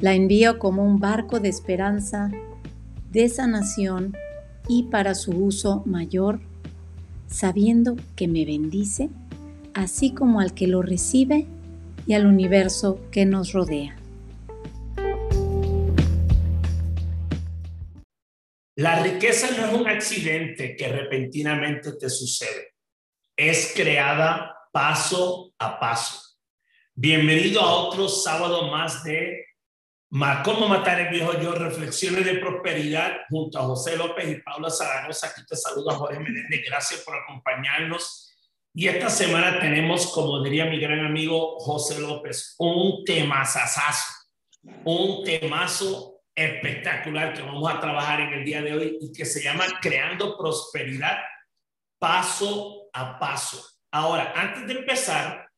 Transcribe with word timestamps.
La 0.00 0.14
envío 0.14 0.58
como 0.58 0.82
un 0.82 0.98
barco 0.98 1.40
de 1.40 1.50
esperanza, 1.50 2.30
de 3.10 3.28
sanación 3.28 4.16
y 4.66 4.84
para 4.84 5.14
su 5.14 5.32
uso 5.32 5.82
mayor, 5.84 6.40
sabiendo 7.26 7.96
que 8.16 8.26
me 8.26 8.46
bendice, 8.46 9.10
así 9.74 10.14
como 10.14 10.40
al 10.40 10.54
que 10.54 10.68
lo 10.68 10.80
recibe 10.80 11.46
y 12.06 12.14
al 12.14 12.24
universo 12.24 12.98
que 13.10 13.26
nos 13.26 13.52
rodea. 13.52 13.94
La 18.76 19.02
riqueza 19.02 19.48
no 19.54 19.66
es 19.66 19.74
un 19.74 19.86
accidente 19.86 20.76
que 20.76 20.88
repentinamente 20.88 21.92
te 21.92 22.08
sucede. 22.08 22.72
Es 23.36 23.74
creada 23.76 24.56
paso 24.72 25.52
a 25.58 25.78
paso. 25.78 26.38
Bienvenido 26.94 27.60
a 27.60 27.74
otro 27.74 28.08
sábado 28.08 28.70
más 28.70 29.04
de 29.04 29.49
Cómo 30.44 30.66
matar 30.66 30.98
el 31.00 31.08
viejo 31.08 31.40
yo, 31.40 31.52
reflexiones 31.52 32.24
de 32.24 32.34
prosperidad 32.34 33.18
junto 33.28 33.58
a 33.60 33.62
José 33.62 33.96
López 33.96 34.28
y 34.28 34.42
Paula 34.42 34.68
Zaragoza. 34.68 35.28
Aquí 35.28 35.42
te 35.46 35.54
saluda 35.54 35.94
Jorge 35.94 36.18
Menéndez. 36.18 36.62
Gracias 36.66 37.00
por 37.00 37.16
acompañarnos. 37.16 38.34
Y 38.74 38.88
esta 38.88 39.08
semana 39.08 39.60
tenemos, 39.60 40.12
como 40.12 40.42
diría 40.42 40.64
mi 40.64 40.80
gran 40.80 41.04
amigo 41.04 41.58
José 41.60 42.00
López, 42.00 42.56
un 42.58 43.04
temazazazo, 43.04 44.12
un 44.84 45.24
temazo 45.24 46.22
espectacular 46.34 47.32
que 47.32 47.42
vamos 47.42 47.72
a 47.72 47.78
trabajar 47.78 48.20
en 48.20 48.32
el 48.32 48.44
día 48.44 48.62
de 48.62 48.74
hoy 48.74 48.98
y 49.00 49.12
que 49.12 49.24
se 49.24 49.42
llama 49.42 49.64
Creando 49.80 50.36
Prosperidad 50.36 51.18
paso 52.00 52.88
a 52.92 53.18
paso. 53.18 53.64
Ahora, 53.92 54.32
antes 54.34 54.66
de 54.66 54.72
empezar, 54.72 55.49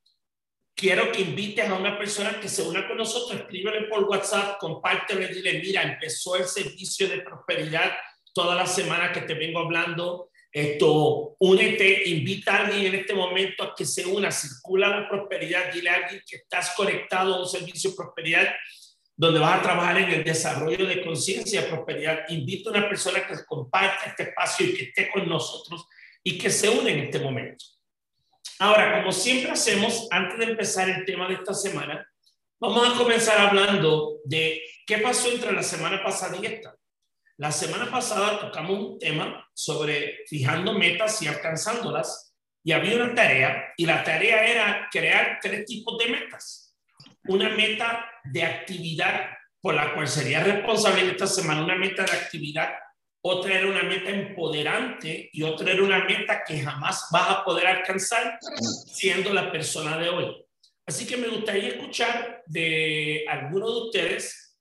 quiero 0.75 1.12
que 1.12 1.23
invites 1.23 1.69
a 1.69 1.75
una 1.75 1.97
persona 1.98 2.41
que 2.41 2.48
se 2.48 2.62
una 2.62 2.87
con 2.87 2.97
nosotros, 2.97 3.41
escríbele 3.41 3.83
por 3.89 4.05
WhatsApp, 4.05 4.59
compártelo 4.59 5.23
y 5.23 5.34
dile, 5.34 5.61
mira, 5.61 5.83
empezó 5.83 6.37
el 6.37 6.45
servicio 6.45 7.09
de 7.09 7.20
prosperidad 7.20 7.92
toda 8.33 8.55
la 8.55 8.67
semana 8.67 9.12
que 9.12 9.23
te 9.23 9.34
vengo 9.34 9.61
hablando. 9.61 10.31
Esto, 10.51 11.37
únete, 11.39 12.09
invita 12.09 12.56
a 12.56 12.67
alguien 12.67 12.87
en 12.87 13.01
este 13.01 13.14
momento 13.14 13.62
a 13.64 13.75
que 13.75 13.87
se 13.87 14.05
una, 14.05 14.31
circula 14.31 14.89
la 14.89 15.09
prosperidad, 15.09 15.73
dile 15.73 15.91
a 15.91 15.95
alguien 15.95 16.23
que 16.27 16.37
estás 16.37 16.75
conectado 16.77 17.34
a 17.34 17.41
un 17.41 17.48
servicio 17.48 17.91
de 17.91 17.97
prosperidad 17.97 18.55
donde 19.17 19.41
vas 19.41 19.61
a 19.61 19.62
trabajar 19.62 19.98
en 19.98 20.11
el 20.11 20.25
desarrollo 20.25 20.86
de 20.86 21.03
conciencia 21.03 21.69
prosperidad. 21.69 22.25
Invita 22.29 22.70
a 22.70 22.73
una 22.73 22.89
persona 22.89 23.27
que 23.27 23.34
comparte 23.47 24.11
este 24.11 24.25
espacio 24.25 24.67
y 24.67 24.75
que 24.75 24.84
esté 24.84 25.11
con 25.11 25.29
nosotros 25.29 25.86
y 26.23 26.39
que 26.39 26.51
se 26.51 26.69
une 26.69 26.92
en 26.92 26.98
este 27.01 27.19
momento. 27.19 27.64
Ahora, 28.63 29.01
como 29.01 29.11
siempre 29.11 29.51
hacemos, 29.51 30.07
antes 30.13 30.39
de 30.39 30.45
empezar 30.53 30.89
el 30.89 31.05
tema 31.05 31.27
de 31.27 31.35
esta 31.35 31.53
semana, 31.53 32.09
vamos 32.61 32.89
a 32.89 32.97
comenzar 32.97 33.37
hablando 33.41 34.21
de 34.25 34.63
qué 34.87 34.99
pasó 34.99 35.33
entre 35.33 35.51
la 35.51 35.65
semana 35.65 36.01
pasada 36.01 36.37
y 36.41 36.47
esta. 36.47 36.73
La 37.39 37.51
semana 37.51 37.91
pasada 37.91 38.39
tocamos 38.39 38.79
un 38.79 38.99
tema 39.01 39.51
sobre 39.53 40.19
fijando 40.29 40.79
metas 40.79 41.20
y 41.23 41.27
alcanzándolas 41.27 42.36
y 42.63 42.70
había 42.70 42.95
una 42.95 43.13
tarea 43.17 43.75
y 43.77 43.85
la 43.85 44.05
tarea 44.05 44.45
era 44.47 44.89
crear 44.92 45.41
tres 45.42 45.67
tipos 45.67 45.98
de 45.98 46.11
metas. 46.13 46.77
Una 47.25 47.48
meta 47.48 48.09
de 48.23 48.45
actividad 48.45 49.27
por 49.61 49.75
la 49.75 49.92
cual 49.92 50.07
sería 50.07 50.39
responsable 50.39 51.11
esta 51.11 51.27
semana, 51.27 51.65
una 51.65 51.75
meta 51.75 52.05
de 52.05 52.13
actividad 52.13 52.75
otra 53.25 53.55
era 53.55 53.69
una 53.69 53.85
meta 53.85 54.11
empoderante 54.11 55.31
y 55.33 55.43
otra 55.43 55.73
era 55.73 55.83
una 55.83 56.05
meta 56.05 56.43
que 56.45 56.61
jamás 56.61 57.09
vas 57.13 57.31
a 57.31 57.45
poder 57.45 57.69
alcanzar 57.69 58.39
siendo 58.93 59.33
la 59.33 59.51
persona 59.51 59.97
de 59.97 60.09
hoy. 60.09 60.45
Así 60.85 61.07
que 61.07 61.17
me 61.17 61.29
gustaría 61.29 61.69
escuchar 61.69 62.43
de 62.47 63.25
alguno 63.29 63.71
de 63.71 63.81
ustedes 63.87 64.59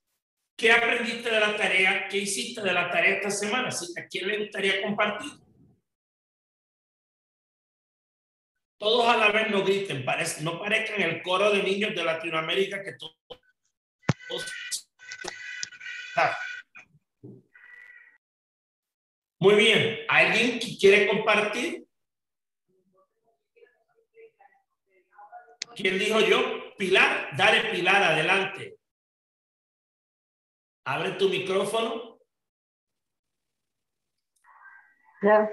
qué 0.56 0.70
aprendiste 0.70 1.28
de 1.28 1.40
la 1.40 1.56
tarea, 1.56 2.06
qué 2.08 2.18
hiciste 2.18 2.62
de 2.62 2.72
la 2.72 2.88
tarea 2.88 3.16
esta 3.16 3.30
semana, 3.30 3.68
así 3.68 3.92
que 3.92 4.00
a 4.00 4.06
quién 4.06 4.28
le 4.28 4.38
gustaría 4.38 4.80
compartir. 4.80 5.32
Todos 8.78 9.08
a 9.08 9.16
la 9.16 9.32
vez 9.32 9.50
no 9.50 9.64
griten, 9.64 10.04
no 10.42 10.58
parezcan 10.60 11.02
el 11.02 11.22
coro 11.22 11.50
de 11.50 11.62
niños 11.64 11.94
de 11.94 12.04
Latinoamérica 12.04 12.82
que 12.82 12.92
todos... 12.92 13.16
Muy 19.42 19.56
bien. 19.56 19.98
¿Alguien 20.08 20.60
que 20.60 20.78
quiere 20.78 21.08
compartir? 21.08 21.84
¿Quién 25.74 25.98
dijo 25.98 26.20
yo? 26.20 26.38
Pilar, 26.78 27.36
dale 27.36 27.72
Pilar, 27.72 28.04
adelante. 28.04 28.76
Abre 30.84 31.10
tu 31.18 31.28
micrófono. 31.28 32.20
Ya. 35.22 35.50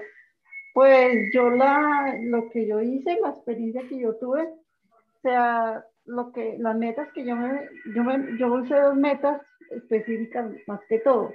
Pues 0.72 1.28
yo 1.34 1.50
la, 1.50 2.16
lo 2.20 2.48
que 2.48 2.68
yo 2.68 2.80
hice, 2.80 3.18
la 3.20 3.30
experiencia 3.30 3.82
que 3.88 3.98
yo 3.98 4.14
tuve, 4.20 4.44
o 4.44 5.20
sea, 5.20 5.84
lo 6.04 6.30
que, 6.30 6.54
las 6.60 6.76
metas 6.76 7.12
que 7.12 7.24
yo 7.24 7.34
me, 7.34 7.68
yo 7.92 8.04
me, 8.04 8.38
yo 8.38 8.54
usé 8.54 8.76
dos 8.76 8.94
metas 8.94 9.42
específicas 9.68 10.48
más 10.68 10.80
que 10.88 11.00
todo. 11.00 11.34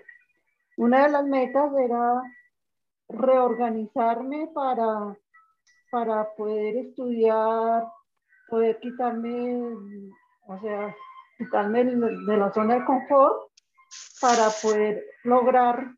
Una 0.77 1.03
de 1.03 1.11
las 1.11 1.25
metas 1.25 1.69
era 1.77 2.21
reorganizarme 3.09 4.49
para, 4.53 5.15
para 5.91 6.35
poder 6.35 6.77
estudiar, 6.77 7.85
poder 8.49 8.79
quitarme, 8.79 9.75
o 10.47 10.59
sea, 10.61 10.95
quitarme 11.37 11.85
de 11.85 12.37
la 12.37 12.51
zona 12.53 12.75
de 12.75 12.85
confort 12.85 13.51
para 14.21 14.49
poder 14.61 15.05
lograr 15.23 15.93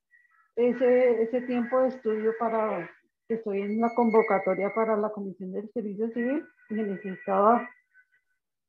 ese, 0.56 1.23
ese 1.23 1.41
tiempo 1.41 1.81
de 1.81 1.90
estudio 1.90 2.34
para 2.40 2.90
estoy 3.29 3.62
en 3.62 3.81
la 3.81 3.94
convocatoria 3.94 4.73
para 4.73 4.96
la 4.96 5.09
Comisión 5.09 5.51
del 5.51 5.69
Servicio 5.72 6.09
Civil 6.12 6.46
y 6.69 6.73
necesitaba 6.75 7.69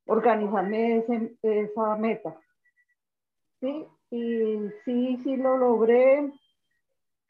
organizarme 0.06 0.98
ese, 0.98 1.36
esa 1.42 1.96
meta. 1.96 2.36
Sí, 3.60 3.86
y 4.10 4.68
sí, 4.84 5.18
sí 5.22 5.36
lo 5.36 5.56
logré 5.56 6.32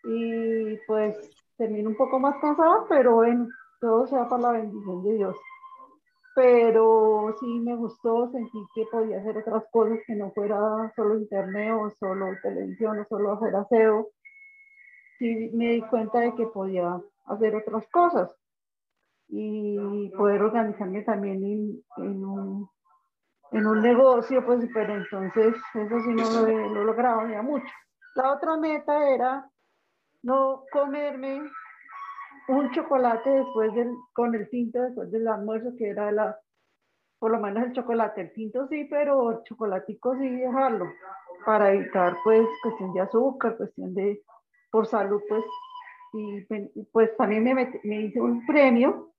y 0.05 0.77
pues 0.87 1.17
termino 1.57 1.91
un 1.91 1.97
poco 1.97 2.19
más 2.19 2.37
cansada, 2.41 2.85
pero 2.89 3.17
bueno, 3.17 3.49
todo 3.81 4.07
sea 4.07 4.29
para 4.29 4.43
la 4.43 4.53
bendición 4.53 5.05
de 5.05 5.15
Dios. 5.15 5.37
Pero 6.35 7.35
sí 7.41 7.47
me 7.61 7.75
gustó, 7.75 8.31
sentí 8.31 8.59
que 8.75 8.85
podía 8.91 9.19
hacer 9.19 9.39
otras 9.39 9.65
cosas 9.73 9.99
que 10.07 10.15
no 10.15 10.31
fuera 10.31 10.93
solo 10.95 11.19
internet 11.19 11.73
o 11.75 11.91
solo 11.91 12.27
televisión 12.43 13.01
o 13.01 13.05
solo 13.07 13.33
hacer 13.33 13.57
aseo. 13.57 14.09
Sí 15.19 15.51
me 15.53 15.73
di 15.73 15.83
cuenta 15.83 16.21
de 16.21 16.35
que 16.37 16.47
podía 16.47 17.01
hacer 17.27 17.57
otras 17.57 17.89
cosas 17.91 18.33
y 19.29 20.11
poder 20.17 20.43
organizarme 20.43 21.03
también 21.03 21.43
en, 21.45 21.85
en, 21.97 22.25
un, 22.25 22.71
en 23.51 23.67
un 23.67 23.83
negocio, 23.83 24.45
pues, 24.47 24.65
pero 24.73 24.95
entonces 24.95 25.55
eso 25.75 26.01
sí 26.01 26.15
no 26.15 26.31
lo 26.31 26.47
lo 26.47 26.83
he 26.83 26.85
logrado 26.85 27.29
ya 27.29 27.43
mucho. 27.43 27.67
La 28.15 28.33
otra 28.33 28.57
meta 28.57 29.11
era 29.11 29.51
no 30.23 30.65
comerme 30.73 31.43
un 32.49 32.71
chocolate 32.73 33.31
después 33.31 33.75
del, 33.75 33.93
con 34.13 34.35
el 34.35 34.49
tinto 34.49 34.83
después 34.83 35.11
del 35.11 35.29
almuerzo, 35.29 35.75
que 35.77 35.89
era 35.89 36.11
la, 36.11 36.39
por 37.19 37.31
lo 37.31 37.41
menos 37.41 37.65
el 37.65 37.73
chocolate, 37.73 38.23
el 38.23 38.33
tinto 38.33 38.67
sí, 38.69 38.85
pero 38.85 39.31
el 39.31 39.43
chocolatico 39.45 40.17
sí 40.17 40.29
dejarlo, 40.29 40.87
para 41.45 41.73
evitar 41.73 42.17
pues 42.25 42.47
cuestión 42.63 42.93
de 42.95 43.01
azúcar, 43.01 43.57
cuestión 43.57 43.95
de, 43.95 44.23
por 44.71 44.87
salud 44.87 45.21
pues, 45.29 45.45
y 46.15 46.85
pues 46.93 47.15
también 47.17 47.45
me, 47.45 47.81
me 47.85 48.03
hice 48.03 48.21
un 48.21 48.47
premio, 48.47 49.13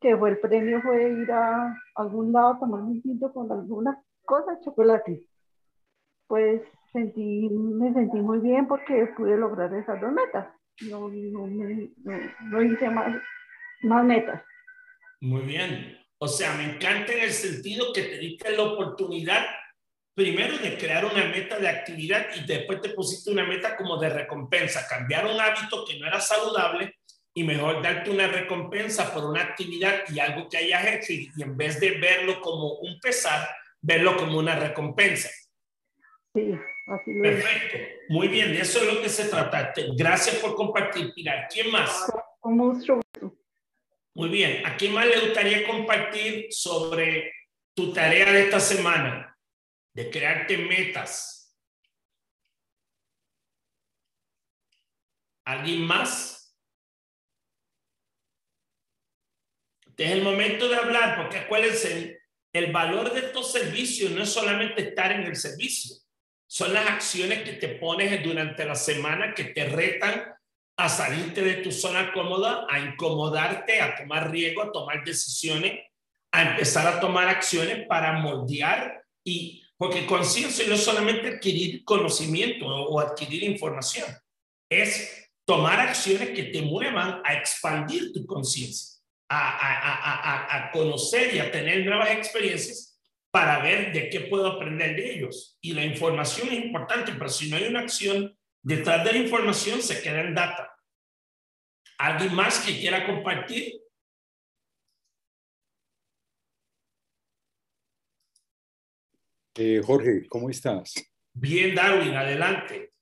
que 0.00 0.16
fue 0.16 0.30
el 0.30 0.38
premio 0.38 0.80
fue 0.80 1.10
ir 1.10 1.30
a 1.32 1.76
algún 1.96 2.32
lado 2.32 2.48
a 2.54 2.58
tomar 2.58 2.80
un 2.80 3.02
tinto 3.02 3.32
con 3.32 3.50
alguna 3.50 4.00
cosa 4.24 4.52
de 4.52 4.60
chocolate. 4.60 5.26
Pues 6.28 6.62
sentí, 6.92 7.48
me 7.50 7.92
sentí 7.92 8.18
muy 8.18 8.38
bien 8.38 8.66
porque 8.66 9.08
pude 9.16 9.36
lograr 9.36 9.72
esas 9.74 10.00
dos 10.00 10.12
metas. 10.12 10.48
No, 10.82 11.08
no, 11.08 11.46
no, 11.46 12.62
hice 12.62 12.88
más, 12.90 13.20
más 13.82 14.04
metas. 14.04 14.42
Muy 15.20 15.42
bien. 15.42 15.98
O 16.18 16.28
sea, 16.28 16.54
me 16.54 16.64
encanta 16.64 17.12
en 17.12 17.20
el 17.20 17.32
sentido 17.32 17.92
que 17.92 18.02
te 18.02 18.18
diste 18.18 18.56
la 18.56 18.62
oportunidad 18.62 19.44
primero 20.14 20.58
de 20.58 20.76
crear 20.76 21.04
una 21.04 21.26
meta 21.26 21.60
de 21.60 21.68
actividad 21.68 22.26
y 22.34 22.44
después 22.44 22.80
te 22.80 22.90
pusiste 22.90 23.30
una 23.30 23.44
meta 23.44 23.76
como 23.76 23.98
de 23.98 24.08
recompensa, 24.08 24.84
cambiar 24.88 25.26
un 25.26 25.40
hábito 25.40 25.84
que 25.84 25.96
no 25.96 26.08
era 26.08 26.20
saludable 26.20 26.96
y 27.32 27.44
mejor 27.44 27.80
darte 27.80 28.10
una 28.10 28.26
recompensa 28.26 29.14
por 29.14 29.24
una 29.24 29.42
actividad 29.42 30.02
y 30.08 30.18
algo 30.18 30.48
que 30.48 30.56
hayas 30.56 30.86
hecho 30.86 31.12
y, 31.12 31.30
en 31.38 31.56
vez 31.56 31.78
de 31.78 31.92
verlo 31.92 32.40
como 32.40 32.72
un 32.80 32.98
pesar, 32.98 33.48
verlo 33.80 34.16
como 34.16 34.38
una 34.38 34.58
recompensa. 34.58 35.28
Sí, 36.34 36.52
así 36.88 37.12
Perfecto. 37.20 37.78
Muy 38.08 38.28
bien, 38.28 38.52
de 38.52 38.60
eso 38.60 38.80
es 38.80 38.94
lo 38.94 39.02
que 39.02 39.08
se 39.08 39.26
trata. 39.26 39.72
Gracias 39.96 40.36
por 40.36 40.54
compartir, 40.54 41.12
Pilar. 41.14 41.48
¿Quién 41.52 41.70
más? 41.70 42.10
Con 42.40 42.56
mucho 42.56 42.96
gusto. 42.96 43.36
Muy 44.14 44.28
bien. 44.30 44.66
¿A 44.66 44.76
quién 44.76 44.92
más 44.92 45.06
le 45.06 45.20
gustaría 45.20 45.66
compartir 45.66 46.46
sobre 46.50 47.32
tu 47.74 47.92
tarea 47.92 48.32
de 48.32 48.44
esta 48.44 48.60
semana? 48.60 49.36
De 49.94 50.10
crearte 50.10 50.56
metas. 50.58 51.56
¿Alguien 55.44 55.82
más? 55.86 56.38
Este 59.86 60.04
es 60.04 60.10
el 60.12 60.22
momento 60.22 60.68
de 60.68 60.76
hablar, 60.76 61.16
porque 61.16 61.38
acuérdense, 61.38 62.20
el 62.52 62.70
valor 62.70 63.12
de 63.12 63.20
estos 63.20 63.50
servicios 63.50 64.12
no 64.12 64.22
es 64.22 64.28
solamente 64.28 64.88
estar 64.88 65.10
en 65.10 65.22
el 65.22 65.34
servicio, 65.34 65.96
son 66.48 66.72
las 66.72 66.88
acciones 66.88 67.42
que 67.42 67.52
te 67.52 67.68
pones 67.68 68.22
durante 68.22 68.64
la 68.64 68.74
semana 68.74 69.34
que 69.34 69.44
te 69.44 69.66
retan 69.66 70.24
a 70.76 70.88
salirte 70.88 71.42
de 71.42 71.54
tu 71.56 71.70
zona 71.70 72.12
cómoda, 72.12 72.66
a 72.70 72.80
incomodarte, 72.80 73.80
a 73.80 73.96
tomar 73.96 74.30
riesgo, 74.30 74.62
a 74.62 74.72
tomar 74.72 75.04
decisiones, 75.04 75.80
a 76.32 76.50
empezar 76.50 76.86
a 76.86 77.00
tomar 77.00 77.28
acciones 77.28 77.86
para 77.86 78.14
moldear 78.14 79.04
y 79.24 79.62
porque 79.76 80.06
conciencia 80.06 80.66
no 80.66 80.74
es 80.74 80.84
solamente 80.84 81.28
adquirir 81.28 81.84
conocimiento 81.84 82.66
o 82.66 82.98
adquirir 82.98 83.44
información, 83.44 84.06
es 84.70 85.30
tomar 85.44 85.80
acciones 85.80 86.30
que 86.30 86.44
te 86.44 86.62
muevan 86.62 87.20
a 87.24 87.34
expandir 87.34 88.12
tu 88.12 88.26
conciencia 88.26 88.98
a, 89.28 90.70
conocer 90.72 91.34
y 91.34 91.38
a 91.38 91.50
tener 91.50 91.84
nuevas 91.84 92.10
experiencias 92.10 92.87
para 93.30 93.62
ver 93.62 93.92
de 93.92 94.08
qué 94.08 94.20
puedo 94.20 94.46
aprender 94.46 94.96
de 94.96 95.14
ellos. 95.14 95.58
Y 95.60 95.72
la 95.72 95.84
información 95.84 96.48
es 96.48 96.64
importante, 96.64 97.12
pero 97.12 97.28
si 97.28 97.50
no 97.50 97.56
hay 97.56 97.64
una 97.64 97.80
acción 97.80 98.36
detrás 98.62 99.04
de 99.04 99.12
la 99.12 99.18
información, 99.18 99.82
se 99.82 100.02
queda 100.02 100.22
en 100.22 100.34
data. 100.34 100.74
¿Alguien 101.98 102.34
más 102.34 102.60
que 102.60 102.78
quiera 102.78 103.06
compartir? 103.06 103.80
Eh, 109.56 109.82
Jorge, 109.84 110.26
¿cómo 110.28 110.48
estás? 110.48 110.94
Bien, 111.34 111.74
Darwin, 111.74 112.14
adelante. 112.14 112.92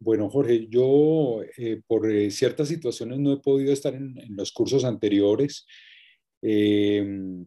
Bueno, 0.00 0.28
Jorge, 0.28 0.68
yo 0.68 1.42
eh, 1.56 1.80
por 1.86 2.10
eh, 2.10 2.30
ciertas 2.30 2.68
situaciones 2.68 3.18
no 3.18 3.32
he 3.32 3.40
podido 3.40 3.72
estar 3.72 3.94
en, 3.94 4.14
los 4.36 4.52
cursos 4.52 4.84
anteriores, 4.84 5.66
em, 6.42 7.46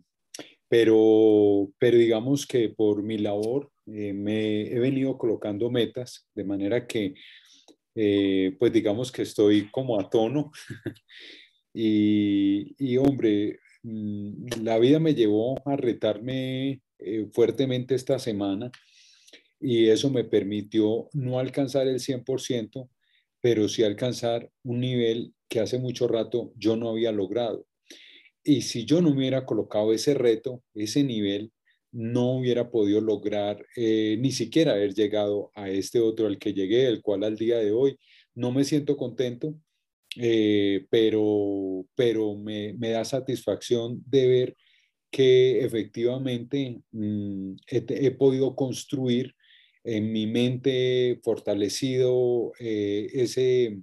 pero, 0.72 1.70
pero 1.78 1.98
digamos 1.98 2.48
que 2.48 2.70
por 2.70 3.04
mi 3.04 3.18
labor 3.18 3.70
eh, 3.88 4.14
me 4.14 4.62
he 4.72 4.80
venido 4.80 5.18
colocando 5.18 5.70
metas, 5.70 6.30
de 6.34 6.46
manera 6.46 6.88
que, 6.88 7.14
pues 7.94 8.72
digamos 8.72 9.12
que 9.12 9.24
estoy 9.24 9.70
como 9.70 10.00
a 10.00 10.10
tono. 10.10 10.50
y, 11.74 12.74
y, 12.80 12.96
hombre, 12.96 13.60
mm, 13.84 14.64
la 14.64 14.80
vida 14.80 15.02
me 15.02 15.14
llevó 15.14 15.62
a 15.68 15.76
retarme 15.76 16.82
fuertemente 17.34 17.94
esta 17.96 18.18
semana 18.18 18.72
y 19.60 19.90
eso 19.90 20.10
me 20.10 20.24
permitió 20.24 21.10
no 21.12 21.38
alcanzar 21.38 21.88
el 21.88 22.00
100%, 22.00 22.90
pero 23.42 23.68
sí 23.68 23.84
alcanzar 23.84 24.50
un 24.64 24.80
nivel 24.80 25.34
que 25.50 25.60
hace 25.60 25.80
mucho 25.80 26.08
rato 26.08 26.54
yo 26.56 26.78
no 26.78 26.92
había 26.92 27.12
logrado. 27.12 27.68
Y 28.44 28.62
si 28.64 28.86
yo 28.86 29.02
no 29.02 29.12
me 29.12 29.18
hubiera 29.18 29.46
colocado 29.46 29.94
ese 29.94 30.14
reto, 30.14 30.64
ese 30.74 31.04
nivel, 31.04 31.52
no 31.92 32.38
hubiera 32.38 32.72
podido 32.72 33.02
lograr 33.02 33.66
eh, 33.76 34.18
ni 34.20 34.32
siquiera 34.32 34.74
haber 34.74 34.94
llegado 34.94 35.52
a 35.56 35.70
este 35.70 36.00
otro 36.00 36.28
al 36.28 36.40
que 36.40 36.54
llegué, 36.54 36.88
el 36.88 37.02
cual 37.02 37.24
al 37.24 37.38
día 37.38 37.58
de 37.58 37.72
hoy 37.72 37.98
no 38.34 38.52
me 38.52 38.64
siento 38.64 38.96
contento, 38.98 39.54
eh, 40.18 40.86
pero, 40.90 41.86
pero 41.96 42.36
me, 42.36 42.74
da 42.74 43.04
satisfacción 43.06 44.02
de 44.08 44.28
ver 44.28 44.58
que 45.12 45.64
efectivamente 45.66 46.82
mm, 46.92 47.56
he, 47.68 48.12
podido 48.12 48.56
construir 48.56 49.36
en 49.84 50.12
mi 50.12 50.28
mente 50.28 51.20
fortalecido 51.24 52.54
eh, 52.60 53.10
ese 53.14 53.82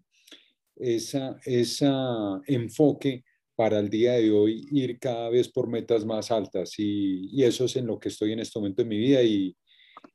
esa, 0.78 1.36
esa 1.44 2.40
enfoque 2.46 3.24
para 3.58 3.80
el 3.80 3.90
día 3.90 4.12
de 4.12 4.30
hoy 4.30 4.64
ir 4.70 5.00
cada 5.00 5.30
vez 5.30 5.48
por 5.48 5.66
metas 5.68 6.04
más 6.06 6.30
altas 6.30 6.78
y, 6.78 7.28
y 7.32 7.42
eso 7.42 7.64
es 7.64 7.74
en 7.74 7.88
lo 7.88 7.98
que 7.98 8.08
estoy 8.08 8.32
en 8.32 8.38
este 8.38 8.56
momento 8.56 8.84
de 8.84 8.88
mi 8.88 8.98
vida 8.98 9.20
y, 9.20 9.56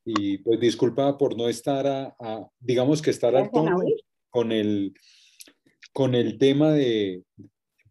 y 0.05 0.37
pues 0.37 0.61
disculpa 0.61 1.17
por 1.17 1.35
no 1.35 1.49
estar 1.49 1.85
a, 1.85 2.47
digamos 2.57 3.01
que 3.01 3.09
estar 3.09 3.35
al 3.35 3.51
tono 3.51 3.81
con 4.29 4.53
el, 4.53 4.93
con 5.91 6.15
el 6.15 6.37
tema 6.37 6.71
de, 6.71 7.23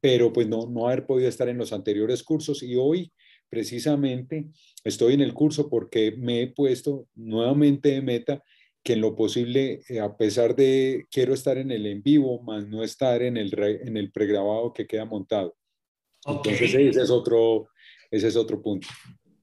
pero 0.00 0.32
pues 0.32 0.48
no, 0.48 0.70
no 0.70 0.86
haber 0.86 1.04
podido 1.04 1.28
estar 1.28 1.50
en 1.50 1.58
los 1.58 1.74
anteriores 1.74 2.22
cursos 2.22 2.62
y 2.62 2.76
hoy 2.76 3.12
precisamente 3.50 4.46
estoy 4.84 5.12
en 5.12 5.20
el 5.20 5.34
curso 5.34 5.68
porque 5.68 6.14
me 6.16 6.40
he 6.40 6.46
puesto 6.46 7.08
nuevamente 7.14 7.90
de 7.90 8.00
meta 8.00 8.42
que 8.82 8.94
en 8.94 9.00
lo 9.00 9.14
posible, 9.14 9.82
eh, 9.88 10.00
a 10.00 10.16
pesar 10.16 10.56
de 10.56 11.06
quiero 11.10 11.34
estar 11.34 11.56
en 11.58 11.70
el 11.70 11.86
en 11.86 12.02
vivo, 12.02 12.42
más 12.42 12.66
no 12.66 12.82
estar 12.82 13.22
en 13.22 13.36
el, 13.36 13.52
en 13.58 13.96
el 13.96 14.10
pregrabado 14.10 14.72
que 14.72 14.86
queda 14.86 15.04
montado. 15.04 15.56
Entonces 16.24 16.74
ese 16.74 17.02
es, 17.02 17.10
otro, 17.10 17.68
ese 18.10 18.28
es 18.28 18.36
otro 18.36 18.60
punto. 18.60 18.88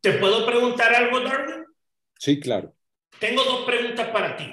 ¿Te 0.01 0.13
puedo 0.13 0.45
preguntar 0.45 0.93
algo, 0.93 1.19
Darwin? 1.21 1.65
Sí, 2.17 2.39
claro. 2.39 2.73
Tengo 3.19 3.43
dos 3.43 3.65
preguntas 3.65 4.07
para 4.09 4.35
ti. 4.35 4.45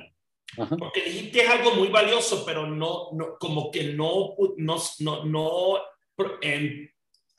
Porque 0.79 1.03
dijiste 1.03 1.47
algo 1.47 1.75
muy 1.75 1.89
valioso, 1.89 2.45
pero 2.47 2.67
no, 2.67 3.11
no 3.13 3.37
como 3.39 3.71
que 3.71 3.93
no, 3.93 4.35
no, 4.57 4.79
no, 4.99 5.25
no 5.25 5.79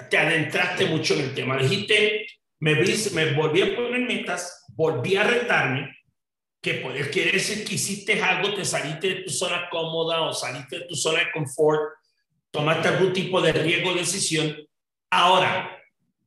te 0.10 0.18
adentraste 0.18 0.86
mucho 0.86 1.16
en 1.16 1.22
el 1.22 1.34
tema. 1.34 1.58
Dijiste, 1.58 2.28
me, 2.60 2.76
me 2.76 3.34
volví 3.34 3.62
a 3.62 3.76
poner 3.76 4.02
metas, 4.02 4.66
volví 4.70 5.16
a 5.16 5.24
retarme, 5.24 5.97
que 6.62 6.76
puede, 6.76 7.10
quiere 7.10 7.32
decir 7.32 7.66
que 7.66 7.76
hiciste 7.76 8.22
algo, 8.22 8.54
te 8.54 8.66
saliste 8.66 9.08
de 9.08 9.16
tu 9.22 9.30
zona 9.30 9.70
cómoda 9.70 10.22
o 10.22 10.34
saliste 10.34 10.80
de 10.80 10.86
tu 10.86 10.96
zona 10.96 11.20
de 11.20 11.32
confort, 11.32 11.94
tomaste 12.52 12.88
algún 12.88 13.14
tipo 13.14 13.42
de 13.42 13.54
riesgo 13.54 13.94
de 13.94 14.00
decisión. 14.00 14.58
Ahora, 15.10 15.80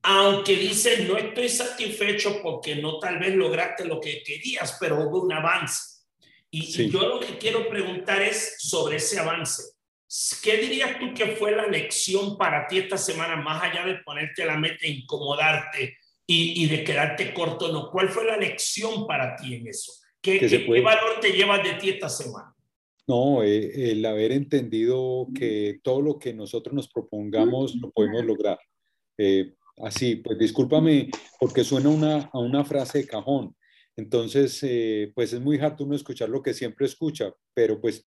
aunque 0.03 0.57
dices, 0.57 1.07
no 1.09 1.17
estoy 1.17 1.49
satisfecho 1.49 2.41
porque 2.43 2.77
no 2.77 2.99
tal 2.99 3.19
vez 3.19 3.35
lograste 3.35 3.85
lo 3.85 4.01
que 4.01 4.23
querías, 4.23 4.77
pero 4.81 5.01
hubo 5.01 5.23
un 5.23 5.33
avance. 5.33 6.01
y 6.51 6.91
yo 6.91 7.07
lo 7.07 7.21
que 7.21 7.39
quiero 7.39 7.69
preguntar 7.69 8.23
es 8.23 8.57
sobre 8.59 8.97
ese 8.97 9.19
avance. 9.19 9.81
¿Qué 10.43 10.57
dirías 10.57 10.99
tú 10.99 11.15
que 11.15 11.37
fue 11.37 11.53
la 11.53 11.69
lección 11.69 12.37
para 12.37 12.67
ti 12.67 12.79
esta 12.79 12.99
semana, 12.99 13.37
más 13.37 13.63
allá 13.63 13.87
de 13.87 13.99
ponerte 13.99 14.45
la 14.45 14.57
meta, 14.57 14.85
incomodarte 14.85 15.99
y, 16.27 16.67
de 16.67 16.83
quedarte 16.83 17.33
corto? 17.33 17.71
No, 17.71 17.91
¿Cuál 17.91 18.09
fue 18.09 18.25
la 18.25 18.37
lección 18.37 19.07
para 19.07 19.37
ti 19.37 19.55
en 19.55 19.69
eso? 19.69 19.93
¿Qué, 20.23 20.39
qué, 20.39 20.81
valor 20.81 21.21
te 21.21 21.33
llevas 21.33 21.63
de 21.63 21.75
ti 21.75 21.91
esta 21.91 22.09
semana? 22.09 22.55
No, 23.07 23.43
eh, 23.43 23.91
el 23.91 24.05
haber 24.05 24.33
entendido 24.33 25.29
que 25.35 25.81
todo 25.83 26.01
lo 26.03 26.19
que 26.19 26.35
nosotros 26.35 26.75
nos 26.75 26.89
propongamos 26.89 27.75
lo 27.77 27.91
podemos 27.91 28.25
lograr. 28.25 28.59
Eh, 29.19 29.55
así, 29.79 30.17
pues 30.17 30.39
discúlpame 30.39 31.11
porque 31.39 31.65
suena 31.65 31.89
una, 31.89 32.31
a 32.33 32.39
una 32.39 32.65
frase 32.65 32.99
de 32.99 33.07
cajón. 33.07 33.57
Entonces, 33.97 34.63
eh, 34.63 35.11
pues 35.15 35.33
es 35.33 35.41
muy 35.41 35.59
harto 35.59 35.85
uno 35.85 35.97
escuchar 35.97 36.29
lo 36.29 36.43
que 36.43 36.55
siempre 36.55 36.87
escucha, 36.87 37.35
pero 37.55 37.81
pues 37.81 38.07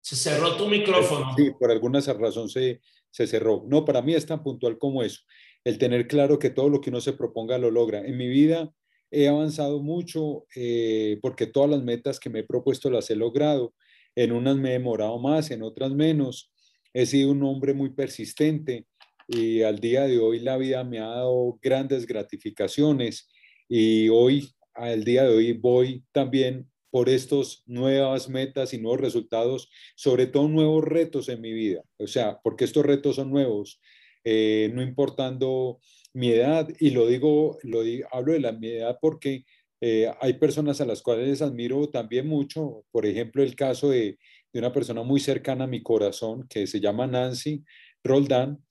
se 0.00 0.16
cerró 0.16 0.56
tu 0.56 0.68
micrófono. 0.68 1.34
Sí, 1.36 1.50
por 1.58 1.70
alguna 1.70 2.00
razón 2.00 2.48
se, 2.48 2.80
se 3.10 3.26
cerró. 3.26 3.64
No, 3.66 3.84
para 3.84 4.02
mí 4.02 4.14
es 4.14 4.26
tan 4.26 4.42
puntual 4.42 4.78
como 4.78 5.02
eso. 5.02 5.20
El 5.64 5.78
tener 5.78 6.08
claro 6.08 6.38
que 6.38 6.50
todo 6.50 6.68
lo 6.68 6.80
que 6.80 6.90
uno 6.90 7.00
se 7.00 7.12
proponga 7.12 7.58
lo 7.58 7.70
logra. 7.70 8.00
En 8.00 8.16
mi 8.16 8.28
vida 8.28 8.72
he 9.12 9.28
avanzado 9.28 9.80
mucho 9.82 10.46
eh, 10.56 11.18
porque 11.20 11.46
todas 11.46 11.70
las 11.70 11.82
metas 11.82 12.18
que 12.18 12.30
me 12.30 12.40
he 12.40 12.44
propuesto 12.44 12.90
las 12.90 13.10
he 13.10 13.16
logrado. 13.16 13.74
En 14.16 14.32
unas 14.32 14.56
me 14.56 14.70
he 14.70 14.72
demorado 14.72 15.18
más, 15.18 15.50
en 15.50 15.62
otras 15.62 15.92
menos. 15.92 16.50
He 16.94 17.06
sido 17.06 17.30
un 17.30 17.42
hombre 17.44 17.74
muy 17.74 17.90
persistente 17.90 18.86
y 19.28 19.62
al 19.62 19.78
día 19.78 20.06
de 20.06 20.18
hoy 20.18 20.40
la 20.40 20.56
vida 20.56 20.82
me 20.82 20.98
ha 20.98 21.06
dado 21.06 21.58
grandes 21.62 22.06
gratificaciones 22.06 23.28
y 23.68 24.08
hoy, 24.08 24.50
al 24.74 25.04
día 25.04 25.24
de 25.24 25.34
hoy, 25.34 25.52
voy 25.52 26.04
también 26.12 26.68
por 26.90 27.08
estas 27.08 27.62
nuevas 27.66 28.28
metas 28.28 28.74
y 28.74 28.78
nuevos 28.78 29.00
resultados, 29.00 29.70
sobre 29.94 30.26
todo 30.26 30.48
nuevos 30.48 30.84
retos 30.84 31.28
en 31.30 31.40
mi 31.40 31.52
vida. 31.52 31.82
O 31.98 32.06
sea, 32.06 32.38
porque 32.42 32.64
estos 32.64 32.84
retos 32.84 33.16
son 33.16 33.30
nuevos, 33.30 33.80
eh, 34.24 34.70
no 34.74 34.82
importando 34.82 35.80
mi 36.14 36.30
edad, 36.30 36.68
y 36.78 36.90
lo 36.90 37.06
digo, 37.06 37.58
lo 37.62 37.82
digo, 37.82 38.08
hablo 38.12 38.32
de 38.32 38.40
la 38.40 38.52
mi 38.52 38.68
edad 38.68 38.98
porque 39.00 39.44
eh, 39.80 40.12
hay 40.20 40.34
personas 40.34 40.80
a 40.80 40.86
las 40.86 41.02
cuales 41.02 41.42
admiro 41.42 41.88
también 41.88 42.26
mucho, 42.26 42.84
por 42.92 43.06
ejemplo, 43.06 43.42
el 43.42 43.56
caso 43.56 43.90
de, 43.90 44.18
de, 44.52 44.58
una 44.60 44.72
persona 44.72 45.02
muy 45.02 45.20
cercana 45.20 45.64
a 45.64 45.66
mi 45.66 45.82
corazón 45.82 46.46
que 46.48 46.66
se 46.66 46.80
llama 46.80 47.06
Nancy 47.06 47.64
Roldán, 48.04 48.62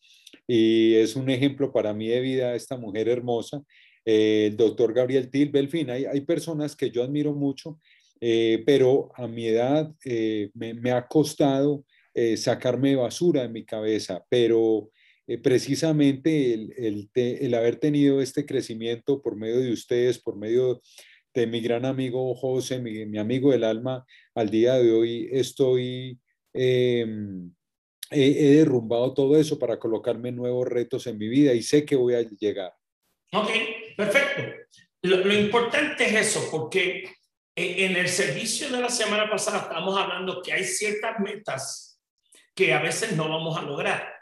y 0.47 0.95
es 0.95 1.15
un 1.15 1.29
ejemplo 1.29 1.71
para 1.73 1.93
mí 1.93 2.07
de 2.07 2.21
vida 2.21 2.55
esta 2.55 2.77
mujer 2.77 3.09
hermosa, 3.09 3.61
eh, 4.05 4.47
el 4.51 4.57
doctor 4.57 4.93
Gabriel 4.93 5.29
Tilbe, 5.29 5.67
hay, 5.91 6.05
hay 6.05 6.21
personas 6.21 6.75
que 6.75 6.91
yo 6.91 7.03
admiro 7.03 7.33
mucho, 7.33 7.79
eh, 8.21 8.63
pero 8.65 9.11
a 9.15 9.27
mi 9.27 9.47
edad 9.47 9.91
me, 10.53 10.73
me, 10.75 10.91
ha 10.91 11.07
costado 11.07 11.83
sacarme 12.35 12.95
basura 12.95 13.41
de 13.41 13.49
mi 13.49 13.65
cabeza, 13.65 14.23
pero 14.29 14.91
precisamente 15.37 16.53
el, 16.53 16.73
el, 16.77 17.09
el, 17.13 17.53
haber 17.53 17.77
tenido 17.77 18.21
este 18.21 18.45
crecimiento 18.45 19.21
por 19.21 19.35
medio 19.35 19.59
de 19.59 19.71
ustedes, 19.71 20.19
por 20.19 20.37
medio 20.37 20.81
de 21.33 21.47
mi 21.47 21.61
gran 21.61 21.85
amigo 21.85 22.33
José, 22.35 22.79
mi, 22.79 23.05
mi 23.05 23.17
amigo 23.17 23.51
del 23.51 23.63
alma, 23.63 24.05
al 24.35 24.49
día 24.49 24.73
de 24.75 24.91
hoy 24.91 25.29
estoy, 25.31 26.19
eh, 26.53 27.05
he, 28.09 28.55
derrumbado 28.55 29.13
todo 29.13 29.37
eso 29.37 29.57
para 29.57 29.79
colocarme 29.79 30.31
nuevos 30.31 30.67
retos 30.67 31.07
en 31.07 31.17
mi 31.17 31.27
vida 31.27 31.53
y 31.53 31.61
sé 31.61 31.85
que 31.85 31.95
voy 31.95 32.15
a 32.15 32.21
llegar. 32.21 32.73
Ok, 33.33 33.49
perfecto. 33.95 34.41
Lo, 35.03 35.17
lo 35.17 35.33
importante 35.33 36.05
es 36.05 36.27
eso, 36.27 36.47
porque 36.51 37.05
en 37.55 37.95
el 37.95 38.07
servicio 38.07 38.69
de 38.69 38.81
la 38.81 38.89
semana 38.89 39.29
pasada 39.29 39.59
estamos 39.59 39.97
hablando 39.97 40.41
que 40.41 40.53
hay 40.53 40.63
ciertas 40.63 41.19
metas 41.19 41.99
que 42.55 42.73
a 42.73 42.81
veces 42.81 43.15
no 43.15 43.29
vamos 43.29 43.57
a 43.57 43.61
lograr. 43.61 44.20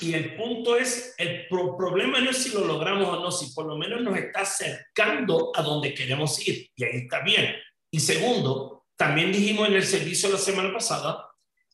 Y 0.00 0.14
el 0.14 0.36
punto 0.36 0.76
es, 0.76 1.14
el 1.18 1.46
pro 1.48 1.76
problema 1.76 2.20
no 2.20 2.30
es 2.30 2.38
si 2.38 2.50
lo 2.50 2.64
logramos 2.64 3.08
o 3.08 3.20
no, 3.20 3.30
si 3.30 3.52
por 3.54 3.66
lo 3.66 3.76
menos 3.76 4.00
nos 4.02 4.16
está 4.16 4.40
acercando 4.40 5.52
a 5.54 5.62
donde 5.62 5.94
queremos 5.94 6.46
ir. 6.46 6.70
Y 6.76 6.84
ahí 6.84 6.96
está 7.02 7.22
bien. 7.22 7.54
Y 7.90 8.00
segundo, 8.00 8.86
también 8.96 9.32
dijimos 9.32 9.68
en 9.68 9.74
el 9.74 9.84
servicio 9.84 10.30
la 10.30 10.38
semana 10.38 10.72
pasada 10.72 11.26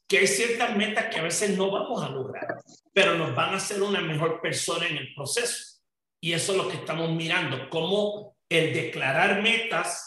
que 0.08 0.18
hay 0.18 0.26
ciertas 0.26 0.76
metas 0.76 1.06
que 1.06 1.18
a 1.18 1.24
veces 1.24 1.56
no 1.56 1.70
vamos 1.70 2.02
a 2.02 2.08
lograr, 2.08 2.60
pero 2.92 3.16
nos 3.16 3.34
van 3.34 3.54
a 3.54 3.56
hacer 3.56 3.82
una 3.82 4.00
mejor 4.00 4.40
persona 4.40 4.86
en 4.86 4.96
el 4.98 5.14
proceso. 5.14 5.80
Y 6.20 6.32
eso 6.32 6.52
es 6.52 6.58
lo 6.58 6.68
que 6.68 6.76
estamos 6.76 7.10
mirando, 7.10 7.68
cómo 7.68 8.36
el 8.48 8.72
declarar 8.72 9.42
metas 9.42 10.05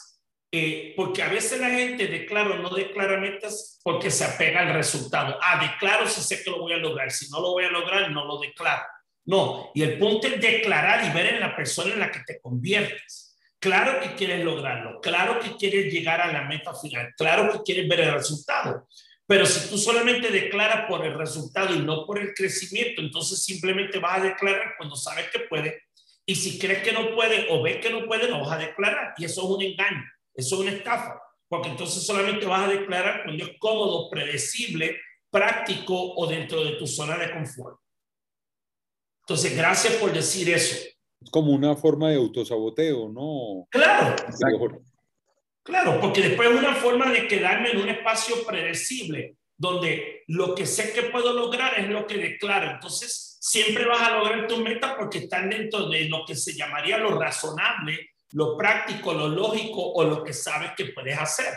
eh, 0.51 0.93
porque 0.95 1.21
a 1.21 1.29
veces 1.29 1.59
la 1.59 1.69
gente 1.69 2.07
declara 2.07 2.51
o 2.51 2.57
no 2.57 2.69
declara 2.69 3.17
metas 3.17 3.79
porque 3.83 4.09
se 4.09 4.25
apega 4.25 4.61
al 4.61 4.73
resultado. 4.73 5.37
Ah, 5.41 5.59
declaro 5.61 6.07
si 6.07 6.21
sé 6.21 6.43
que 6.43 6.49
lo 6.49 6.59
voy 6.59 6.73
a 6.73 6.77
lograr. 6.77 7.11
Si 7.11 7.29
no 7.29 7.39
lo 7.39 7.51
voy 7.51 7.65
a 7.65 7.71
lograr, 7.71 8.09
no 8.11 8.25
lo 8.25 8.39
declaro. 8.39 8.83
No, 9.25 9.69
y 9.75 9.83
el 9.83 9.99
punto 9.99 10.27
es 10.27 10.41
declarar 10.41 11.05
y 11.05 11.13
ver 11.15 11.35
en 11.35 11.39
la 11.39 11.55
persona 11.55 11.93
en 11.93 11.99
la 11.99 12.11
que 12.11 12.21
te 12.25 12.41
conviertes. 12.41 13.37
Claro 13.59 13.99
que 13.99 14.15
quieres 14.15 14.43
lograrlo, 14.43 14.99
claro 15.01 15.39
que 15.39 15.55
quieres 15.55 15.93
llegar 15.93 16.21
a 16.21 16.31
la 16.31 16.43
meta 16.43 16.73
final, 16.73 17.13
claro 17.17 17.51
que 17.51 17.59
quieres 17.61 17.87
ver 17.89 17.99
el 17.99 18.13
resultado. 18.13 18.87
Pero 19.27 19.45
si 19.45 19.69
tú 19.69 19.77
solamente 19.77 20.31
declaras 20.31 20.89
por 20.89 21.05
el 21.05 21.13
resultado 21.13 21.75
y 21.75 21.79
no 21.79 22.05
por 22.07 22.17
el 22.17 22.33
crecimiento, 22.33 23.01
entonces 23.01 23.43
simplemente 23.43 23.99
vas 23.99 24.19
a 24.19 24.23
declarar 24.23 24.73
cuando 24.77 24.95
sabes 24.95 25.29
que 25.29 25.41
puede. 25.41 25.83
Y 26.25 26.33
si 26.35 26.57
crees 26.57 26.81
que 26.81 26.93
no 26.93 27.13
puede 27.13 27.47
o 27.51 27.61
ves 27.61 27.77
que 27.77 27.91
no 27.91 28.05
puede, 28.07 28.29
no 28.29 28.39
vas 28.39 28.53
a 28.53 28.57
declarar. 28.57 29.13
Y 29.17 29.25
eso 29.25 29.41
es 29.41 29.47
un 29.47 29.61
engaño. 29.61 30.03
Eso 30.39 30.55
es 30.55 30.61
una 30.61 30.71
estafa, 30.71 31.21
porque 31.49 31.67
entonces 31.67 32.05
solamente 32.05 32.45
vas 32.45 32.67
a 32.67 32.71
declarar 32.71 33.23
cuando 33.25 33.43
es 33.43 33.51
cómodo, 33.59 34.09
predecible, 34.09 34.97
práctico 35.29 36.13
o 36.15 36.25
dentro 36.27 36.63
de 36.63 36.71
tu 36.77 36.87
zona 36.87 37.17
de 37.17 37.31
confort. 37.33 37.77
Entonces, 39.23 39.55
gracias 39.55 39.95
por 39.95 40.13
decir 40.13 40.49
eso. 40.49 40.77
Es 41.21 41.29
como 41.29 41.51
una 41.51 41.75
forma 41.75 42.09
de 42.09 42.15
autosaboteo, 42.15 43.09
¿no? 43.09 43.67
Claro. 43.69 44.15
Claro, 45.61 45.99
porque 45.99 46.21
después 46.21 46.49
es 46.49 46.55
una 46.57 46.73
forma 46.75 47.11
de 47.11 47.27
quedarme 47.27 47.71
en 47.71 47.81
un 47.81 47.89
espacio 47.89 48.45
predecible, 48.45 49.35
donde 49.57 50.23
lo 50.27 50.55
que 50.55 50.65
sé 50.65 50.93
que 50.93 51.03
puedo 51.03 51.33
lograr 51.33 51.77
es 51.77 51.89
lo 51.89 52.07
que 52.07 52.17
declaro. 52.17 52.71
Entonces, 52.71 53.37
siempre 53.41 53.85
vas 53.85 54.01
a 54.01 54.17
lograr 54.17 54.47
tu 54.47 54.57
meta 54.57 54.95
porque 54.97 55.19
están 55.19 55.49
dentro 55.49 55.89
de 55.89 56.05
lo 56.05 56.23
que 56.25 56.35
se 56.35 56.53
llamaría 56.55 56.97
lo 56.97 57.19
razonable 57.19 58.11
lo 58.31 58.57
práctico, 58.57 59.13
lo 59.13 59.27
lógico 59.27 59.81
o 59.93 60.03
lo 60.03 60.23
que 60.23 60.33
sabes 60.33 60.71
que 60.75 60.85
puedes 60.85 61.17
hacer. 61.17 61.53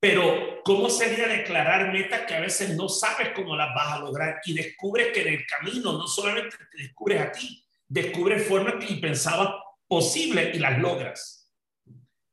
Pero, 0.00 0.62
¿cómo 0.64 0.88
sería 0.88 1.28
declarar 1.28 1.92
metas 1.92 2.22
que 2.22 2.34
a 2.34 2.40
veces 2.40 2.74
no 2.74 2.88
sabes 2.88 3.30
cómo 3.34 3.54
las 3.54 3.74
vas 3.74 3.92
a 3.92 3.98
lograr 3.98 4.40
y 4.46 4.54
descubres 4.54 5.08
que 5.12 5.20
en 5.20 5.28
el 5.34 5.46
camino 5.46 5.92
no 5.92 6.06
solamente 6.06 6.56
te 6.70 6.82
descubres 6.84 7.20
a 7.20 7.30
ti, 7.30 7.62
descubres 7.86 8.46
formas 8.46 8.82
que 8.82 8.94
pensabas 8.94 9.50
posibles 9.86 10.54
y 10.54 10.58
las 10.58 10.78
logras? 10.78 11.52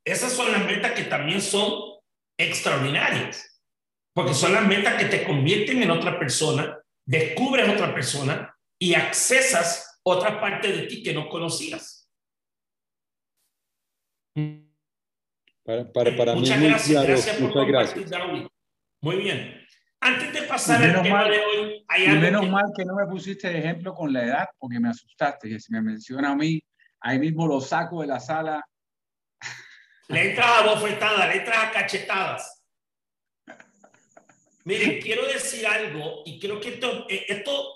Esas 0.02 0.32
son 0.32 0.50
las 0.50 0.64
metas 0.64 0.92
que 0.92 1.04
también 1.04 1.42
son 1.42 1.98
extraordinarias, 2.38 3.60
porque 4.14 4.32
son 4.32 4.54
las 4.54 4.66
metas 4.66 4.94
que 4.94 5.04
te 5.04 5.24
convierten 5.24 5.82
en 5.82 5.90
otra 5.90 6.18
persona, 6.18 6.78
descubres 7.04 7.68
otra 7.68 7.92
persona 7.92 8.56
y 8.78 8.94
accesas 8.94 10.00
otra 10.02 10.40
parte 10.40 10.72
de 10.72 10.82
ti 10.84 11.02
que 11.02 11.12
no 11.12 11.28
conocías. 11.28 11.97
Para, 15.64 15.92
para, 15.92 16.16
para 16.16 16.34
muchas 16.34 16.58
mí, 16.58 16.66
gracias, 16.66 16.90
claro, 16.90 17.08
gracias 17.08 17.40
muchas 17.40 17.66
gracias. 17.66 18.10
David. 18.10 18.46
Muy 19.00 19.16
bien. 19.16 19.66
Antes 20.00 20.32
de 20.32 20.42
pasar 20.42 20.82
al 20.82 21.02
tema 21.02 21.22
mal, 21.22 21.30
de 21.30 21.40
hoy, 21.40 21.84
hay 21.88 22.04
y 22.04 22.06
algo 22.06 22.20
menos 22.20 22.40
que... 22.42 22.48
mal 22.48 22.64
que 22.76 22.84
no 22.84 22.94
me 22.94 23.06
pusiste 23.06 23.48
de 23.48 23.58
ejemplo 23.58 23.94
con 23.94 24.12
la 24.12 24.24
edad, 24.24 24.48
porque 24.58 24.78
me 24.78 24.88
asustaste. 24.88 25.48
Que 25.48 25.60
si 25.60 25.72
me 25.72 25.82
menciona 25.82 26.30
a 26.30 26.36
mí, 26.36 26.62
ahí 27.00 27.18
mismo 27.18 27.46
lo 27.46 27.60
saco 27.60 28.00
de 28.00 28.06
la 28.06 28.20
sala. 28.20 28.64
Le 30.08 30.30
entras 30.30 30.46
a 30.46 30.62
bofetadas, 30.62 31.28
le 31.28 31.36
entras 31.36 31.58
a 31.58 31.70
cachetadas. 31.70 32.64
Miren, 34.64 35.00
quiero 35.00 35.26
decir 35.26 35.66
algo 35.66 36.22
y 36.24 36.38
creo 36.38 36.60
que 36.60 36.74
esto, 36.74 37.06
eh, 37.10 37.26
esto 37.28 37.74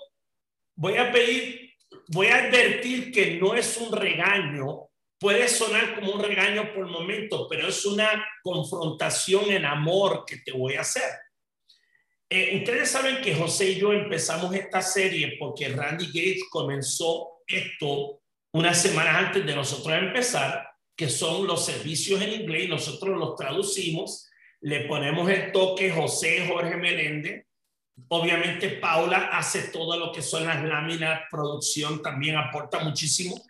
voy 0.75 0.97
a 0.97 1.11
pedir, 1.11 1.73
voy 2.07 2.27
a 2.27 2.37
advertir 2.37 3.11
que 3.11 3.39
no 3.39 3.53
es 3.53 3.77
un 3.77 3.95
regaño, 3.95 4.89
puede 5.23 5.47
sonar 5.47 5.95
como 5.95 6.11
un 6.11 6.21
regaño 6.21 6.73
por 6.73 6.85
momento, 6.85 7.47
pero 7.49 7.69
es 7.69 7.85
una 7.85 8.25
confrontación 8.43 9.49
en 9.51 9.63
amor 9.63 10.25
que 10.27 10.39
te 10.39 10.51
voy 10.51 10.73
a 10.73 10.81
hacer. 10.81 11.09
Eh, 12.29 12.57
ustedes 12.57 12.91
saben 12.91 13.21
que 13.21 13.33
José 13.33 13.69
y 13.69 13.79
yo 13.79 13.93
empezamos 13.93 14.53
esta 14.53 14.81
serie 14.81 15.37
porque 15.39 15.69
Randy 15.69 16.07
Gates 16.07 16.43
comenzó 16.49 17.41
esto 17.47 18.19
una 18.51 18.73
semana 18.73 19.17
antes 19.17 19.45
de 19.45 19.55
nosotros 19.55 19.97
empezar, 19.97 20.67
que 20.93 21.07
son 21.07 21.47
los 21.47 21.65
servicios 21.65 22.21
en 22.21 22.41
inglés, 22.41 22.67
nosotros 22.67 23.17
los 23.17 23.37
traducimos, 23.37 24.29
le 24.59 24.81
ponemos 24.81 25.29
el 25.29 25.53
toque 25.53 25.89
José 25.89 26.49
Jorge 26.49 26.75
Meléndez, 26.75 27.45
obviamente 28.09 28.71
Paula 28.71 29.29
hace 29.31 29.69
todo 29.69 29.97
lo 29.97 30.11
que 30.11 30.21
son 30.21 30.45
las 30.45 30.61
láminas, 30.65 31.21
producción 31.31 32.01
también 32.01 32.35
aporta 32.35 32.79
muchísimo, 32.79 33.41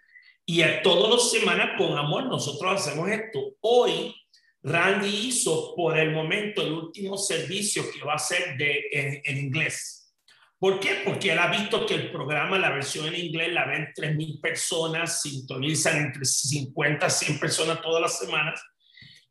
y 0.45 0.62
a 0.62 0.81
todas 0.81 1.12
las 1.12 1.31
semanas 1.31 1.71
con 1.77 1.97
amor 1.97 2.25
nosotros 2.25 2.73
hacemos 2.73 3.09
esto. 3.09 3.55
Hoy 3.62 4.15
Randy 4.62 5.27
hizo 5.27 5.73
por 5.75 5.97
el 5.97 6.12
momento 6.12 6.62
el 6.62 6.73
último 6.73 7.17
servicio 7.17 7.83
que 7.91 8.03
va 8.03 8.15
a 8.15 8.19
ser 8.19 8.57
de, 8.57 8.85
en, 8.91 9.21
en 9.23 9.38
inglés. 9.38 10.03
¿Por 10.59 10.79
qué? 10.79 11.01
Porque 11.03 11.31
él 11.31 11.39
ha 11.39 11.47
visto 11.47 11.85
que 11.85 11.95
el 11.95 12.12
programa, 12.12 12.57
la 12.57 12.71
versión 12.71 13.07
en 13.07 13.15
inglés, 13.15 13.51
la 13.51 13.65
ven 13.65 13.89
3.000 13.93 14.39
personas, 14.39 15.21
sintonizan 15.21 15.97
entre 16.05 16.23
50 16.23 17.05
a 17.05 17.09
100 17.09 17.39
personas 17.39 17.81
todas 17.81 18.01
las 18.01 18.17
semanas. 18.17 18.63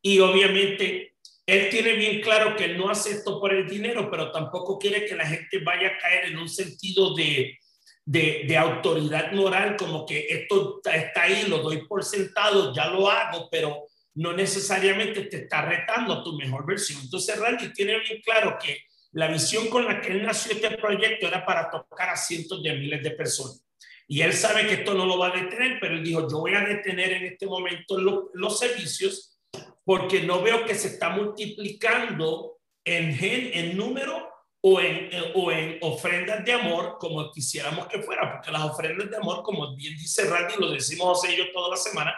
Y 0.02 0.18
obviamente 0.18 1.14
él 1.46 1.70
tiene 1.70 1.94
bien 1.94 2.20
claro 2.20 2.54
que 2.54 2.66
él 2.66 2.76
no 2.76 2.90
hace 2.90 3.12
esto 3.12 3.40
por 3.40 3.54
el 3.54 3.66
dinero, 3.66 4.10
pero 4.10 4.30
tampoco 4.30 4.78
quiere 4.78 5.06
que 5.06 5.16
la 5.16 5.26
gente 5.26 5.58
vaya 5.64 5.88
a 5.88 5.98
caer 5.98 6.26
en 6.26 6.38
un 6.38 6.48
sentido 6.48 7.14
de, 7.14 7.58
de, 8.04 8.56
autoridad 8.56 9.32
moral, 9.32 9.76
como 9.76 10.04
que 10.04 10.26
esto 10.28 10.80
está 10.84 11.22
ahí, 11.22 11.44
lo 11.48 11.58
doy 11.58 11.86
por 11.86 12.04
sentado, 12.04 12.74
ya 12.74 12.86
lo 12.86 13.08
hago, 13.08 13.48
pero 13.50 13.86
no 14.14 14.32
necesariamente 14.32 15.22
te 15.22 15.44
está 15.44 15.62
retando 15.62 16.14
a 16.14 16.24
tu 16.24 16.36
mejor 16.36 16.66
versión. 16.66 17.00
Entonces 17.02 17.38
Randy 17.38 17.72
tiene 17.72 17.98
bien 18.00 18.20
claro 18.22 18.58
que 18.60 18.84
la 19.12 19.28
visión 19.28 19.68
con 19.68 19.86
la 19.86 20.00
que 20.00 20.12
él 20.12 20.22
nació 20.22 20.52
este 20.52 20.76
proyecto 20.76 21.28
era 21.28 21.44
para 21.44 21.70
tocar 21.70 22.10
a 22.10 22.16
cientos 22.16 22.62
de 22.62 22.74
miles 22.74 23.02
de 23.02 23.10
personas. 23.12 23.64
Y 24.08 24.20
él 24.20 24.32
sabe 24.32 24.66
que 24.66 24.74
esto 24.74 24.94
no 24.94 25.06
lo 25.06 25.18
va 25.18 25.28
a 25.28 25.40
detener, 25.40 25.78
pero 25.80 25.94
él 25.94 26.02
dijo, 26.02 26.28
yo 26.28 26.40
voy 26.40 26.54
a 26.54 26.60
detener 26.60 27.12
en 27.12 27.24
este 27.24 27.46
momento 27.46 27.98
lo, 27.98 28.30
los 28.34 28.58
servicios 28.58 29.38
porque 29.84 30.22
no 30.22 30.42
veo 30.42 30.64
que 30.64 30.74
se 30.74 30.88
está 30.88 31.10
multiplicando 31.10 32.58
en, 32.84 33.16
en 33.20 33.76
número 33.76 34.31
o 34.64 34.80
en, 34.80 35.10
o 35.34 35.50
en 35.50 35.78
ofrendas 35.82 36.44
de 36.44 36.52
amor 36.52 36.96
como 36.98 37.30
quisiéramos 37.32 37.88
que 37.88 38.00
fuera, 38.00 38.32
porque 38.32 38.52
las 38.52 38.62
ofrendas 38.62 39.10
de 39.10 39.16
amor, 39.16 39.42
como 39.42 39.74
bien 39.74 39.96
dice 39.96 40.24
Randy, 40.24 40.54
lo 40.58 40.70
decimos 40.70 41.18
José 41.18 41.34
y 41.34 41.36
yo 41.38 41.52
toda 41.52 41.70
la 41.70 41.76
semana, 41.76 42.14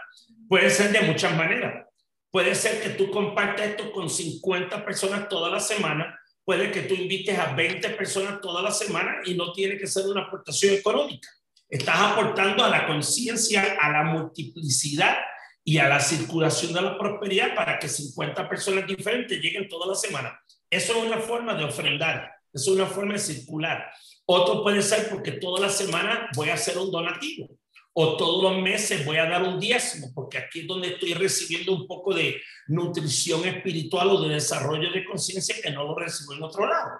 pueden 0.48 0.70
ser 0.70 0.92
de 0.92 1.00
muchas 1.00 1.34
maneras. 1.34 1.86
Puede 2.30 2.54
ser 2.54 2.82
que 2.82 2.90
tú 2.90 3.10
compartas 3.10 3.68
esto 3.68 3.90
con 3.92 4.10
50 4.10 4.84
personas 4.84 5.28
toda 5.28 5.48
la 5.48 5.60
semana, 5.60 6.18
puede 6.44 6.70
que 6.70 6.82
tú 6.82 6.94
invites 6.94 7.38
a 7.38 7.54
20 7.54 7.88
personas 7.90 8.40
toda 8.40 8.60
la 8.60 8.72
semana 8.72 9.20
y 9.24 9.34
no 9.34 9.52
tiene 9.52 9.78
que 9.78 9.86
ser 9.86 10.06
una 10.06 10.22
aportación 10.22 10.74
económica. 10.74 11.28
Estás 11.68 11.96
aportando 11.96 12.62
a 12.62 12.68
la 12.68 12.86
conciencia, 12.86 13.78
a 13.80 13.90
la 13.90 14.04
multiplicidad 14.04 15.16
y 15.64 15.78
a 15.78 15.88
la 15.88 15.98
circulación 15.98 16.74
de 16.74 16.82
la 16.82 16.98
prosperidad 16.98 17.54
para 17.54 17.78
que 17.78 17.88
50 17.88 18.48
personas 18.48 18.86
diferentes 18.86 19.40
lleguen 19.40 19.66
toda 19.66 19.86
la 19.86 19.94
semana. 19.94 20.38
Eso 20.68 20.92
es 20.96 21.04
una 21.04 21.18
forma 21.18 21.54
de 21.54 21.64
ofrendar, 21.64 22.33
es 22.54 22.68
una 22.68 22.86
forma 22.86 23.18
circular. 23.18 23.90
Otro 24.26 24.62
puede 24.62 24.80
ser 24.80 25.08
porque 25.10 25.32
toda 25.32 25.60
la 25.60 25.68
semana 25.68 26.28
voy 26.34 26.48
a 26.48 26.54
hacer 26.54 26.78
un 26.78 26.90
donativo 26.90 27.58
o 27.96 28.16
todos 28.16 28.42
los 28.42 28.60
meses 28.60 29.04
voy 29.04 29.18
a 29.18 29.26
dar 29.26 29.42
un 29.44 29.60
diezmo, 29.60 30.10
porque 30.14 30.38
aquí 30.38 30.60
es 30.60 30.66
donde 30.66 30.88
estoy 30.88 31.14
recibiendo 31.14 31.72
un 31.72 31.86
poco 31.86 32.12
de 32.12 32.40
nutrición 32.66 33.44
espiritual 33.46 34.08
o 34.10 34.20
de 34.20 34.34
desarrollo 34.34 34.90
de 34.90 35.04
conciencia 35.04 35.54
que 35.62 35.70
no 35.70 35.84
lo 35.84 35.94
recibo 35.94 36.34
en 36.34 36.42
otro 36.42 36.66
lado. 36.66 36.90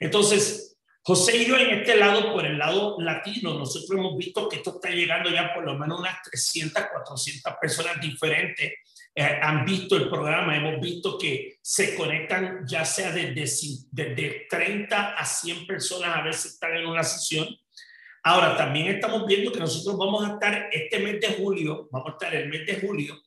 Entonces, 0.00 0.78
José 1.02 1.36
y 1.36 1.46
yo 1.46 1.58
en 1.58 1.80
este 1.80 1.96
lado, 1.96 2.32
por 2.32 2.46
el 2.46 2.56
lado 2.56 2.96
latino, 3.00 3.58
nosotros 3.58 3.90
hemos 3.90 4.16
visto 4.16 4.48
que 4.48 4.56
esto 4.56 4.76
está 4.76 4.90
llegando 4.90 5.28
ya 5.30 5.52
por 5.52 5.64
lo 5.64 5.78
menos 5.78 6.00
unas 6.00 6.22
300, 6.22 6.84
400 6.90 7.54
personas 7.60 8.00
diferentes. 8.00 8.72
Eh, 9.14 9.38
han 9.42 9.64
visto 9.64 9.96
el 9.96 10.08
programa, 10.08 10.56
hemos 10.56 10.80
visto 10.80 11.18
que 11.18 11.58
se 11.60 11.96
conectan 11.96 12.64
ya 12.66 12.84
sea 12.84 13.12
desde, 13.12 13.44
desde 13.90 14.46
30 14.48 15.14
a 15.14 15.24
100 15.24 15.66
personas, 15.66 16.16
a 16.16 16.22
veces 16.22 16.52
están 16.52 16.76
en 16.76 16.86
una 16.86 17.02
sesión 17.02 17.48
Ahora, 18.22 18.56
también 18.56 18.88
estamos 18.88 19.26
viendo 19.26 19.50
que 19.50 19.60
nosotros 19.60 19.96
vamos 19.96 20.28
a 20.28 20.34
estar 20.34 20.68
este 20.72 20.98
mes 20.98 21.20
de 21.20 21.28
julio, 21.28 21.88
vamos 21.90 22.10
a 22.10 22.12
estar 22.12 22.34
el 22.34 22.48
mes 22.48 22.66
de 22.66 22.80
julio 22.80 23.18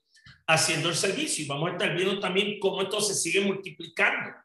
haciendo 0.45 0.89
el 0.89 0.95
servicio 0.95 1.43
y 1.43 1.47
vamos 1.47 1.69
a 1.69 1.73
estar 1.73 1.95
viendo 1.95 2.19
también 2.19 2.59
cómo 2.59 2.81
esto 2.81 3.01
se 3.01 3.15
sigue 3.15 3.41
multiplicando. 3.41 4.35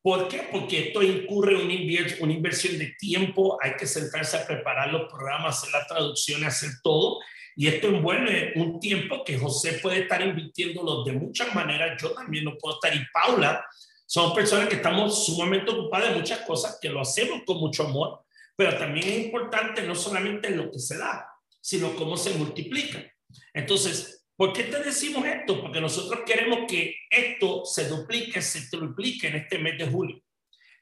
¿Por 0.00 0.28
qué? 0.28 0.48
Porque 0.52 0.88
esto 0.88 1.02
incurre 1.02 1.56
una, 1.56 1.74
una 2.20 2.32
inversión 2.32 2.78
de 2.78 2.94
tiempo, 2.98 3.58
hay 3.60 3.72
que 3.76 3.86
sentarse 3.86 4.36
a 4.36 4.46
preparar 4.46 4.92
los 4.92 5.10
programas, 5.10 5.58
hacer 5.58 5.72
la 5.72 5.86
traducción, 5.86 6.44
hacer 6.44 6.70
todo. 6.82 7.18
Y 7.60 7.66
esto 7.66 7.88
envuelve 7.88 8.52
un 8.54 8.78
tiempo 8.78 9.24
que 9.24 9.36
José 9.36 9.80
puede 9.82 10.02
estar 10.02 10.22
invirtiéndolo 10.22 11.02
de 11.02 11.10
muchas 11.10 11.52
maneras, 11.56 12.00
yo 12.00 12.12
también 12.12 12.44
lo 12.44 12.56
puedo 12.56 12.76
estar 12.76 12.94
y 12.94 13.04
Paula. 13.12 13.66
Son 14.06 14.32
personas 14.32 14.68
que 14.68 14.76
estamos 14.76 15.26
sumamente 15.26 15.72
ocupadas 15.72 16.10
de 16.10 16.20
muchas 16.20 16.42
cosas, 16.42 16.78
que 16.80 16.88
lo 16.88 17.00
hacemos 17.00 17.42
con 17.44 17.56
mucho 17.58 17.88
amor, 17.88 18.20
pero 18.54 18.78
también 18.78 19.08
es 19.08 19.24
importante 19.24 19.82
no 19.82 19.96
solamente 19.96 20.50
lo 20.50 20.70
que 20.70 20.78
se 20.78 20.98
da, 20.98 21.26
sino 21.60 21.96
cómo 21.96 22.16
se 22.16 22.34
multiplica. 22.34 23.04
Entonces, 23.52 24.24
¿por 24.36 24.52
qué 24.52 24.62
te 24.62 24.80
decimos 24.80 25.26
esto? 25.26 25.60
Porque 25.60 25.80
nosotros 25.80 26.20
queremos 26.24 26.60
que 26.68 26.94
esto 27.10 27.64
se 27.64 27.88
duplique, 27.88 28.40
se 28.40 28.68
triplique 28.70 29.26
en 29.26 29.34
este 29.34 29.58
mes 29.58 29.76
de 29.76 29.88
julio. 29.88 30.22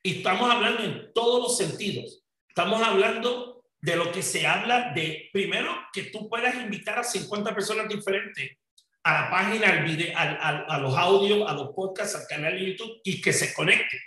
Y 0.02 0.18
estamos 0.18 0.50
hablando 0.50 0.84
en 0.84 1.10
todos 1.14 1.42
los 1.42 1.56
sentidos. 1.56 2.22
Estamos 2.46 2.82
hablando 2.82 3.55
de 3.86 3.94
lo 3.94 4.10
que 4.10 4.20
se 4.20 4.44
habla 4.44 4.90
de, 4.92 5.30
primero, 5.32 5.72
que 5.92 6.06
tú 6.06 6.28
puedas 6.28 6.56
invitar 6.56 6.98
a 6.98 7.04
50 7.04 7.54
personas 7.54 7.88
diferentes 7.88 8.58
a 9.04 9.22
la 9.22 9.30
página, 9.30 9.68
al 9.68 9.84
video, 9.84 10.12
a 10.16 10.78
los 10.80 10.96
audios, 10.96 11.48
a 11.48 11.54
los 11.54 11.68
podcasts, 11.68 12.16
al 12.16 12.26
canal 12.26 12.58
de 12.58 12.66
YouTube 12.66 13.00
y 13.04 13.20
que 13.20 13.32
se 13.32 13.54
conecten. 13.54 14.00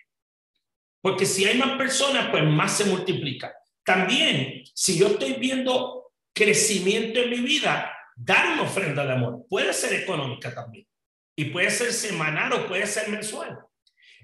Porque 1.02 1.26
si 1.26 1.46
hay 1.46 1.58
más 1.58 1.78
personas, 1.78 2.28
pues 2.30 2.44
más 2.44 2.76
se 2.76 2.84
multiplica. 2.88 3.54
También, 3.86 4.64
si 4.74 5.00
yo 5.00 5.08
estoy 5.08 5.36
viendo 5.36 6.12
crecimiento 6.34 7.22
en 7.22 7.30
mi 7.30 7.40
vida, 7.40 7.90
dar 8.18 8.52
una 8.52 8.64
ofrenda 8.64 9.06
de 9.06 9.14
amor 9.14 9.46
puede 9.50 9.72
ser 9.72 9.94
económica 9.94 10.54
también. 10.54 10.86
Y 11.38 11.46
puede 11.46 11.72
ser 11.72 11.94
semanal 11.94 12.52
o 12.52 12.68
puede 12.68 12.86
ser 12.86 13.08
mensual. 13.08 13.58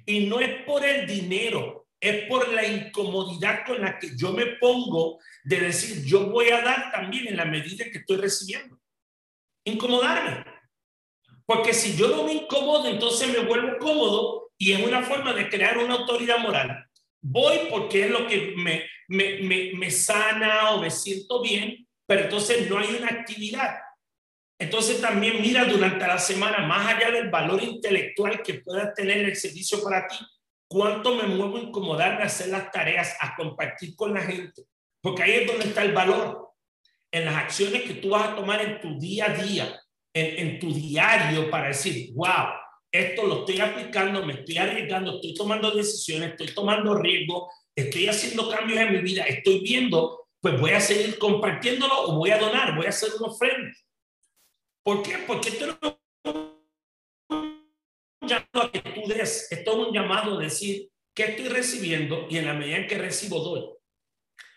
Y 0.06 0.26
no 0.26 0.42
es 0.42 0.66
por 0.66 0.84
el 0.84 1.08
dinero, 1.08 1.85
es 2.10 2.28
por 2.28 2.54
la 2.54 2.66
incomodidad 2.66 3.66
con 3.66 3.82
la 3.82 3.98
que 3.98 4.16
yo 4.16 4.32
me 4.32 4.46
pongo 4.58 5.20
de 5.44 5.60
decir, 5.60 6.04
yo 6.06 6.28
voy 6.28 6.50
a 6.50 6.62
dar 6.62 6.92
también 6.92 7.28
en 7.28 7.38
la 7.38 7.46
medida 7.46 7.86
que 7.92 8.00
estoy 8.00 8.18
recibiendo. 8.18 8.80
Incomodarme. 9.66 10.46
Porque 11.46 11.74
si 11.74 11.96
yo 11.96 12.10
no 12.10 12.24
me 12.24 12.34
incomodo, 12.34 12.88
entonces 12.88 13.30
me 13.30 13.40
vuelvo 13.40 13.78
cómodo 13.80 14.52
y 14.58 14.72
es 14.72 14.86
una 14.86 15.04
forma 15.04 15.34
de 15.34 15.50
crear 15.50 15.78
una 15.78 15.96
autoridad 15.96 16.40
moral. 16.40 16.86
Voy 17.22 17.58
porque 17.70 18.06
es 18.06 18.12
lo 18.12 18.28
que 18.28 18.54
me, 18.56 18.86
me, 19.08 19.74
me, 19.74 19.92
sana 19.92 20.72
o 20.72 20.82
me 20.82 20.92
siento 20.92 21.42
bien, 21.42 21.88
pero 22.06 22.22
entonces 22.22 22.70
no 22.70 22.78
hay 22.78 22.96
una 22.96 23.08
actividad. 23.08 23.78
Entonces 24.60 25.02
también 25.02 25.42
mira 25.42 25.66
durante 25.66 26.08
la 26.08 26.18
semana, 26.18 26.66
más 26.66 26.88
allá 26.88 27.12
del 27.12 27.30
valor 27.30 27.62
intelectual 27.62 28.42
que 28.42 28.56
pueda 28.56 28.94
tener 28.94 29.18
el 29.18 29.36
servicio 29.36 29.84
para 29.84 30.08
ti, 30.08 30.18
cuánto 30.68 31.16
me 31.16 31.24
muevo 31.24 31.58
a 31.58 31.62
incomodarme 31.62 32.24
a 32.24 32.28
hacer 32.28 32.50
las 32.50 32.72
tareas, 32.72 33.16
a 33.20 33.36
compartir 33.36 33.96
con 33.96 34.14
la 34.14 34.22
gente, 34.22 34.64
porque 35.02 35.24
ahí 35.24 35.32
es 35.32 35.48
donde 35.48 35.66
está 35.66 35.84
el 35.84 35.94
valor, 35.94 36.46
en 37.12 37.26
las 37.26 37.36
acciones 37.36 37.84
que 37.84 37.96
tú 37.96 38.10
vas 38.10 38.30
a 38.30 38.36
tomar 38.36 38.62
en 38.62 38.82
tu 38.82 39.00
día 39.00 39.26
a 39.26 39.34
día, 39.34 39.82
en, 40.14 40.60
tu 40.60 40.74
diario 40.74 41.50
para 41.50 41.68
decir, 41.68 42.12
wow, 42.14 42.48
esto 42.92 43.26
lo 43.26 43.40
estoy 43.40 43.60
aplicando, 43.60 44.26
me 44.26 44.34
estoy 44.34 44.58
arriesgando, 44.58 45.16
estoy 45.16 45.34
tomando 45.34 45.72
decisiones, 45.72 46.32
estoy 46.32 46.54
tomando 46.54 46.96
riesgo, 46.96 47.50
estoy 47.76 48.08
haciendo 48.08 48.50
cambios 48.50 48.80
en 48.80 48.94
mi 48.94 49.00
vida, 49.00 49.24
estoy 49.24 49.60
viendo, 49.60 50.28
pues 50.42 50.60
voy 50.60 50.72
a 50.72 50.80
seguir 50.80 51.18
compartiéndolo 51.18 52.02
o 52.04 52.18
voy 52.18 52.32
a 52.32 52.38
donar, 52.38 52.76
voy 52.76 52.86
a 52.86 52.90
hacer 52.90 53.10
una 53.20 53.28
ofrenda. 53.28 53.72
¿Por 54.84 55.02
qué? 55.02 55.18
Porque 55.26 55.50
esto 55.50 55.66
es 55.66 55.72
un 55.82 55.98
llamado 58.28 58.62
a 58.64 58.72
que 58.72 58.80
tú 58.80 59.08
des, 59.08 59.52
es 59.52 59.68
un 59.68 59.94
llamado 59.94 60.38
a 60.38 60.44
decir 60.44 60.90
qué 61.14 61.24
estoy 61.24 61.48
recibiendo 61.48 62.28
y 62.30 62.38
en 62.38 62.46
la 62.46 62.54
medida 62.54 62.78
en 62.78 62.88
que 62.88 62.98
recibo 62.98 63.40
doy. 63.40 63.66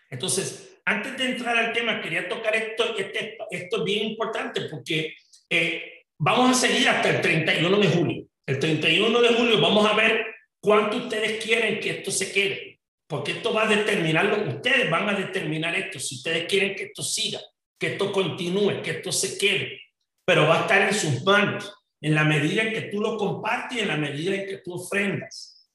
Entonces, 0.09 0.81
antes 0.85 1.17
de 1.17 1.25
entrar 1.25 1.55
al 1.55 1.71
tema, 1.71 2.01
quería 2.01 2.27
tocar 2.27 2.55
esto, 2.55 2.97
este, 2.97 3.37
esto 3.51 3.77
es 3.77 3.83
bien 3.83 4.07
importante 4.07 4.61
porque 4.69 5.15
eh, 5.49 6.05
vamos 6.17 6.51
a 6.51 6.67
seguir 6.67 6.89
hasta 6.89 7.09
el 7.09 7.21
31 7.21 7.79
de 7.79 7.87
julio. 7.87 8.25
El 8.45 8.59
31 8.59 9.21
de 9.21 9.33
julio 9.35 9.61
vamos 9.61 9.85
a 9.85 9.95
ver 9.95 10.25
cuánto 10.59 10.97
ustedes 10.97 11.43
quieren 11.43 11.79
que 11.79 11.91
esto 11.91 12.11
se 12.11 12.31
quede, 12.31 12.79
porque 13.07 13.33
esto 13.33 13.53
va 13.53 13.63
a 13.63 13.67
determinarlo, 13.67 14.55
ustedes 14.55 14.89
van 14.89 15.07
a 15.09 15.13
determinar 15.13 15.75
esto, 15.75 15.99
si 15.99 16.15
ustedes 16.15 16.47
quieren 16.47 16.75
que 16.75 16.85
esto 16.85 17.03
siga, 17.03 17.39
que 17.79 17.93
esto 17.93 18.11
continúe, 18.11 18.81
que 18.81 18.91
esto 18.91 19.11
se 19.11 19.37
quede, 19.37 19.79
pero 20.25 20.47
va 20.47 20.59
a 20.59 20.61
estar 20.61 20.81
en 20.81 20.93
sus 20.93 21.23
manos, 21.23 21.71
en 22.01 22.15
la 22.15 22.23
medida 22.23 22.63
en 22.63 22.73
que 22.73 22.81
tú 22.83 23.01
lo 23.01 23.17
compartes 23.17 23.77
y 23.77 23.81
en 23.81 23.87
la 23.87 23.97
medida 23.97 24.35
en 24.35 24.47
que 24.47 24.57
tú 24.57 24.73
ofrendas. 24.73 25.67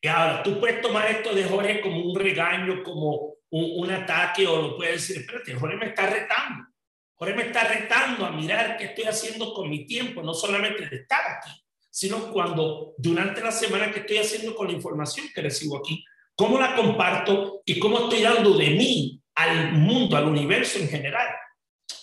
Y 0.00 0.08
ahora, 0.08 0.42
tú 0.42 0.60
puedes 0.60 0.80
tomar 0.82 1.10
esto 1.10 1.34
de 1.34 1.44
Jorge 1.44 1.80
como 1.80 1.98
un 1.98 2.18
regaño, 2.18 2.82
como 2.82 3.36
un, 3.50 3.84
un 3.84 3.90
ataque, 3.90 4.46
o 4.46 4.60
lo 4.60 4.76
puedes 4.76 4.94
decir, 4.94 5.22
espérate, 5.22 5.54
Jorge 5.54 5.76
me 5.76 5.86
está 5.86 6.06
retando. 6.06 6.66
Jorge 7.14 7.34
me 7.34 7.44
está 7.44 7.64
retando 7.64 8.26
a 8.26 8.30
mirar 8.30 8.76
qué 8.76 8.84
estoy 8.86 9.04
haciendo 9.04 9.54
con 9.54 9.70
mi 9.70 9.86
tiempo, 9.86 10.22
no 10.22 10.34
solamente 10.34 10.86
de 10.88 10.96
estar 10.96 11.20
aquí, 11.38 11.50
sino 11.90 12.32
cuando 12.32 12.94
durante 12.98 13.40
la 13.40 13.52
semana 13.52 13.90
que 13.92 14.00
estoy 14.00 14.18
haciendo 14.18 14.54
con 14.54 14.66
la 14.66 14.72
información 14.72 15.28
que 15.34 15.40
recibo 15.40 15.78
aquí, 15.78 16.04
cómo 16.34 16.58
la 16.58 16.74
comparto 16.74 17.62
y 17.64 17.78
cómo 17.78 18.00
estoy 18.00 18.22
dando 18.22 18.56
de 18.58 18.70
mí 18.70 19.22
al 19.36 19.72
mundo, 19.72 20.16
al 20.16 20.26
universo 20.26 20.78
en 20.78 20.88
general. 20.88 21.28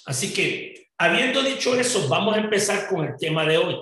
Así 0.05 0.33
que, 0.33 0.80
habiendo 1.03 1.41
dicho 1.41 1.75
eso, 1.79 2.07
vamos 2.07 2.35
a 2.35 2.39
empezar 2.39 2.87
con 2.87 3.05
el 3.05 3.15
tema 3.17 3.45
de 3.45 3.57
hoy. 3.57 3.75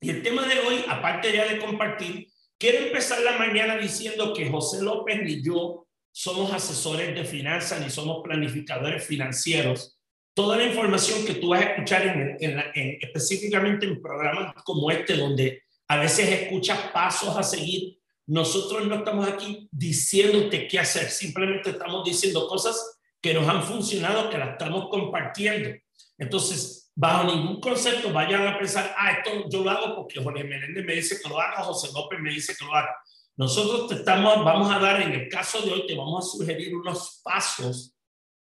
Y 0.00 0.10
el 0.10 0.22
tema 0.22 0.46
de 0.46 0.60
hoy, 0.60 0.84
aparte 0.88 1.32
ya 1.32 1.46
de 1.46 1.58
compartir, 1.58 2.28
quiero 2.58 2.86
empezar 2.86 3.20
la 3.20 3.38
mañana 3.38 3.76
diciendo 3.76 4.32
que 4.34 4.50
José 4.50 4.82
López 4.82 5.22
ni 5.22 5.42
yo 5.42 5.86
somos 6.12 6.52
asesores 6.52 7.14
de 7.14 7.24
finanzas 7.24 7.80
ni 7.80 7.90
somos 7.90 8.22
planificadores 8.22 9.04
financieros 9.04 9.96
toda 10.36 10.58
la 10.58 10.64
información 10.64 11.24
que 11.24 11.36
tú 11.36 11.48
vas 11.48 11.62
a 11.62 11.70
escuchar 11.70 12.06
en, 12.06 12.98
específicamente 13.00 13.86
en 13.86 14.02
programas 14.02 14.52
como 14.64 14.90
este, 14.90 15.16
donde 15.16 15.62
a 15.88 15.96
veces 15.96 16.28
escuchas 16.28 16.78
pasos 16.92 17.34
a 17.38 17.42
seguir, 17.42 17.96
nosotros 18.26 18.86
no 18.86 18.96
estamos 18.96 19.26
aquí 19.26 19.66
diciéndote 19.72 20.68
qué 20.68 20.78
hacer, 20.78 21.08
simplemente 21.08 21.70
estamos 21.70 22.04
diciendo 22.04 22.46
cosas 22.48 22.98
que 23.22 23.32
nos 23.32 23.48
han 23.48 23.62
funcionado, 23.62 24.28
que 24.28 24.36
las 24.36 24.50
estamos 24.50 24.90
compartiendo. 24.90 25.70
Entonces, 26.18 26.90
bajo 26.94 27.24
ningún 27.24 27.60
concepto 27.60 28.12
vayan 28.12 28.46
a 28.46 28.58
pensar, 28.58 28.94
ah, 28.96 29.12
esto 29.12 29.48
yo 29.50 29.62
lo 29.62 29.70
hago 29.70 29.96
porque 29.96 30.22
Jorge 30.22 30.44
Menéndez 30.44 30.84
me 30.84 30.94
dice 30.94 31.20
que 31.22 31.28
lo 31.28 31.40
haga, 31.40 31.62
José 31.62 31.88
López 31.94 32.18
me 32.20 32.30
dice 32.30 32.54
que 32.58 32.64
lo 32.64 32.74
haga. 32.74 32.94
Nosotros 33.36 33.88
te 33.88 33.96
estamos, 33.96 34.42
vamos 34.42 34.72
a 34.72 34.78
dar, 34.78 35.02
en 35.02 35.12
el 35.12 35.28
caso 35.28 35.60
de 35.60 35.72
hoy, 35.72 35.86
te 35.86 35.94
vamos 35.94 36.24
a 36.24 36.38
sugerir 36.38 36.74
unos 36.74 37.20
pasos 37.22 37.94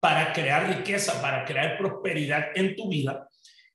para 0.01 0.33
crear 0.33 0.77
riqueza, 0.77 1.23
para 1.23 1.45
crear 1.45 1.79
prosperidad 1.79 2.47
en 2.57 2.75
tu 2.75 2.89
vida. 2.89 3.29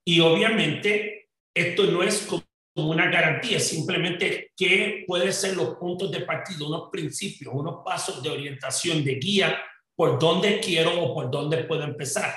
Y 0.03 0.19
obviamente 0.19 1.29
esto 1.53 1.85
no 1.85 2.03
es 2.03 2.27
como 2.27 2.43
una 2.75 3.09
garantía, 3.09 3.59
simplemente 3.59 4.51
que 4.57 5.05
pueden 5.07 5.31
ser 5.31 5.55
los 5.55 5.75
puntos 5.75 6.11
de 6.11 6.21
partida, 6.21 6.67
unos 6.67 6.89
principios, 6.91 7.53
unos 7.55 7.77
pasos 7.85 8.21
de 8.21 8.29
orientación, 8.29 9.03
de 9.03 9.15
guía, 9.15 9.57
por 9.95 10.19
dónde 10.19 10.59
quiero 10.59 11.01
o 11.01 11.13
por 11.13 11.31
dónde 11.31 11.63
puedo 11.63 11.83
empezar. 11.83 12.35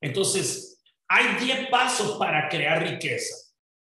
Entonces, 0.00 0.71
hay 1.12 1.44
10 1.44 1.68
pasos 1.68 2.16
para 2.18 2.48
crear 2.48 2.82
riqueza. 2.82 3.34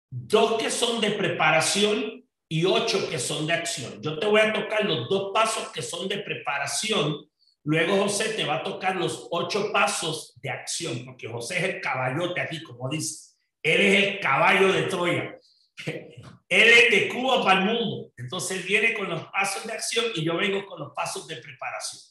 Dos 0.09 0.61
que 0.61 0.69
son 0.69 0.99
de 0.99 1.11
preparación 1.11 2.25
y 2.49 2.65
ocho 2.65 3.09
que 3.09 3.19
son 3.19 3.47
de 3.47 3.53
acción. 3.53 4.01
Yo 4.01 4.19
te 4.19 4.25
voy 4.25 4.41
a 4.41 4.53
tocar 4.53 4.83
los 4.85 5.07
dos 5.07 5.31
pasos 5.33 5.69
que 5.69 5.81
son 5.81 6.07
de 6.07 6.17
preparación 6.19 7.31
Luego 7.63 7.97
José 7.97 8.29
te 8.29 8.43
va 8.43 8.55
a 8.55 8.63
tocar 8.63 8.95
los 8.95 9.27
ocho 9.29 9.71
pasos 9.71 10.33
de 10.41 10.49
acción, 10.49 11.05
porque 11.05 11.27
José 11.27 11.57
es 11.57 11.63
el 11.63 11.81
caballote 11.81 12.41
aquí, 12.41 12.63
como 12.63 12.89
dice. 12.89 13.35
Él 13.61 13.81
es 13.81 14.03
el 14.03 14.19
caballo 14.19 14.73
de 14.73 14.83
Troya. 14.83 15.37
Él 15.85 16.67
es 16.67 16.91
de 16.91 17.07
Cuba 17.09 17.43
para 17.43 17.59
el 17.59 17.65
mundo. 17.65 18.11
Entonces 18.17 18.65
viene 18.65 18.95
con 18.95 19.09
los 19.09 19.25
pasos 19.27 19.65
de 19.65 19.73
acción 19.73 20.05
y 20.15 20.25
yo 20.25 20.35
vengo 20.37 20.65
con 20.65 20.79
los 20.79 20.91
pasos 20.93 21.27
de 21.27 21.37
preparación. 21.37 22.01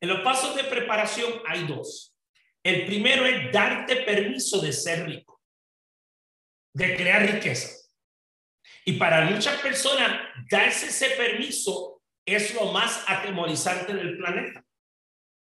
En 0.00 0.08
los 0.10 0.20
pasos 0.20 0.54
de 0.54 0.64
preparación 0.64 1.40
hay 1.48 1.66
dos. 1.66 2.11
El 2.64 2.86
primero 2.86 3.26
es 3.26 3.52
darte 3.52 3.96
permiso 3.96 4.60
de 4.60 4.72
ser 4.72 5.06
rico, 5.06 5.40
de 6.74 6.96
crear 6.96 7.22
riqueza. 7.22 7.68
Y 8.84 8.94
para 8.94 9.24
muchas 9.24 9.60
personas, 9.60 10.20
darse 10.50 10.86
ese 10.86 11.10
permiso 11.10 12.02
es 12.24 12.54
lo 12.54 12.72
más 12.72 13.04
atemorizante 13.06 13.94
del 13.94 14.16
planeta. 14.16 14.64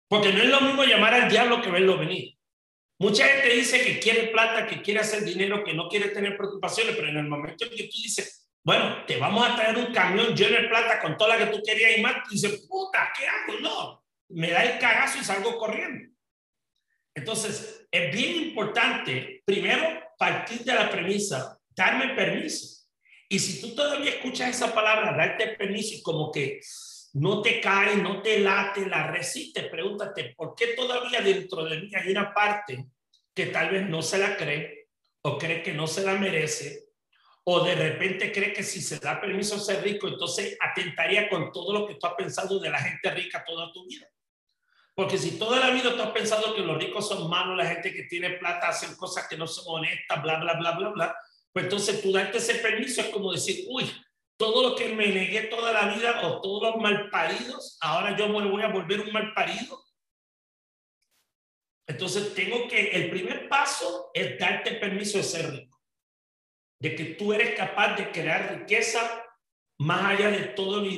Porque 0.09 0.33
no 0.33 0.43
es 0.43 0.49
lo 0.49 0.61
mismo 0.61 0.85
llamar 0.85 1.15
al 1.15 1.31
diablo 1.31 1.63
que 1.63 1.71
verlo 1.71 1.99
venir. 1.99 2.37
Mucha 2.99 3.27
gente 3.27 3.49
dice 3.49 3.85
que 3.85 3.99
quiere 3.99 4.29
plata, 4.29 4.67
que 4.67 4.83
quiere 4.83 5.01
hacer 5.01 5.25
dinero, 5.25 5.65
que 5.65 5.75
no 5.75 5.89
quiere 5.89 6.11
tener 6.11 6.37
preocupaciones, 6.37 6.95
pero 6.95 7.09
en 7.09 7.17
el 7.17 7.29
momento 7.29 7.65
en 7.65 7.71
que 7.71 7.85
tú 7.85 7.99
dices, 8.03 8.49
bueno, 8.63 9.05
te 9.05 9.19
vamos 9.19 9.49
a 9.49 9.57
traer 9.57 9.77
un 9.77 9.93
camión 9.93 10.35
lleno 10.35 10.61
de 10.61 10.69
plata 10.69 11.01
con 11.01 11.17
toda 11.17 11.37
la 11.37 11.39
que 11.39 11.57
tú 11.57 11.63
querías 11.65 11.99
y 11.99 12.01
más, 12.01 12.23
tú 12.23 12.31
dices, 12.31 12.67
puta, 12.69 13.13
¿qué 13.17 13.27
hago? 13.27 13.61
No, 13.61 14.05
me 14.29 14.51
da 14.51 14.63
el 14.63 14.79
cagazo 14.79 15.19
y 15.19 15.25
salgo 15.25 15.59
corriendo. 15.59 16.14
Entonces, 17.15 17.87
es 17.91 18.15
bien 18.15 18.49
importante, 18.49 19.43
primero, 19.45 20.03
partir 20.19 20.61
de 20.65 20.75
la 20.75 20.91
premisa, 20.91 21.59
darme 21.71 22.15
permiso. 22.15 22.87
Y 23.29 23.39
si 23.39 23.61
tú 23.61 23.75
todavía 23.75 24.11
escuchas 24.11 24.51
esa 24.51 24.75
palabra, 24.75 25.17
darte 25.17 25.49
permiso 25.57 25.95
y 25.95 26.03
como 26.03 26.31
que 26.31 26.61
no 27.15 27.41
te 27.41 27.61
cae, 27.61 27.97
no 27.97 28.21
te 28.21 28.41
late, 28.41 28.87
la 28.87 29.11
resiste, 29.11 29.63
pregúntate, 29.65 30.35
¿por 30.37 30.55
qué 30.55 30.69
todavía 30.69 31.21
dentro 31.21 31.65
de 31.65 31.81
mí 31.81 31.91
hay 31.95 32.11
una 32.11 32.35
parte 32.35 32.87
que 33.35 33.47
tal 33.47 33.71
vez 33.71 33.89
no 33.89 34.03
se 34.03 34.19
la 34.19 34.37
cree 34.37 34.89
o 35.23 35.39
cree 35.39 35.63
que 35.63 35.73
no 35.73 35.87
se 35.87 36.05
la 36.05 36.15
merece 36.15 36.85
o 37.45 37.63
de 37.63 37.75
repente 37.75 38.33
cree 38.33 38.53
que 38.53 38.63
si 38.63 38.81
se 38.81 38.99
da 38.99 39.21
permiso 39.21 39.57
a 39.57 39.61
ser 39.61 39.83
rico, 39.83 40.09
entonces 40.09 40.57
atentaría 40.61 41.29
con 41.29 41.53
todo 41.53 41.73
lo 41.73 41.87
que 41.87 41.95
tú 41.95 42.07
has 42.07 42.15
pensado 42.15 42.59
de 42.59 42.71
la 42.71 42.79
gente 42.79 43.11
rica 43.11 43.45
toda 43.47 43.71
tu 43.73 43.87
vida? 43.87 44.09
Porque 44.95 45.19
si 45.19 45.39
toda 45.39 45.59
la 45.59 45.71
vida 45.71 45.95
tú 45.95 46.03
has 46.03 46.13
pensado 46.13 46.55
que 46.55 46.63
los 46.63 46.79
ricos 46.79 47.09
son 47.09 47.29
malos, 47.29 47.57
la 47.57 47.67
gente 47.67 47.93
que 47.93 48.05
tiene 48.05 48.31
plata 48.31 48.69
hacen 48.69 48.95
cosas 48.97 49.27
que 49.29 49.37
no 49.37 49.47
son 49.47 49.65
honestas, 49.67 50.23
bla, 50.23 50.39
bla, 50.39 50.55
bla, 50.55 50.73
bla, 50.73 50.89
bla, 50.91 51.17
pues 51.53 51.65
entonces 51.65 52.01
tú 52.01 52.13
darte 52.13 52.39
ese 52.39 52.57
permiso 52.57 53.01
es 53.01 53.09
como 53.09 53.33
decir, 53.33 53.65
uy, 53.69 53.91
todo 54.37 54.71
lo 54.71 54.77
que 54.77 54.95
me 54.95 55.09
negué 55.09 55.43
toda 55.43 55.73
la 55.73 55.95
vida 55.95 56.27
o 56.27 56.41
todos 56.41 56.63
los 56.63 56.83
malparidos, 56.83 57.77
ahora 57.81 58.17
yo 58.17 58.29
me 58.29 58.49
voy 58.49 58.63
a 58.63 58.69
volver 58.69 59.01
un 59.01 59.13
malparido. 59.13 59.85
Entonces 61.87 62.35
tengo 62.35 62.67
que, 62.69 62.91
el 62.91 63.11
primer 63.11 63.49
paso 63.49 64.11
es 64.15 64.39
darte 64.39 64.73
permiso 64.73 65.19
de 65.19 65.25
ser 65.25 65.51
rico, 65.51 65.81
de 66.81 66.95
que 66.95 67.05
tú 67.05 67.33
eres 67.33 67.57
capaz 67.57 67.97
de 67.97 68.11
crear 68.11 68.59
riqueza 68.59 69.25
más 69.79 70.05
allá 70.05 70.31
de 70.31 70.49
todo 70.49 70.81
lo 70.81 70.91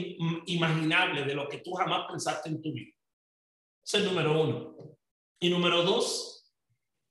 imaginable, 0.46 1.24
de 1.24 1.34
lo 1.34 1.48
que 1.48 1.58
tú 1.58 1.72
jamás 1.72 2.06
pensaste 2.08 2.50
en 2.50 2.62
tu 2.62 2.72
vida. 2.72 2.95
Ese 3.86 3.98
es 3.98 4.04
número 4.04 4.42
uno. 4.42 4.74
Y 5.38 5.48
número 5.48 5.84
dos, 5.84 6.52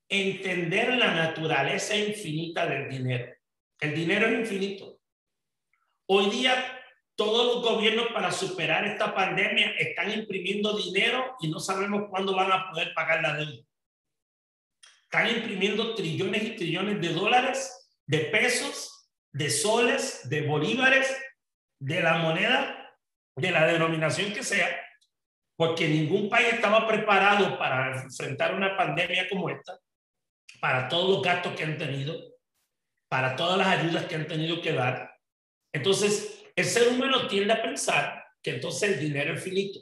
entender 0.10 0.98
la 0.98 1.14
naturaleza 1.14 1.96
infinita 1.96 2.68
del 2.68 2.90
dinero. 2.90 3.34
El 3.80 3.96
dinero 3.96 4.28
es 4.28 4.40
infinito. 4.40 5.00
Hoy 6.08 6.30
día 6.32 6.54
todos 7.16 7.56
los 7.56 7.64
gobiernos 7.64 8.08
para 8.08 8.30
superar 8.30 8.86
esta 8.86 9.16
pandemia 9.16 9.70
están 9.80 10.12
imprimiendo 10.12 10.76
dinero 10.76 11.38
y 11.40 11.48
no 11.48 11.62
sabemos 11.62 12.10
cuándo 12.10 12.36
van 12.36 12.52
a 12.52 12.70
poder 12.70 12.94
pagar 12.94 13.22
la 13.22 13.38
deuda. 13.38 13.64
Están 15.04 15.30
imprimiendo 15.30 15.96
trillones 15.96 16.44
y 16.44 16.56
trillones 16.58 17.00
de 17.00 17.14
dólares, 17.14 17.90
de 18.06 18.20
pesos, 18.20 19.10
de 19.32 19.50
soles, 19.50 20.28
de 20.28 20.42
bolívares, 20.42 21.16
de 21.80 22.02
la 22.02 22.18
moneda, 22.18 22.94
de 23.38 23.52
la 23.52 23.66
denominación 23.66 24.34
que 24.34 24.44
sea, 24.44 24.85
porque 25.56 25.88
ningún 25.88 26.30
país 26.30 26.54
estaba 26.54 26.88
preparado 26.88 27.58
para 27.58 28.02
enfrentar 28.04 28.54
una 28.54 28.76
pandemia 28.76 29.28
como 29.30 29.50
esta, 29.50 29.80
para 30.60 30.88
todos 30.88 31.10
los 31.10 31.22
gastos 31.22 31.54
que 31.54 31.64
han 31.64 31.78
tenido, 31.78 32.16
para 33.10 33.36
todas 33.36 33.58
las 33.58 33.68
ayudas 33.68 34.06
que 34.06 34.16
han 34.16 34.28
tenido 34.28 34.62
que 34.62 34.74
dar 34.74 35.16
entonces, 35.76 36.46
el 36.56 36.64
ser 36.64 36.88
humano 36.88 37.28
tiende 37.28 37.52
a 37.52 37.62
pensar 37.62 38.24
que 38.42 38.52
entonces 38.52 38.94
el 38.94 38.98
dinero 38.98 39.34
es 39.34 39.44
finito. 39.44 39.78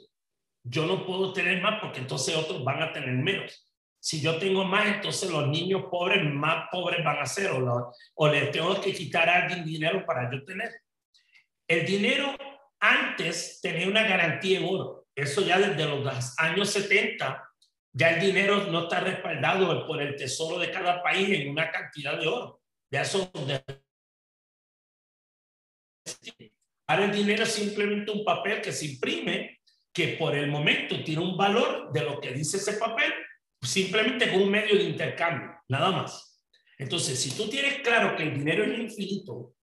Yo 0.64 0.86
no 0.86 1.06
puedo 1.06 1.32
tener 1.32 1.62
más 1.62 1.80
porque 1.80 2.00
entonces 2.00 2.34
otros 2.34 2.64
van 2.64 2.82
a 2.82 2.92
tener 2.92 3.12
menos. 3.12 3.70
Si 4.00 4.20
yo 4.20 4.36
tengo 4.40 4.64
más, 4.64 4.86
entonces 4.88 5.30
los 5.30 5.46
niños 5.46 5.84
pobres 5.88 6.24
más 6.24 6.66
pobres 6.72 7.04
van 7.04 7.18
a 7.18 7.26
ser 7.26 7.52
o, 7.52 7.92
o 8.14 8.28
le 8.28 8.46
tengo 8.46 8.80
que 8.80 8.92
quitar 8.92 9.28
a 9.28 9.44
alguien 9.44 9.64
dinero 9.64 10.04
para 10.04 10.28
yo 10.32 10.44
tener. 10.44 10.72
El 11.68 11.86
dinero 11.86 12.36
antes 12.80 13.60
tenía 13.62 13.86
una 13.86 14.02
garantía 14.02 14.58
en 14.58 14.64
oro. 14.64 15.03
Eso 15.14 15.42
ya 15.42 15.58
desde 15.58 15.84
los 15.84 16.34
años 16.38 16.70
70, 16.70 17.50
ya 17.92 18.10
el 18.10 18.20
dinero 18.20 18.66
no 18.66 18.84
está 18.84 19.00
respaldado 19.00 19.86
por 19.86 20.02
el 20.02 20.16
tesoro 20.16 20.58
de 20.58 20.70
cada 20.70 21.02
país 21.02 21.28
en 21.30 21.50
una 21.50 21.70
cantidad 21.70 22.18
de 22.18 22.26
oro. 22.26 22.60
Ya 22.90 23.02
eso 23.02 23.30
Ahora 26.86 27.06
el 27.06 27.12
dinero 27.12 27.44
es 27.44 27.52
simplemente 27.52 28.10
un 28.10 28.24
papel 28.24 28.60
que 28.60 28.72
se 28.72 28.86
imprime, 28.86 29.60
que 29.92 30.16
por 30.18 30.36
el 30.36 30.48
momento 30.48 31.02
tiene 31.02 31.22
un 31.22 31.36
valor 31.36 31.92
de 31.92 32.02
lo 32.02 32.20
que 32.20 32.32
dice 32.32 32.58
ese 32.58 32.74
papel, 32.74 33.12
simplemente 33.62 34.30
con 34.30 34.42
un 34.42 34.50
medio 34.50 34.76
de 34.76 34.84
intercambio, 34.84 35.54
nada 35.68 35.90
más. 35.90 36.42
Entonces, 36.76 37.18
si 37.18 37.30
tú 37.36 37.48
tienes 37.48 37.80
claro 37.80 38.16
que 38.16 38.24
el 38.24 38.34
dinero 38.34 38.64
es 38.64 38.78
infinito 38.78 39.54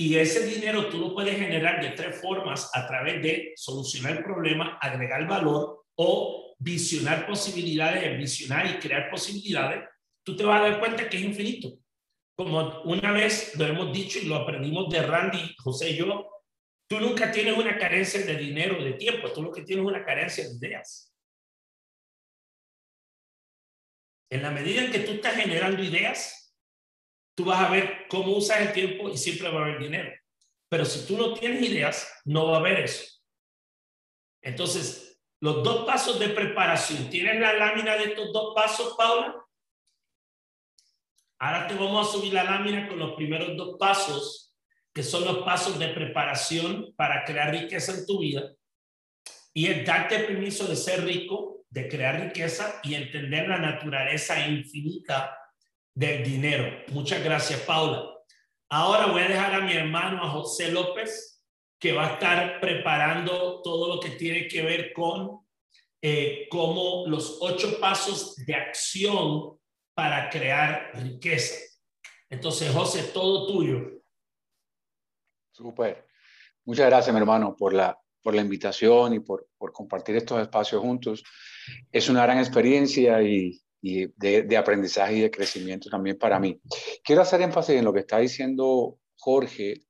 y 0.00 0.16
ese 0.16 0.46
dinero 0.46 0.88
tú 0.88 0.96
lo 0.96 1.12
puedes 1.12 1.36
generar 1.36 1.82
de 1.82 1.90
tres 1.90 2.18
formas 2.22 2.70
a 2.72 2.86
través 2.86 3.22
de 3.22 3.52
solucionar 3.54 4.16
el 4.16 4.24
problema, 4.24 4.78
agregar 4.80 5.28
valor 5.28 5.84
o 5.94 6.56
visionar 6.58 7.26
posibilidades, 7.26 8.16
visionar 8.16 8.64
y 8.64 8.78
crear 8.78 9.10
posibilidades, 9.10 9.86
tú 10.24 10.34
te 10.34 10.42
vas 10.42 10.58
a 10.58 10.70
dar 10.70 10.80
cuenta 10.80 11.06
que 11.06 11.18
es 11.18 11.22
infinito. 11.22 11.78
Como 12.34 12.80
una 12.84 13.12
vez 13.12 13.54
lo 13.58 13.66
hemos 13.66 13.92
dicho 13.92 14.18
y 14.18 14.24
lo 14.24 14.36
aprendimos 14.36 14.88
de 14.88 15.02
Randy, 15.02 15.54
José 15.58 15.90
y 15.90 15.96
yo, 15.98 16.30
tú 16.88 16.98
nunca 16.98 17.30
tienes 17.30 17.58
una 17.58 17.76
carencia 17.76 18.24
de 18.24 18.36
dinero, 18.36 18.82
de 18.82 18.94
tiempo, 18.94 19.30
tú 19.30 19.42
lo 19.42 19.52
que 19.52 19.64
tienes 19.64 19.84
es 19.84 19.90
una 19.90 20.02
carencia 20.02 20.48
de 20.48 20.54
ideas. 20.54 21.14
En 24.30 24.40
la 24.40 24.50
medida 24.50 24.82
en 24.82 24.92
que 24.92 25.00
tú 25.00 25.12
estás 25.12 25.36
generando 25.36 25.84
ideas, 25.84 26.39
tú 27.40 27.46
vas 27.46 27.60
a 27.62 27.70
ver 27.70 28.06
cómo 28.08 28.36
usas 28.36 28.60
el 28.60 28.72
tiempo 28.74 29.08
y 29.08 29.16
siempre 29.16 29.48
va 29.48 29.60
a 29.60 29.62
haber 29.62 29.78
dinero. 29.78 30.12
Pero 30.68 30.84
si 30.84 31.06
tú 31.06 31.16
no 31.16 31.32
tienes 31.32 31.62
ideas, 31.62 32.20
no 32.26 32.48
va 32.48 32.56
a 32.56 32.60
haber 32.60 32.80
eso. 32.80 33.18
Entonces, 34.42 35.18
los 35.40 35.64
dos 35.64 35.86
pasos 35.86 36.20
de 36.20 36.28
preparación, 36.28 37.08
¿tienes 37.08 37.40
la 37.40 37.54
lámina 37.54 37.96
de 37.96 38.04
estos 38.04 38.30
dos 38.30 38.52
pasos, 38.54 38.94
Paula? 38.94 39.42
Ahora 41.38 41.66
te 41.66 41.74
vamos 41.74 42.06
a 42.06 42.12
subir 42.12 42.34
la 42.34 42.44
lámina 42.44 42.86
con 42.86 42.98
los 42.98 43.14
primeros 43.14 43.56
dos 43.56 43.76
pasos, 43.78 44.54
que 44.92 45.02
son 45.02 45.24
los 45.24 45.38
pasos 45.38 45.78
de 45.78 45.88
preparación 45.88 46.92
para 46.94 47.24
crear 47.24 47.52
riqueza 47.52 47.94
en 47.94 48.06
tu 48.06 48.18
vida. 48.18 48.52
Y 49.54 49.68
es 49.68 49.86
darte 49.86 50.18
permiso 50.20 50.66
de 50.66 50.76
ser 50.76 51.04
rico, 51.06 51.64
de 51.70 51.88
crear 51.88 52.20
riqueza 52.20 52.80
y 52.82 52.94
entender 52.94 53.48
la 53.48 53.58
naturaleza 53.58 54.46
infinita 54.46 55.34
del 55.94 56.24
dinero. 56.24 56.84
Muchas 56.88 57.22
gracias, 57.22 57.60
Paula. 57.60 58.10
Ahora 58.68 59.06
voy 59.06 59.22
a 59.22 59.28
dejar 59.28 59.54
a 59.54 59.60
mi 59.60 59.72
hermano, 59.72 60.22
a 60.22 60.30
José 60.30 60.70
López, 60.70 61.42
que 61.78 61.92
va 61.92 62.06
a 62.06 62.12
estar 62.14 62.60
preparando 62.60 63.60
todo 63.62 63.94
lo 63.94 64.00
que 64.00 64.10
tiene 64.10 64.46
que 64.46 64.62
ver 64.62 64.92
con 64.92 65.40
eh, 66.02 66.46
cómo 66.50 67.04
los 67.06 67.38
ocho 67.40 67.80
pasos 67.80 68.36
de 68.36 68.54
acción 68.54 69.58
para 69.94 70.30
crear 70.30 70.92
riqueza. 70.94 71.58
Entonces, 72.28 72.72
José, 72.72 73.10
todo 73.12 73.46
tuyo. 73.48 74.00
Súper. 75.52 76.06
Muchas 76.64 76.86
gracias, 76.86 77.12
mi 77.12 77.20
hermano, 77.20 77.56
por 77.56 77.74
la, 77.74 77.98
por 78.22 78.34
la 78.34 78.40
invitación 78.40 79.14
y 79.14 79.20
por, 79.20 79.48
por 79.58 79.72
compartir 79.72 80.16
estos 80.16 80.40
espacios 80.40 80.80
juntos. 80.80 81.24
Es 81.90 82.08
una 82.08 82.22
gran 82.22 82.38
experiencia 82.38 83.20
y, 83.22 83.60
y 83.82 84.06
de, 84.16 84.42
de, 84.42 84.56
aprendizaje 84.56 85.14
y 85.14 85.20
de 85.20 85.30
crecimiento 85.30 85.88
también 85.88 86.18
para 86.18 86.38
mí. 86.38 86.60
Quiero 87.02 87.22
hacer 87.22 87.40
énfasis 87.40 87.76
en 87.76 87.84
lo 87.84 87.92
que 87.92 88.00
está 88.00 88.18
diciendo 88.18 88.98
Jorge. 89.16 89.82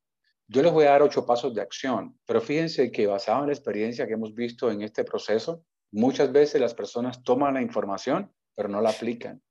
Yo 0.46 0.62
les 0.62 0.72
voy 0.72 0.84
a 0.84 0.90
dar 0.90 1.02
ocho 1.02 1.26
pasos 1.26 1.54
de 1.54 1.60
acción, 1.60 2.18
pero 2.26 2.40
fíjense 2.40 2.90
que 2.90 3.06
basado 3.06 3.40
en 3.40 3.46
la 3.46 3.52
experiencia 3.52 4.06
que 4.06 4.14
hemos 4.14 4.34
visto 4.34 4.70
en 4.70 4.82
este 4.82 5.04
proceso, 5.04 5.64
muchas 5.92 6.32
veces 6.32 6.60
las 6.60 6.74
personas 6.74 7.22
toman 7.22 7.54
la 7.54 7.62
información, 7.62 8.32
pero 8.54 8.68
no 8.68 8.80
la 8.80 8.90
aplican. 8.90 9.42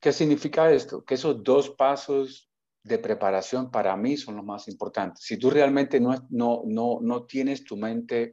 ¿Qué 0.00 0.12
significa 0.12 0.70
esto? 0.72 1.04
Que 1.04 1.14
esos 1.14 1.42
dos 1.42 1.70
pasos 1.70 2.50
de 2.82 2.98
preparación 2.98 3.70
para 3.70 3.94
mí 3.96 4.16
son 4.16 4.36
los 4.36 4.44
más 4.44 4.66
importantes. 4.68 5.24
Si 5.24 5.38
tú 5.38 5.50
realmente 5.50 6.00
no, 6.00 6.26
no, 6.30 6.62
no, 6.64 6.98
no 7.02 7.24
tienes 7.24 7.64
tu 7.64 7.76
mente 7.76 8.32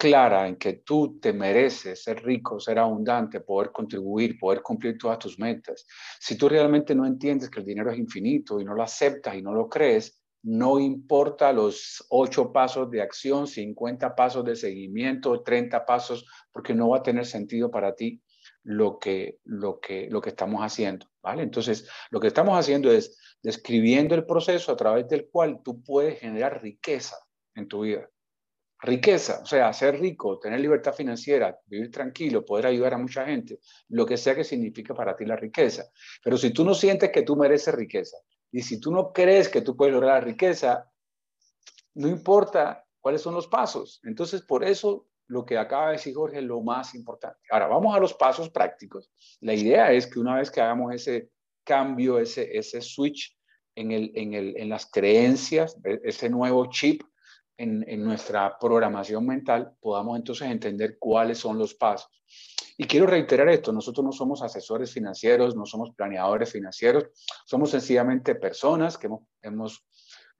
clara 0.00 0.48
en 0.48 0.56
que 0.56 0.82
tú 0.82 1.18
te 1.20 1.34
mereces 1.34 2.02
ser 2.02 2.24
rico, 2.24 2.58
ser 2.58 2.78
abundante, 2.78 3.40
poder 3.40 3.70
contribuir, 3.70 4.38
poder 4.38 4.62
cumplir 4.62 4.96
todas 4.96 5.18
tus 5.18 5.38
metas, 5.38 5.86
si 6.18 6.38
tú 6.38 6.48
realmente 6.48 6.94
no 6.94 7.04
entiendes 7.04 7.50
que 7.50 7.60
el 7.60 7.66
dinero 7.66 7.90
es 7.90 7.98
infinito 7.98 8.58
y 8.58 8.64
no 8.64 8.72
lo 8.72 8.82
aceptas 8.82 9.34
y 9.34 9.42
no 9.42 9.52
lo 9.52 9.68
crees, 9.68 10.18
no 10.42 10.80
importa 10.80 11.52
los 11.52 12.02
ocho 12.08 12.50
pasos 12.50 12.90
de 12.90 13.02
acción, 13.02 13.46
50 13.46 14.14
pasos 14.14 14.42
de 14.42 14.56
seguimiento, 14.56 15.42
30 15.42 15.84
pasos, 15.84 16.24
porque 16.50 16.74
no 16.74 16.88
va 16.88 16.98
a 16.98 17.02
tener 17.02 17.26
sentido 17.26 17.70
para 17.70 17.94
ti 17.94 18.22
lo 18.62 18.98
que, 18.98 19.38
lo 19.44 19.80
que, 19.80 20.08
lo 20.10 20.22
que 20.22 20.30
estamos 20.30 20.62
haciendo, 20.62 21.10
¿vale? 21.22 21.42
Entonces, 21.42 21.86
lo 22.10 22.20
que 22.20 22.28
estamos 22.28 22.58
haciendo 22.58 22.90
es 22.90 23.18
describiendo 23.42 24.14
el 24.14 24.24
proceso 24.24 24.72
a 24.72 24.76
través 24.76 25.06
del 25.08 25.28
cual 25.28 25.60
tú 25.62 25.82
puedes 25.82 26.18
generar 26.20 26.62
riqueza 26.62 27.16
en 27.54 27.68
tu 27.68 27.82
vida. 27.82 28.08
Riqueza, 28.82 29.40
o 29.42 29.46
sea, 29.46 29.72
ser 29.72 30.00
rico, 30.00 30.38
tener 30.38 30.58
libertad 30.58 30.94
financiera, 30.94 31.58
vivir 31.66 31.90
tranquilo, 31.90 32.44
poder 32.44 32.66
ayudar 32.66 32.94
a 32.94 32.98
mucha 32.98 33.26
gente, 33.26 33.58
lo 33.88 34.06
que 34.06 34.16
sea 34.16 34.34
que 34.34 34.44
significa 34.44 34.94
para 34.94 35.14
ti 35.14 35.26
la 35.26 35.36
riqueza. 35.36 35.84
Pero 36.24 36.38
si 36.38 36.50
tú 36.50 36.64
no 36.64 36.74
sientes 36.74 37.10
que 37.10 37.22
tú 37.22 37.36
mereces 37.36 37.74
riqueza 37.74 38.16
y 38.50 38.62
si 38.62 38.80
tú 38.80 38.90
no 38.90 39.12
crees 39.12 39.48
que 39.48 39.60
tú 39.60 39.76
puedes 39.76 39.92
lograr 39.92 40.14
la 40.14 40.26
riqueza, 40.26 40.90
no 41.94 42.08
importa 42.08 42.86
cuáles 43.00 43.20
son 43.20 43.34
los 43.34 43.48
pasos. 43.48 44.00
Entonces, 44.04 44.42
por 44.42 44.64
eso 44.64 45.06
lo 45.26 45.44
que 45.44 45.58
acaba 45.58 45.86
de 45.86 45.92
decir 45.92 46.14
Jorge 46.14 46.38
es 46.38 46.44
lo 46.44 46.60
más 46.60 46.94
importante. 46.94 47.38
Ahora, 47.50 47.68
vamos 47.68 47.94
a 47.94 48.00
los 48.00 48.14
pasos 48.14 48.50
prácticos. 48.50 49.10
La 49.40 49.54
idea 49.54 49.92
es 49.92 50.06
que 50.06 50.18
una 50.18 50.36
vez 50.36 50.50
que 50.50 50.60
hagamos 50.60 50.94
ese 50.94 51.30
cambio, 51.64 52.18
ese, 52.18 52.56
ese 52.56 52.80
switch 52.80 53.36
en, 53.74 53.92
el, 53.92 54.10
en, 54.14 54.34
el, 54.34 54.56
en 54.56 54.68
las 54.68 54.90
creencias, 54.90 55.76
e, 55.84 56.00
ese 56.02 56.28
nuevo 56.28 56.66
chip 56.70 57.02
en, 57.60 58.04
nuestra 58.04 58.56
programación 58.58 59.26
mental, 59.26 59.72
podamos 59.80 60.16
entonces 60.16 60.48
entender 60.48 60.98
cuáles 60.98 61.38
son 61.38 61.58
los 61.58 61.74
pasos. 61.74 62.10
Y 62.78 62.84
quiero 62.84 63.06
reiterar 63.06 63.48
esto, 63.50 63.72
nosotros 63.72 64.04
no 64.04 64.12
somos 64.12 64.42
asesores 64.42 64.90
financieros, 64.90 65.54
no 65.54 65.66
somos 65.66 65.94
planeadores 65.94 66.50
financieros, 66.50 67.04
somos 67.44 67.70
sencillamente 67.70 68.34
personas 68.34 68.96
que 68.96 69.08
hemos, 69.08 69.22
hemos 69.42 69.86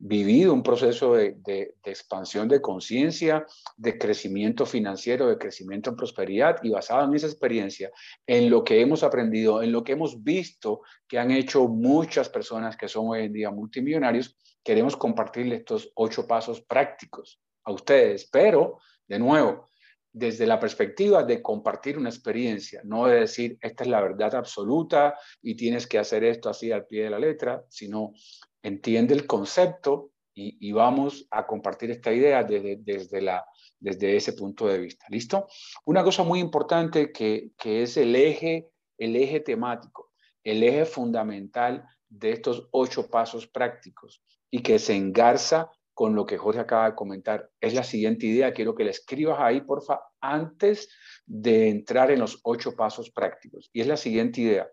vivido 0.03 0.55
un 0.55 0.63
proceso 0.63 1.13
de, 1.13 1.75
expansión 1.85 2.49
de 2.49 2.63
conciencia, 2.63 3.47
de 3.77 3.99
crecimiento 3.99 4.65
financiero, 4.65 5.29
de 5.29 5.37
crecimiento 5.37 5.91
en 5.91 5.97
prosperidad 5.97 6.57
y 6.63 6.71
basado 6.71 7.05
en 7.05 7.15
esa 7.15 7.27
experiencia, 7.27 7.91
en 8.27 8.49
lo 8.49 8.65
que 8.65 8.81
hemos 8.81 9.03
aprendido, 9.03 9.63
en 9.63 9.73
lo 9.73 9.85
que 9.85 9.93
hemos 9.93 10.25
visto 10.25 10.81
que 11.07 11.19
han 11.19 11.31
hecho 11.31 11.69
muchas 11.69 12.31
personas 12.31 12.79
que 12.79 12.89
son 12.89 13.09
hoy 13.09 13.25
en 13.25 13.33
día 13.35 13.51
multimillonarios, 13.51 14.39
queremos 14.65 14.97
compartirles 14.97 15.61
estos 15.61 15.93
ocho 15.95 16.27
pasos 16.27 16.63
prácticos 16.63 17.39
a 17.65 17.73
ustedes, 17.73 18.27
pero 18.33 18.79
de 19.07 19.19
nuevo, 19.19 19.69
desde 20.13 20.47
la 20.47 20.59
perspectiva 20.59 21.25
de 21.25 21.43
compartir 21.43 21.99
una 21.99 22.09
experiencia, 22.09 22.81
no 22.85 23.07
de 23.07 23.21
decir 23.21 23.59
esta 23.61 23.85
es 23.85 23.91
la 23.91 24.01
verdad 24.01 24.35
absoluta 24.35 25.15
y 25.43 25.55
tienes 25.55 25.87
que 25.87 25.99
hacer 25.99 26.25
esto 26.25 26.49
así 26.49 26.73
al 26.73 26.87
pie 26.87 27.05
de 27.05 27.11
la 27.11 27.19
letra, 27.19 27.63
sino 27.69 28.13
entiende 28.63 29.15
el 29.15 29.27
concepto 29.27 30.13
y, 30.33 30.73
vamos 30.73 31.27
a 31.31 31.47
compartir 31.47 31.91
esta 31.91 32.13
idea 32.13 32.43
desde, 32.43 32.77
desde, 32.77 33.21
la, 33.21 33.45
desde 33.79 34.17
ese 34.17 34.33
punto 34.33 34.67
de 34.69 34.79
vista. 34.79 35.05
¿Listo? 35.11 35.47
Una 35.85 36.03
cosa 36.03 36.23
muy 36.23 36.39
importante 36.39 37.13
que, 37.13 37.51
que 37.59 37.83
es 37.83 37.99
el 37.99 38.17
eje, 38.17 38.71
el 38.97 39.17
eje 39.17 39.41
temático, 39.41 40.13
el 40.43 40.63
eje 40.63 40.87
fundamental 40.87 41.85
de 42.09 42.33
estos 42.33 42.69
ocho 42.71 43.11
pasos 43.11 43.47
prácticos 43.47 44.23
y 44.51 44.63
que 44.63 44.79
se 44.79 44.97
engarza 44.97 45.71
con 45.93 46.15
lo 46.15 46.25
que 46.25 46.39
Jorge 46.39 46.61
acaba 46.61 46.89
de 46.89 46.95
comentar. 46.95 47.51
Es 47.61 47.75
la 47.75 47.85
siguiente 47.85 48.27
idea, 48.27 48.55
quiero 48.55 48.75
que 48.75 48.85
la 48.85 48.91
escribas 48.91 49.39
ahí, 49.39 49.61
porfa, 49.61 50.01
antes 50.21 50.89
de 51.27 51.69
entrar 51.69 52.11
en 52.11 52.21
los 52.21 52.41
ocho 52.43 52.75
pasos 52.75 53.11
prácticos. 53.11 53.69
Y 53.73 53.83
es 53.83 53.87
la 53.87 53.99
siguiente 53.99 54.41
idea. 54.41 54.69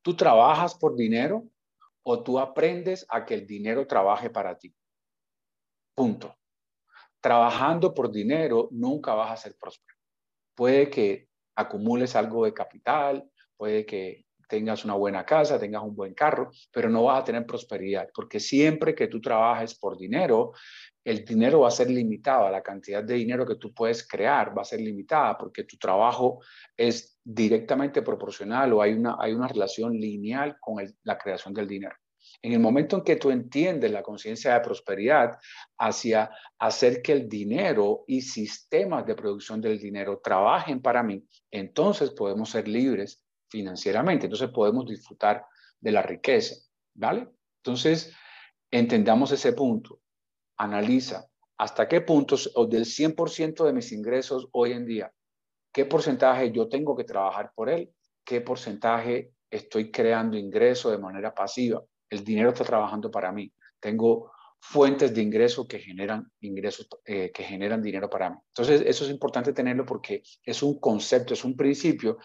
¿Tú 0.00 0.16
trabajas 0.16 0.74
por 0.74 0.96
dinero 0.96 1.44
o 2.02 2.22
tú 2.22 2.38
aprendes 2.38 3.06
a 3.08 3.24
que 3.24 3.34
el 3.34 3.46
dinero 3.46 3.86
trabaje 3.86 4.30
para 4.30 4.58
ti? 4.58 4.74
Punto. 5.94 6.36
Trabajando 7.20 7.92
por 7.92 8.10
dinero 8.10 8.68
nunca 8.72 9.14
vas 9.14 9.30
a 9.30 9.36
ser 9.36 9.56
próspero. 9.58 9.96
Puede 10.54 10.88
que 10.88 11.28
acumules 11.54 12.16
algo 12.16 12.44
de 12.44 12.54
capital, 12.54 13.30
puede 13.56 13.84
que 13.84 14.24
tengas 14.50 14.84
una 14.84 14.94
buena 14.94 15.24
casa, 15.24 15.58
tengas 15.58 15.82
un 15.82 15.96
buen 15.96 16.12
carro, 16.12 16.50
pero 16.70 16.90
no 16.90 17.04
vas 17.04 17.22
a 17.22 17.24
tener 17.24 17.46
prosperidad, 17.46 18.08
porque 18.14 18.38
siempre 18.38 18.94
que 18.94 19.06
tú 19.06 19.20
trabajes 19.20 19.74
por 19.78 19.96
dinero, 19.96 20.52
el 21.02 21.24
dinero 21.24 21.60
va 21.60 21.68
a 21.68 21.70
ser 21.70 21.88
limitado, 21.88 22.50
la 22.50 22.62
cantidad 22.62 23.02
de 23.02 23.14
dinero 23.14 23.46
que 23.46 23.54
tú 23.54 23.72
puedes 23.72 24.06
crear 24.06 24.56
va 24.56 24.62
a 24.62 24.66
ser 24.66 24.80
limitada, 24.80 25.38
porque 25.38 25.64
tu 25.64 25.78
trabajo 25.78 26.40
es 26.76 27.18
directamente 27.24 28.02
proporcional 28.02 28.72
o 28.74 28.82
hay 28.82 28.92
una, 28.92 29.16
hay 29.18 29.32
una 29.32 29.48
relación 29.48 29.94
lineal 29.94 30.58
con 30.60 30.84
la 31.04 31.16
creación 31.16 31.54
del 31.54 31.66
dinero. 31.66 31.94
En 32.42 32.52
el 32.52 32.60
momento 32.60 32.96
en 32.96 33.02
que 33.02 33.16
tú 33.16 33.30
entiendes 33.30 33.90
la 33.90 34.02
conciencia 34.02 34.54
de 34.54 34.60
prosperidad 34.60 35.38
hacia 35.78 36.30
hacer 36.58 37.02
que 37.02 37.12
el 37.12 37.28
dinero 37.28 38.04
y 38.06 38.22
sistemas 38.22 39.06
de 39.06 39.14
producción 39.14 39.60
del 39.60 39.78
dinero 39.78 40.20
trabajen 40.22 40.80
para 40.80 41.02
mí, 41.02 41.24
entonces 41.50 42.10
podemos 42.10 42.50
ser 42.50 42.68
libres 42.68 43.22
financieramente. 43.50 44.26
Entonces 44.26 44.50
podemos 44.50 44.86
disfrutar 44.86 45.44
de 45.80 45.92
la 45.92 46.02
riqueza, 46.02 46.54
¿vale? 46.94 47.28
Entonces, 47.62 48.14
entendamos 48.70 49.32
ese 49.32 49.52
punto. 49.52 50.00
Analiza 50.56 51.26
hasta 51.58 51.88
qué 51.88 52.00
punto 52.00 52.36
o 52.54 52.66
del 52.66 52.84
100% 52.84 53.64
de 53.64 53.72
mis 53.72 53.92
ingresos 53.92 54.48
hoy 54.52 54.72
en 54.72 54.86
día, 54.86 55.12
qué 55.72 55.84
porcentaje 55.84 56.50
yo 56.52 56.68
tengo 56.68 56.96
que 56.96 57.04
trabajar 57.04 57.52
por 57.54 57.68
él, 57.68 57.92
qué 58.24 58.40
porcentaje 58.40 59.32
estoy 59.50 59.90
creando 59.90 60.38
ingreso 60.38 60.90
de 60.90 60.98
manera 60.98 61.34
pasiva. 61.34 61.82
El 62.08 62.24
dinero 62.24 62.50
está 62.50 62.64
trabajando 62.64 63.10
para 63.10 63.30
mí. 63.30 63.52
Tengo 63.78 64.32
fuentes 64.60 65.14
de 65.14 65.22
ingreso 65.22 65.66
que 65.66 65.78
generan 65.78 66.30
ingresos, 66.40 66.88
eh, 67.04 67.30
que 67.32 67.42
generan 67.42 67.82
dinero 67.82 68.08
para 68.08 68.30
mí. 68.30 68.36
Entonces, 68.48 68.82
eso 68.86 69.04
es 69.04 69.10
importante 69.10 69.52
tenerlo 69.52 69.84
porque 69.84 70.22
es 70.44 70.62
un 70.62 70.78
concepto, 70.78 71.34
es 71.34 71.44
un 71.44 71.56
principio 71.56 72.18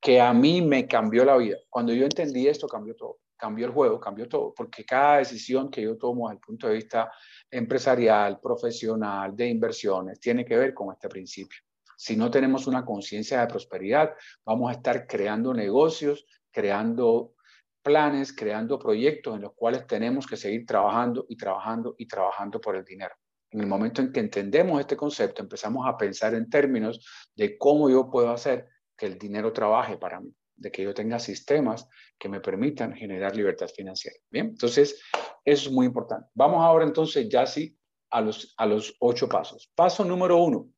que 0.00 0.20
a 0.20 0.32
mí 0.32 0.62
me 0.62 0.86
cambió 0.86 1.24
la 1.24 1.36
vida. 1.36 1.56
Cuando 1.68 1.92
yo 1.92 2.04
entendí 2.04 2.46
esto, 2.46 2.66
cambió 2.66 2.94
todo. 2.94 3.18
Cambió 3.36 3.66
el 3.66 3.72
juego, 3.72 4.00
cambió 4.00 4.28
todo, 4.28 4.54
porque 4.56 4.84
cada 4.84 5.18
decisión 5.18 5.70
que 5.70 5.82
yo 5.82 5.98
tomo 5.98 6.28
desde 6.28 6.36
el 6.36 6.40
punto 6.40 6.68
de 6.68 6.74
vista 6.74 7.12
empresarial, 7.50 8.40
profesional, 8.40 9.36
de 9.36 9.48
inversiones, 9.48 10.18
tiene 10.18 10.44
que 10.44 10.56
ver 10.56 10.72
con 10.72 10.92
este 10.92 11.08
principio. 11.08 11.58
Si 11.96 12.16
no 12.16 12.30
tenemos 12.30 12.66
una 12.66 12.84
conciencia 12.84 13.40
de 13.40 13.46
prosperidad, 13.46 14.14
vamos 14.44 14.70
a 14.70 14.74
estar 14.74 15.06
creando 15.06 15.52
negocios, 15.52 16.26
creando 16.50 17.34
planes, 17.82 18.32
creando 18.32 18.78
proyectos 18.78 19.36
en 19.36 19.42
los 19.42 19.52
cuales 19.54 19.86
tenemos 19.86 20.26
que 20.26 20.36
seguir 20.36 20.66
trabajando 20.66 21.24
y 21.28 21.36
trabajando 21.36 21.94
y 21.98 22.08
trabajando 22.08 22.60
por 22.60 22.76
el 22.76 22.84
dinero. 22.84 23.14
En 23.50 23.60
el 23.60 23.66
momento 23.66 24.02
en 24.02 24.12
que 24.12 24.20
entendemos 24.20 24.80
este 24.80 24.96
concepto, 24.96 25.40
empezamos 25.40 25.86
a 25.86 25.96
pensar 25.96 26.34
en 26.34 26.50
términos 26.50 27.06
de 27.34 27.56
cómo 27.56 27.88
yo 27.88 28.10
puedo 28.10 28.30
hacer 28.30 28.66
que 28.96 29.06
el 29.06 29.18
dinero 29.18 29.52
trabaje 29.52 29.96
para 29.98 30.20
mí, 30.20 30.34
de 30.56 30.70
que 30.70 30.82
yo 30.82 30.94
tenga 30.94 31.18
sistemas 31.18 31.88
que 32.18 32.28
me 32.28 32.40
permitan 32.40 32.94
generar 32.94 33.36
libertad 33.36 33.68
financiera. 33.68 34.16
Bien, 34.30 34.46
entonces 34.46 35.00
eso 35.44 35.68
es 35.68 35.72
muy 35.72 35.86
importante. 35.86 36.28
Vamos 36.34 36.60
ahora 36.62 36.84
entonces 36.84 37.28
ya 37.28 37.46
sí 37.46 37.76
a 38.10 38.20
los, 38.20 38.54
a 38.56 38.66
los 38.66 38.96
ocho 39.00 39.28
pasos. 39.28 39.70
Paso 39.74 40.04
número 40.04 40.38
uno, 40.38 40.68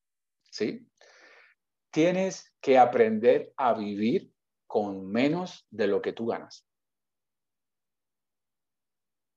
¿sí? 0.50 0.86
Tienes 1.90 2.54
que 2.60 2.78
aprender 2.78 3.52
a 3.56 3.74
vivir 3.74 4.32
con 4.66 5.10
menos 5.10 5.66
de 5.70 5.86
lo 5.86 6.02
que 6.02 6.12
tú 6.12 6.26
ganas. 6.26 6.66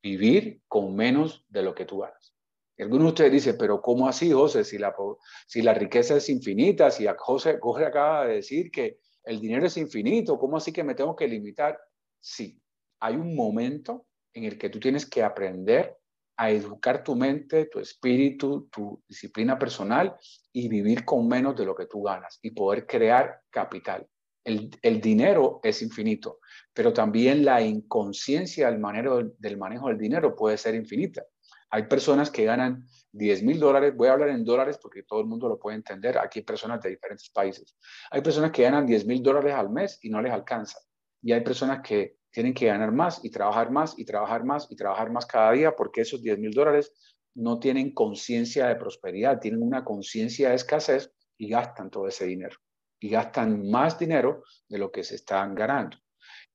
Vivir 0.04 0.62
con 0.68 0.96
menos 0.96 1.46
de 1.48 1.62
lo 1.62 1.76
que 1.76 1.86
tú 1.86 2.00
ganas. 2.00 2.36
Algunos 2.84 3.06
de 3.06 3.10
ustedes 3.10 3.32
dicen, 3.32 3.56
pero 3.60 3.82
¿cómo 3.82 4.08
así, 4.08 4.32
José? 4.32 4.64
Si 4.64 4.78
la, 4.78 5.74
riqueza 5.74 6.16
es 6.16 6.30
infinita, 6.30 6.90
si 6.90 7.06
José, 7.18 7.58
José 7.60 7.86
acaba 7.86 8.26
de 8.26 8.36
decir 8.36 8.72
que 8.72 9.00
el 9.24 9.40
dinero 9.40 9.68
es 9.68 9.78
infinito, 9.78 10.38
¿cómo 10.38 10.58
así 10.58 10.74
que 10.74 10.84
me 10.84 10.96
tengo 10.96 11.16
que 11.16 11.28
limitar? 11.28 11.78
Sí, 12.20 12.60
hay 13.00 13.16
un 13.16 13.36
momento 13.36 14.08
en 14.34 14.46
el 14.46 14.58
que 14.58 14.70
tú 14.70 14.80
tienes 14.80 15.06
que 15.06 15.24
aprender 15.24 15.98
a 16.38 16.50
educar 16.50 17.04
tu 17.04 17.16
mente, 17.16 17.66
tu 17.66 17.80
espíritu, 17.80 18.68
tu 18.72 19.04
disciplina 19.08 19.60
personal 19.60 20.16
y 20.52 20.68
vivir 20.68 21.06
con 21.06 21.28
menos 21.28 21.56
de 21.56 21.66
lo 21.66 21.76
que 21.76 21.86
tú 21.86 22.02
ganas 22.02 22.40
y 22.42 22.52
poder 22.52 22.88
crear 22.88 23.42
capital. 23.52 24.08
El, 24.44 25.02
dinero 25.02 25.60
es 25.62 25.84
infinito, 25.84 26.40
pero 26.74 26.92
también 26.92 27.46
la 27.46 27.62
inconsciencia 27.62 28.72
del 28.72 28.80
manejo 28.80 29.88
del 29.88 29.98
dinero 30.00 30.36
puede 30.36 30.58
ser 30.58 30.74
infinita. 30.74 31.24
Hay 31.72 31.84
personas 31.84 32.30
que 32.30 32.44
ganan 32.44 32.86
10 33.14 33.44
mil 33.44 33.60
dólares, 33.60 33.96
voy 33.96 34.10
a 34.10 34.14
hablar 34.14 34.30
en 34.30 34.46
dólares 34.46 34.78
porque 34.82 35.04
todo 35.04 35.22
el 35.22 35.26
mundo 35.26 35.50
lo 35.50 35.58
puede 35.58 35.78
entender, 35.78 36.18
aquí 36.18 36.40
hay 36.40 36.46
personas 36.46 36.82
de 36.82 36.90
diferentes 36.90 37.30
países. 37.30 37.78
Hay 38.10 38.22
personas 38.22 38.52
que 38.52 38.64
ganan 38.64 38.86
10 38.86 39.06
mil 39.06 39.24
dólares 39.24 39.54
al 39.54 39.70
mes 39.70 39.98
y 40.02 40.10
no 40.10 40.22
les 40.22 40.32
alcanza. 40.32 40.80
Y 41.22 41.32
hay 41.32 41.42
personas 41.42 41.82
que 41.82 42.18
tienen 42.30 42.54
que 42.54 42.68
ganar 42.68 42.92
más 42.92 43.24
y 43.24 43.30
trabajar 43.30 43.72
más 43.72 43.98
y 43.98 44.06
trabajar 44.06 44.44
más 44.44 44.68
y 44.70 44.76
trabajar 44.76 45.12
más 45.12 45.26
cada 45.26 45.52
día 45.52 45.76
porque 45.76 46.02
esos 46.02 46.22
10 46.22 46.40
mil 46.40 46.52
dólares 46.52 46.94
no 47.36 47.60
tienen 47.60 47.94
conciencia 47.94 48.68
de 48.68 48.76
prosperidad, 48.76 49.40
tienen 49.40 49.62
una 49.62 49.84
conciencia 49.84 50.50
de 50.50 50.56
escasez 50.56 51.12
y 51.38 51.50
gastan 51.50 51.90
todo 51.90 52.08
ese 52.08 52.26
dinero. 52.26 52.58
Y 53.00 53.10
gastan 53.10 53.70
más 53.70 53.98
dinero 53.98 54.44
de 54.68 54.78
lo 54.78 54.92
que 54.92 55.04
se 55.04 55.16
están 55.16 55.56
ganando. 55.56 55.98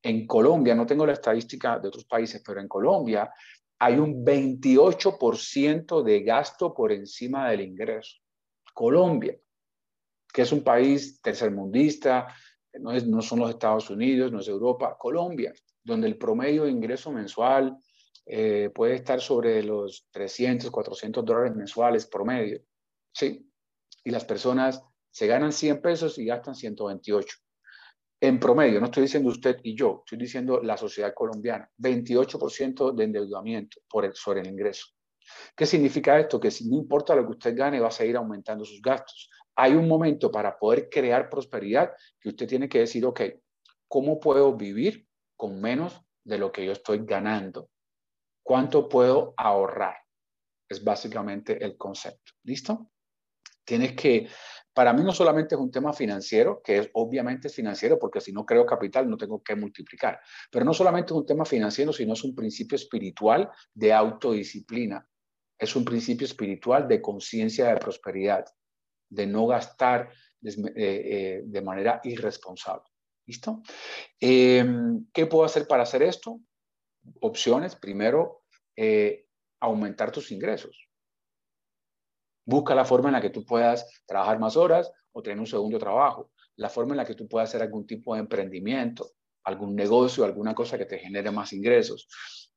En 0.02 0.26
Colombia, 0.26 0.74
no 0.74 0.86
tengo 0.86 1.04
la 1.04 1.14
estadística 1.14 1.78
de 1.78 1.88
otros 1.88 2.04
países, 2.04 2.42
pero 2.46 2.60
en 2.60 2.68
Colombia 2.68 3.28
hay 3.78 3.98
un 3.98 4.24
28% 4.24 6.02
de 6.02 6.22
gasto 6.22 6.72
por 6.72 6.92
encima 6.92 7.50
del 7.50 7.60
ingreso. 7.60 8.16
Colombia, 8.72 9.36
que 10.32 10.42
es 10.42 10.52
un 10.52 10.62
país 10.62 11.20
tercermundista, 11.20 12.28
no, 12.74 12.92
no 12.92 13.22
son 13.22 13.40
los 13.40 13.50
Estados 13.50 13.90
Unidos, 13.90 14.32
no 14.32 14.40
es 14.40 14.48
Europa, 14.48 14.96
Colombia, 14.98 15.52
donde 15.82 16.06
el 16.06 16.18
promedio 16.18 16.64
de 16.64 16.70
ingreso 16.70 17.10
mensual 17.10 17.76
eh, 18.26 18.70
puede 18.74 18.96
estar 18.96 19.20
sobre 19.20 19.62
los 19.62 20.08
300, 20.10 20.70
400 20.70 21.24
dólares 21.24 21.54
mensuales 21.54 22.06
promedio. 22.06 22.60
Sí. 23.12 23.48
Y 24.04 24.10
las 24.10 24.24
personas 24.24 24.82
se 25.10 25.26
ganan 25.26 25.52
100 25.52 25.80
pesos 25.80 26.18
y 26.18 26.26
gastan 26.26 26.54
128. 26.54 27.38
En 28.20 28.40
promedio, 28.40 28.80
no 28.80 28.86
estoy 28.86 29.02
diciendo 29.02 29.28
usted 29.28 29.58
y 29.62 29.76
yo, 29.76 30.02
estoy 30.04 30.18
diciendo 30.18 30.62
la 30.62 30.76
sociedad 30.76 31.12
colombiana, 31.14 31.70
28% 31.78 32.92
de 32.92 33.04
endeudamiento 33.04 33.80
sobre 34.14 34.40
el 34.40 34.46
ingreso. 34.46 34.86
¿Qué 35.54 35.66
significa 35.66 36.18
esto? 36.18 36.40
Que 36.40 36.50
si 36.50 36.68
no 36.68 36.76
importa 36.76 37.14
lo 37.14 37.24
que 37.24 37.32
usted 37.32 37.56
gane, 37.56 37.80
va 37.80 37.88
a 37.88 37.92
seguir 37.92 38.16
aumentando 38.16 38.64
sus 38.64 38.80
gastos. 38.80 39.28
Hay 39.56 39.72
un 39.72 39.88
momento 39.88 40.30
para 40.30 40.58
poder 40.58 40.88
crear 40.88 41.28
prosperidad 41.28 41.92
que 42.20 42.30
usted 42.30 42.46
tiene 42.46 42.68
que 42.68 42.80
decir, 42.80 43.04
ok, 43.04 43.20
¿cómo 43.88 44.20
puedo 44.20 44.56
vivir 44.56 45.06
con 45.36 45.60
menos 45.60 46.00
de 46.24 46.38
lo 46.38 46.52
que 46.52 46.64
yo 46.64 46.72
estoy 46.72 47.04
ganando? 47.04 47.70
¿Cuánto 48.42 48.88
puedo 48.88 49.34
ahorrar? 49.36 49.96
Es 50.68 50.82
básicamente 50.82 51.62
el 51.64 51.76
concepto. 51.76 52.32
¿Listo? 52.44 52.90
Tienes 53.64 53.94
que, 53.94 54.28
para 54.76 54.92
mí 54.92 55.02
no 55.02 55.12
solamente 55.12 55.54
es 55.54 55.60
un 55.60 55.70
tema 55.70 55.94
financiero, 55.94 56.60
que 56.62 56.76
es 56.76 56.90
obviamente 56.92 57.48
financiero, 57.48 57.98
porque 57.98 58.20
si 58.20 58.30
no 58.30 58.44
creo 58.44 58.66
capital 58.66 59.08
no 59.08 59.16
tengo 59.16 59.42
que 59.42 59.56
multiplicar, 59.56 60.20
pero 60.50 60.66
no 60.66 60.74
solamente 60.74 61.14
es 61.14 61.18
un 61.18 61.24
tema 61.24 61.46
financiero, 61.46 61.94
sino 61.94 62.12
es 62.12 62.22
un 62.22 62.34
principio 62.34 62.76
espiritual 62.76 63.48
de 63.72 63.94
autodisciplina. 63.94 65.08
Es 65.58 65.74
un 65.76 65.84
principio 65.86 66.26
espiritual 66.26 66.86
de 66.86 67.00
conciencia 67.00 67.68
de 67.68 67.78
prosperidad, 67.78 68.44
de 69.08 69.26
no 69.26 69.46
gastar 69.46 70.10
de, 70.38 70.50
eh, 70.76 71.42
eh, 71.54 71.60
manera 71.62 72.02
irresponsable. 72.04 72.84
¿Listo? 73.24 73.62
Em, 74.20 75.06
¿Qué 75.10 75.24
puedo 75.24 75.46
hacer 75.46 75.66
para 75.66 75.84
hacer 75.84 76.02
esto? 76.02 76.38
opciones. 77.20 77.76
Primero, 77.76 78.42
eh, 78.76 79.26
aumentar 79.60 80.12
tus 80.12 80.32
ingresos. 80.32 80.85
Busca 82.46 82.74
la 82.76 82.84
forma 82.84 83.08
en 83.08 83.14
la 83.14 83.20
que 83.20 83.30
tú 83.30 83.44
puedas 83.44 84.02
trabajar 84.06 84.38
más 84.38 84.56
horas 84.56 84.90
o 85.12 85.20
tener 85.20 85.40
un 85.40 85.46
segundo 85.46 85.78
trabajo. 85.78 86.30
La 86.54 86.68
forma 86.68 86.92
en 86.92 86.98
la 86.98 87.04
que 87.04 87.14
tú 87.14 87.26
puedas 87.26 87.50
hacer 87.50 87.60
algún 87.60 87.86
tipo 87.86 88.14
de 88.14 88.20
emprendimiento, 88.20 89.10
algún 89.44 89.74
negocio, 89.74 90.24
alguna 90.24 90.54
cosa 90.54 90.78
que 90.78 90.86
te 90.86 90.98
genere 90.98 91.32
más 91.32 91.52
ingresos. 91.52 92.08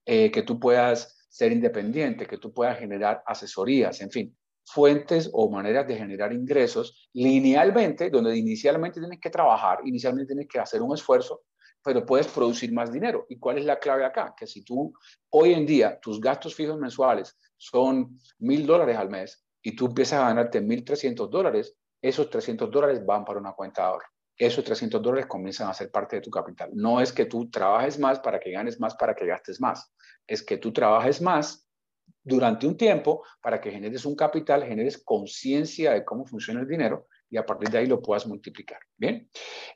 Eh, 0.06 0.30
que 0.30 0.44
tú 0.44 0.60
puedas 0.60 1.28
ser 1.30 1.52
independiente, 1.52 2.28
que 2.28 2.38
tú 2.38 2.54
puedas 2.54 2.78
generar 2.78 3.24
asesorías, 3.26 4.00
en 4.02 4.12
fin, 4.12 4.38
fuentes 4.64 5.30
o 5.34 5.50
maneras 5.50 5.88
de 5.88 5.96
generar 5.96 6.34
ingresos 6.34 7.10
linealmente, 7.14 8.12
donde 8.12 8.38
inicialmente 8.38 9.00
tienes 9.00 9.20
que 9.20 9.30
trabajar, 9.32 9.80
inicialmente 9.86 10.34
tienes 10.34 10.48
que 10.48 10.60
hacer 10.60 10.84
un 10.84 10.94
esfuerzo, 10.94 11.42
pero 11.84 12.06
puedes 12.06 12.28
producir 12.28 12.72
más 12.72 12.92
dinero. 12.92 13.26
¿Y 13.30 13.40
cuál 13.40 13.58
es 13.58 13.66
la 13.66 13.80
clave 13.80 14.06
acá? 14.06 14.36
Que 14.38 14.46
si 14.46 14.64
tú 14.64 14.94
hoy 15.32 15.54
en 15.54 15.66
día 15.66 16.00
tus 16.00 16.22
gastos 16.22 16.54
fijos 16.54 16.78
mensuales 16.78 17.36
son 17.58 18.20
mil 18.38 18.68
dólares 18.68 18.98
al 18.98 19.10
mes 19.10 19.44
y 19.62 19.76
tú 19.76 19.88
empiezas 19.88 20.22
a 20.22 20.28
ganarte 20.28 20.62
mil 20.62 20.84
trescientos 20.84 21.30
dólares, 21.30 21.76
esos 22.02 22.30
trescientos 22.30 22.72
dólares 22.72 23.06
van 23.06 23.26
para 23.26 23.40
una 23.40 23.54
cuenta 23.54 23.82
de 23.82 23.88
ahorro. 23.88 24.08
Esos 24.38 24.64
300 24.64 25.02
dólares 25.02 25.26
comienzan 25.26 25.68
a 25.68 25.74
ser 25.74 25.92
parte 25.92 26.16
de 26.16 26.22
tu 26.22 26.30
capital. 26.30 26.70
No 26.74 27.02
es 27.02 27.12
que 27.12 27.26
tú 27.26 27.50
trabajes 27.50 28.00
más 28.00 28.22
para 28.22 28.40
que 28.40 28.52
ganes 28.52 28.80
más, 28.80 28.96
para 28.96 29.14
que 29.14 29.26
gastes 29.26 29.60
más. 29.60 29.94
Es 30.26 30.42
que 30.44 30.58
tú 30.58 30.72
trabajes 30.72 31.22
más 31.22 31.68
durante 32.24 32.66
un 32.66 32.78
tiempo 32.78 33.26
para 33.42 33.60
que 33.60 33.70
generes 33.70 34.06
un 34.06 34.16
capital, 34.16 34.64
generes 34.64 35.04
conciencia 35.04 35.92
de 35.92 36.06
cómo 36.06 36.26
funciona 36.26 36.62
el 36.62 36.68
dinero 36.68 37.08
y 37.30 37.38
a 37.38 37.46
partir 37.46 37.70
de 37.70 37.80
ahí 37.80 37.86
lo 37.86 38.02
puedas 38.02 38.26
multiplicar. 38.28 38.80
Bien, 38.96 39.30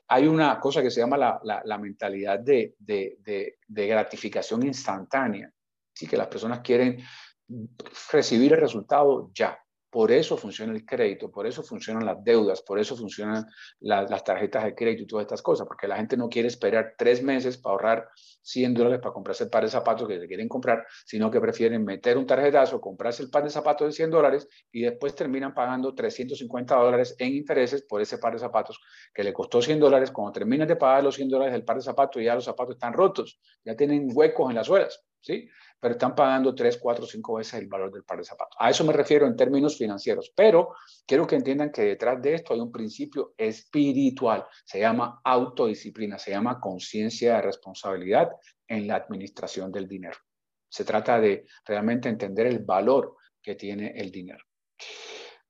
hay 0.08 0.26
una 0.26 0.58
cosa 0.58 0.82
que 0.82 0.90
se 0.90 1.00
llama 1.00 1.18
la, 1.18 1.40
la, 1.42 1.78
mentalidad 1.78 2.38
de, 2.40 2.74
de, 2.78 3.18
de, 3.68 3.86
gratificación 3.86 4.64
instantánea, 4.66 5.52
¿sí? 5.92 6.06
que 6.06 6.16
las 6.16 6.26
personas 6.26 6.60
quieren 6.60 6.98
recibir 8.10 8.54
el 8.54 8.60
resultado 8.60 9.30
ya. 9.32 9.58
Por 9.94 10.10
eso 10.10 10.36
funciona 10.36 10.72
el 10.72 10.84
crédito, 10.84 11.30
por 11.30 11.46
eso 11.46 11.62
funcionan 11.62 12.04
las 12.04 12.16
deudas, 12.24 12.62
por 12.62 12.80
eso 12.80 12.96
funcionan 12.96 13.46
las 13.78 14.24
tarjetas 14.24 14.64
de 14.64 14.74
crédito 14.74 15.04
y 15.04 15.06
todas 15.06 15.22
estas 15.22 15.40
cosas, 15.40 15.68
porque 15.68 15.86
la 15.86 15.94
gente 15.94 16.16
no 16.16 16.28
quiere 16.28 16.48
esperar 16.48 16.94
tres 16.98 17.22
meses 17.22 17.58
para 17.58 17.74
ahorrar 17.74 18.08
100 18.42 18.74
dólares 18.74 18.98
para 18.98 19.12
comprarse 19.12 19.44
el 19.44 19.50
par 19.50 19.62
de 19.62 19.70
zapatos 19.70 20.08
que 20.08 20.18
se 20.18 20.26
quieren 20.26 20.48
comprar, 20.48 20.84
sino 21.06 21.30
que 21.30 21.40
prefieren 21.40 21.84
meter 21.84 22.18
un 22.18 22.26
tarjetazo, 22.26 22.80
comprarse 22.80 23.22
el 23.22 23.30
par 23.30 23.44
de 23.44 23.50
zapatos 23.50 23.86
de 23.86 23.92
100 23.92 24.10
dólares 24.10 24.48
y 24.72 24.82
después 24.82 25.14
terminan 25.14 25.54
pagando 25.54 25.94
350 25.94 26.74
dólares 26.74 27.14
en 27.20 27.32
intereses 27.32 27.82
por 27.88 28.02
ese 28.02 28.18
par 28.18 28.32
de 28.32 28.40
zapatos 28.40 28.80
que 29.14 29.22
le 29.22 29.32
costó 29.32 29.62
100 29.62 29.78
dólares. 29.78 30.10
Cuando 30.10 30.32
terminan 30.32 30.66
de 30.66 30.74
pagar 30.74 31.04
los 31.04 31.14
100 31.14 31.28
dólares 31.28 31.52
del 31.52 31.64
par 31.64 31.76
de 31.76 31.82
zapatos, 31.82 32.20
ya 32.20 32.34
los 32.34 32.44
zapatos 32.44 32.74
están 32.74 32.94
rotos, 32.94 33.40
ya 33.64 33.76
tienen 33.76 34.08
huecos 34.12 34.50
en 34.50 34.56
las 34.56 34.66
suelas, 34.66 35.04
¿sí? 35.20 35.48
Pero 35.84 35.96
están 35.96 36.14
pagando 36.14 36.54
tres, 36.54 36.78
cuatro, 36.78 37.04
cinco 37.04 37.34
veces 37.34 37.60
el 37.60 37.66
valor 37.66 37.92
del 37.92 38.04
par 38.04 38.16
de 38.16 38.24
zapatos. 38.24 38.56
A 38.58 38.70
eso 38.70 38.84
me 38.84 38.92
refiero 38.94 39.26
en 39.26 39.36
términos 39.36 39.76
financieros, 39.76 40.32
pero 40.34 40.74
quiero 41.06 41.26
que 41.26 41.36
entiendan 41.36 41.70
que 41.70 41.82
detrás 41.82 42.22
de 42.22 42.32
esto 42.32 42.54
hay 42.54 42.60
un 42.60 42.72
principio 42.72 43.34
espiritual, 43.36 44.46
se 44.64 44.80
llama 44.80 45.20
autodisciplina, 45.22 46.18
se 46.18 46.30
llama 46.30 46.58
conciencia 46.58 47.36
de 47.36 47.42
responsabilidad 47.42 48.30
en 48.66 48.86
la 48.86 48.96
administración 48.96 49.70
del 49.70 49.86
dinero. 49.86 50.16
Se 50.70 50.86
trata 50.86 51.20
de 51.20 51.44
realmente 51.66 52.08
entender 52.08 52.46
el 52.46 52.60
valor 52.60 53.16
que 53.42 53.54
tiene 53.54 53.92
el 53.94 54.10
dinero. 54.10 54.42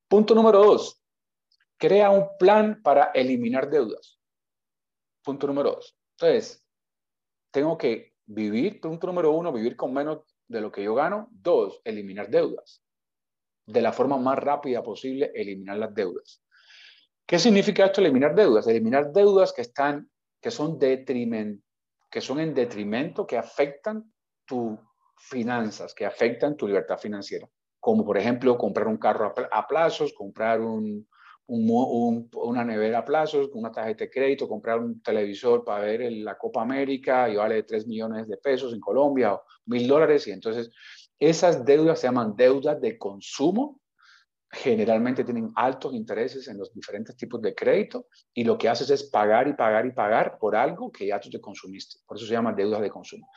Punto 0.09 0.35
número 0.35 0.65
dos, 0.65 1.01
crea 1.79 2.11
un 2.11 2.37
plan 2.41 2.83
para 2.83 3.13
eliminar 3.15 3.71
deudas. 3.71 4.19
Punto 5.23 5.47
número 5.47 5.75
dos. 5.75 5.97
Entonces, 6.19 6.67
tengo 7.53 7.79
que 7.79 8.14
vivir, 8.27 8.81
punto 8.81 9.07
número 9.07 9.33
uno, 9.33 9.53
vivir 9.53 9.77
con 9.77 9.93
menos 9.93 10.21
de 10.49 10.61
lo 10.61 10.71
que 10.71 10.83
yo 10.83 10.95
gano. 10.95 11.29
Dos, 11.31 11.81
eliminar 11.85 12.29
deudas. 12.31 12.83
De 13.67 13.81
la 13.81 13.93
forma 13.93 14.19
más 14.19 14.39
rápida 14.39 14.83
posible, 14.83 15.31
eliminar 15.35 15.79
las 15.79 15.95
deudas. 15.95 16.43
¿Qué 17.27 17.39
significa 17.39 17.87
esto, 17.87 18.01
eliminar 18.01 18.35
deudas? 18.35 18.67
Eliminar 18.67 19.13
deudas 19.13 19.53
que 19.53 19.63
están, 19.63 20.11
que 20.41 20.51
son 20.51 20.79
detriment, 20.79 21.63
que 22.11 22.21
son 22.21 22.41
en 22.41 22.55
detrimento, 22.55 23.27
que 23.27 23.39
afectan 23.39 24.13
tus 24.45 24.79
finanzas, 25.17 25.95
que 25.95 26.05
afectan 26.05 26.57
tu 26.57 26.67
libertad 26.67 26.99
financiera. 26.99 27.49
Como 27.81 28.05
por 28.05 28.19
ejemplo, 28.19 28.59
comprar 28.59 28.89
un 28.89 28.99
carro 28.99 29.35
a 29.51 29.67
plazos, 29.67 30.13
comprar 30.13 30.61
un, 30.61 31.07
una 31.47 32.65
nevera 32.65 32.99
a 32.99 33.05
plazos, 33.05 33.51
una 33.53 33.71
tarjeta 33.71 34.05
de 34.05 34.11
crédito, 34.11 34.49
comprar 34.49 34.79
un 34.79 35.03
televisor 35.03 35.65
para 35.65 35.85
ver 35.85 36.11
la 36.13 36.39
Copa 36.39 36.63
América 36.63 37.29
y 37.29 37.37
vale 37.37 37.63
3 37.63 37.87
millones 37.87 38.27
de 38.29 38.37
pesos 38.39 38.73
en 38.73 38.81
Colombia 38.81 39.35
o 39.35 39.43
mil 39.67 39.87
dólares. 39.87 40.27
Y 40.27 40.31
entonces 40.31 40.71
esas 41.19 41.65
deudas 41.65 42.01
se 42.01 42.07
llaman 42.07 42.35
deudas 42.37 42.81
de 42.81 42.97
consumo. 42.97 43.81
Generalmente 44.51 45.25
tienen 45.25 45.51
altos 45.57 45.95
intereses 45.95 46.47
en 46.49 46.59
los 46.59 46.73
diferentes 46.73 47.17
tipos 47.17 47.43
de 47.43 47.55
crédito 47.55 48.07
y 48.33 48.45
lo 48.45 48.57
que 48.57 48.69
haces 48.69 48.89
es 48.91 49.05
pagar 49.05 49.49
y 49.49 49.55
pagar 49.55 49.85
y 49.85 49.93
pagar 49.93 50.39
por 50.39 50.55
algo 50.55 50.93
que 50.93 51.09
ya 51.09 51.21
tú 51.21 51.29
te 51.29 51.41
consumiste. 51.41 51.99
Por 52.07 52.17
eso 52.17 52.27
se 52.27 52.33
llama 52.33 52.53
deudas 52.53 52.81
de 52.81 52.91
consumo. 52.91 53.29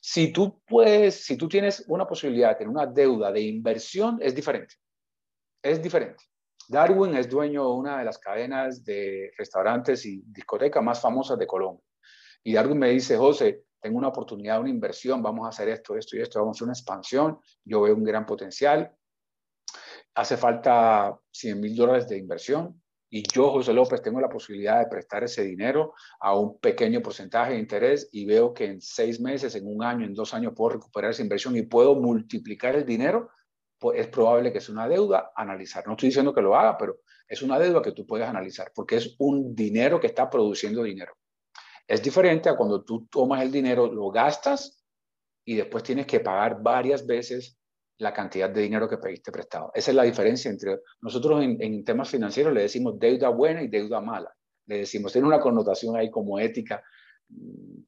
Si 0.00 0.32
tú 0.32 0.60
puedes, 0.66 1.24
si 1.24 1.36
tú 1.36 1.48
tienes 1.48 1.84
una 1.88 2.06
posibilidad 2.06 2.50
de 2.50 2.56
tener 2.56 2.68
una 2.68 2.86
deuda 2.86 3.32
de 3.32 3.40
inversión, 3.40 4.18
es 4.20 4.34
diferente. 4.34 4.74
Es 5.62 5.82
diferente. 5.82 6.24
Darwin 6.68 7.14
es 7.14 7.28
dueño 7.28 7.64
de 7.64 7.72
una 7.72 7.98
de 7.98 8.04
las 8.04 8.18
cadenas 8.18 8.84
de 8.84 9.30
restaurantes 9.36 10.04
y 10.06 10.22
discotecas 10.26 10.82
más 10.82 11.00
famosas 11.00 11.38
de 11.38 11.46
Colombia. 11.46 11.84
Y 12.42 12.52
Darwin 12.52 12.78
me 12.78 12.90
dice, 12.90 13.16
José, 13.16 13.64
tengo 13.80 13.98
una 13.98 14.08
oportunidad, 14.08 14.60
una 14.60 14.70
inversión, 14.70 15.22
vamos 15.22 15.46
a 15.46 15.50
hacer 15.50 15.68
esto, 15.68 15.96
esto 15.96 16.16
y 16.16 16.20
esto, 16.20 16.40
vamos 16.40 16.56
a 16.56 16.58
hacer 16.58 16.64
una 16.64 16.72
expansión, 16.72 17.38
yo 17.64 17.82
veo 17.82 17.94
un 17.94 18.04
gran 18.04 18.26
potencial. 18.26 18.92
Hace 20.14 20.36
falta 20.36 21.18
100 21.30 21.60
mil 21.60 21.76
dólares 21.76 22.08
de 22.08 22.18
inversión 22.18 22.82
y 23.08 23.22
yo, 23.32 23.50
José 23.50 23.72
López, 23.72 24.02
tengo 24.02 24.20
la 24.20 24.28
posibilidad 24.28 24.80
de 24.80 24.88
prestar 24.88 25.22
ese 25.24 25.44
dinero 25.44 25.94
a 26.20 26.36
un 26.36 26.58
pequeño 26.58 27.00
porcentaje 27.00 27.52
de 27.52 27.60
interés 27.60 28.08
y 28.12 28.26
veo 28.26 28.52
que 28.52 28.64
en 28.64 28.80
seis 28.80 29.20
meses, 29.20 29.54
en 29.54 29.66
un 29.66 29.84
año, 29.84 30.04
en 30.04 30.14
dos 30.14 30.34
años 30.34 30.52
puedo 30.56 30.70
recuperar 30.74 31.12
esa 31.12 31.22
inversión 31.22 31.56
y 31.56 31.62
puedo 31.62 31.94
multiplicar 31.94 32.74
el 32.74 32.84
dinero 32.84 33.30
es 33.94 34.08
probable 34.08 34.52
que 34.52 34.58
es 34.58 34.68
una 34.68 34.88
deuda 34.88 35.32
analizar. 35.34 35.86
No 35.86 35.92
estoy 35.92 36.08
diciendo 36.08 36.34
que 36.34 36.42
lo 36.42 36.56
haga, 36.56 36.76
pero 36.78 36.98
es 37.28 37.42
una 37.42 37.58
deuda 37.58 37.82
que 37.82 37.92
tú 37.92 38.06
puedes 38.06 38.26
analizar 38.26 38.72
porque 38.74 38.96
es 38.96 39.14
un 39.18 39.54
dinero 39.54 40.00
que 40.00 40.06
está 40.06 40.30
produciendo 40.30 40.82
dinero. 40.82 41.14
Es 41.86 42.02
diferente 42.02 42.48
a 42.48 42.56
cuando 42.56 42.82
tú 42.84 43.06
tomas 43.06 43.42
el 43.42 43.52
dinero, 43.52 43.86
lo 43.86 44.10
gastas 44.10 44.82
y 45.44 45.54
después 45.54 45.84
tienes 45.84 46.06
que 46.06 46.20
pagar 46.20 46.60
varias 46.60 47.06
veces 47.06 47.58
la 47.98 48.12
cantidad 48.12 48.50
de 48.50 48.60
dinero 48.60 48.88
que 48.88 48.98
pediste 48.98 49.32
prestado. 49.32 49.70
Esa 49.74 49.90
es 49.90 49.94
la 49.94 50.02
diferencia 50.02 50.50
entre 50.50 50.80
nosotros 51.00 51.42
en, 51.42 51.84
temas 51.84 52.10
financieros 52.10 52.52
le 52.52 52.62
decimos 52.62 52.98
deuda 52.98 53.28
buena 53.28 53.62
y 53.62 53.68
deuda 53.68 54.00
mala. 54.00 54.34
Le 54.66 54.78
decimos, 54.78 55.12
tiene 55.12 55.28
una 55.28 55.40
connotación 55.40 55.96
ahí 55.96 56.10
como 56.10 56.38
ética, 56.38 56.82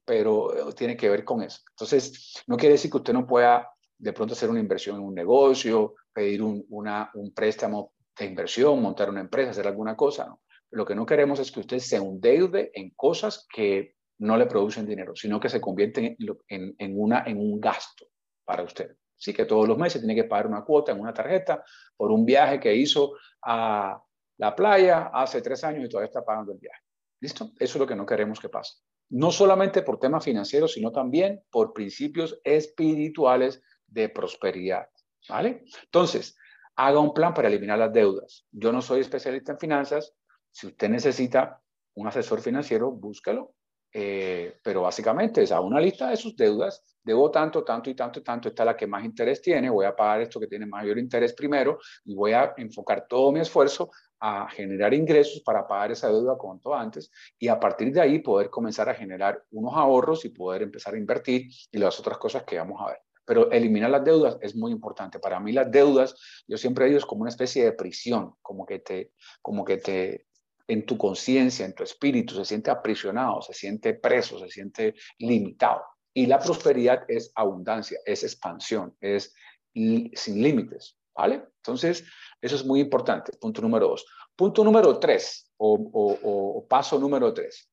pero 0.05 0.73
tiene 0.75 0.95
que 0.95 1.09
ver 1.09 1.23
con 1.23 1.43
eso. 1.43 1.59
Entonces, 1.71 2.41
no 2.47 2.57
quiere 2.57 2.73
decir 2.73 2.89
que 2.89 2.97
usted 2.97 3.13
no 3.13 3.27
pueda 3.27 3.69
de 3.99 4.13
pronto 4.13 4.33
hacer 4.33 4.49
una 4.49 4.59
inversión 4.59 4.95
en 4.95 5.03
un 5.03 5.13
negocio, 5.13 5.95
pedir 6.11 6.41
un, 6.41 6.65
un 6.69 7.33
préstamo 7.33 7.93
de 8.17 8.25
inversión, 8.25 8.81
montar 8.81 9.09
una 9.09 9.21
empresa, 9.21 9.51
hacer 9.51 9.67
alguna 9.67 9.95
cosa. 9.95 10.35
Lo 10.71 10.85
que 10.85 10.95
no 10.95 11.05
queremos 11.05 11.39
es 11.39 11.51
que 11.51 11.59
usted 11.59 11.79
se 11.79 11.97
endeude 11.97 12.71
en 12.73 12.91
cosas 12.91 13.45
que 13.53 13.95
no 14.19 14.37
le 14.37 14.45
producen 14.45 14.85
dinero, 14.85 15.15
sino 15.15 15.39
que 15.39 15.49
se 15.49 15.61
convierten 15.61 16.15
en, 16.47 16.75
en, 16.77 16.99
una, 16.99 17.23
en 17.25 17.39
un 17.39 17.59
gasto 17.59 18.07
para 18.45 18.63
usted. 18.63 18.95
Así 19.17 19.33
que 19.33 19.45
todos 19.45 19.67
los 19.67 19.77
meses 19.77 20.01
tiene 20.01 20.15
que 20.15 20.23
pagar 20.23 20.47
una 20.47 20.63
cuota 20.63 20.91
en 20.91 20.99
una 20.99 21.13
tarjeta 21.13 21.63
por 21.95 22.11
un 22.11 22.25
viaje 22.25 22.59
que 22.59 22.73
hizo 22.73 23.13
a 23.43 24.01
la 24.37 24.55
playa 24.55 25.11
hace 25.13 25.41
tres 25.41 25.63
años 25.63 25.85
y 25.85 25.89
todavía 25.89 26.07
está 26.07 26.23
pagando 26.23 26.53
el 26.53 26.59
viaje. 26.59 26.81
¿Listo? 27.21 27.51
Eso 27.59 27.77
es 27.77 27.79
lo 27.79 27.87
que 27.87 27.95
no 27.95 28.05
queremos 28.05 28.39
que 28.39 28.47
pase. 28.47 28.75
No 29.09 29.31
solamente 29.31 29.81
por 29.81 29.99
temas 29.99 30.23
financieros, 30.23 30.73
sino 30.73 30.91
también 30.91 31.41
por 31.49 31.73
principios 31.73 32.39
espirituales 32.43 33.61
de 33.91 34.09
prosperidad. 34.09 34.89
¿Vale? 35.27 35.63
Entonces, 35.83 36.37
haga 36.75 36.99
un 36.99 37.13
plan 37.13 37.33
para 37.33 37.49
eliminar 37.49 37.77
las 37.77 37.93
deudas. 37.93 38.45
Yo 38.51 38.71
no 38.71 38.81
soy 38.81 39.01
especialista 39.01 39.51
en 39.51 39.59
finanzas. 39.59 40.13
Si 40.51 40.67
usted 40.67 40.89
necesita 40.89 41.61
un 41.95 42.07
asesor 42.07 42.41
financiero, 42.41 42.91
búsquelo. 42.91 43.53
Eh, 43.91 44.59
pero 44.63 44.83
básicamente 44.83 45.41
es 45.41 45.51
a 45.51 45.61
una 45.61 45.81
lista 45.81 46.09
de 46.11 46.17
sus 46.17 46.35
deudas 46.35 46.83
debo 47.09 47.31
tanto, 47.31 47.63
tanto 47.63 47.89
y 47.89 47.95
tanto 47.95 48.19
y 48.19 48.23
tanto, 48.23 48.49
esta 48.49 48.63
es 48.63 48.65
la 48.67 48.77
que 48.77 48.85
más 48.85 49.03
interés 49.03 49.41
tiene, 49.41 49.69
voy 49.69 49.85
a 49.85 49.95
pagar 49.95 50.21
esto 50.21 50.39
que 50.39 50.45
tiene 50.45 50.67
mayor 50.67 50.97
interés 50.99 51.33
primero 51.33 51.79
y 52.05 52.13
voy 52.13 52.33
a 52.33 52.53
enfocar 52.57 53.07
todo 53.07 53.31
mi 53.31 53.39
esfuerzo 53.39 53.89
a 54.19 54.47
generar 54.49 54.93
ingresos 54.93 55.41
para 55.41 55.65
pagar 55.65 55.91
esa 55.91 56.09
deuda 56.09 56.37
cuanto 56.37 56.75
antes 56.75 57.11
y 57.39 57.47
a 57.47 57.59
partir 57.59 57.91
de 57.91 58.01
ahí 58.01 58.19
poder 58.19 58.49
comenzar 58.49 58.89
a 58.89 58.93
generar 58.93 59.43
unos 59.51 59.73
ahorros 59.75 60.23
y 60.25 60.29
poder 60.29 60.61
empezar 60.61 60.93
a 60.93 60.97
invertir 60.97 61.49
y 61.71 61.77
las 61.77 61.99
otras 61.99 62.17
cosas 62.17 62.43
que 62.43 62.57
vamos 62.57 62.79
a 62.81 62.87
ver. 62.87 62.99
Pero 63.29 63.51
eliminar 63.51 63.91
las 63.91 64.03
deudas 64.03 64.39
es 64.41 64.55
muy 64.55 64.71
importante. 64.71 65.19
Para 65.19 65.39
mí 65.39 65.51
las 65.51 65.69
deudas, 65.69 66.15
yo 66.47 66.57
siempre 66.57 66.87
digo, 66.87 66.97
es 66.97 67.05
como 67.05 67.21
una 67.21 67.29
especie 67.29 67.63
de 67.63 67.73
prisión, 67.73 68.33
como 68.41 68.65
que 68.65 68.79
te, 68.79 69.11
como 69.39 69.63
que 69.63 69.77
te, 69.77 70.25
en 70.67 70.83
tu 70.83 70.97
conciencia, 70.97 71.63
en 71.63 71.75
tu 71.75 71.83
espíritu, 71.83 72.33
se 72.33 72.43
siente 72.43 72.71
aprisionado, 72.71 73.43
se 73.43 73.53
siente 73.53 73.93
preso, 73.93 74.39
se 74.39 74.49
siente 74.49 74.95
limitado. 75.19 75.83
Y 76.11 76.25
la 76.25 76.39
prosperidad 76.39 77.03
es 77.07 77.31
abundancia, 77.35 77.99
es 78.03 78.23
expansión, 78.23 78.97
es 78.99 79.31
sin 79.75 80.41
límites, 80.41 80.97
¿vale? 81.15 81.43
Entonces, 81.57 82.05
eso 82.41 82.55
es 82.55 82.65
muy 82.65 82.79
importante, 82.79 83.31
punto 83.37 83.61
número 83.61 83.89
dos. 83.89 84.07
Punto 84.35 84.63
número 84.63 84.97
tres, 84.97 85.51
o, 85.57 86.65
paso 86.67 86.97
número 86.97 87.31
tres. 87.31 87.69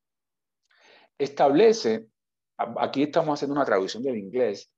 Establece, 1.17 2.09
aquí 2.59 3.05
estamos 3.05 3.39
haciendo 3.39 3.55
una 3.55 3.65
traducción 3.65 4.03
del 4.03 4.19
inglés. 4.19 4.71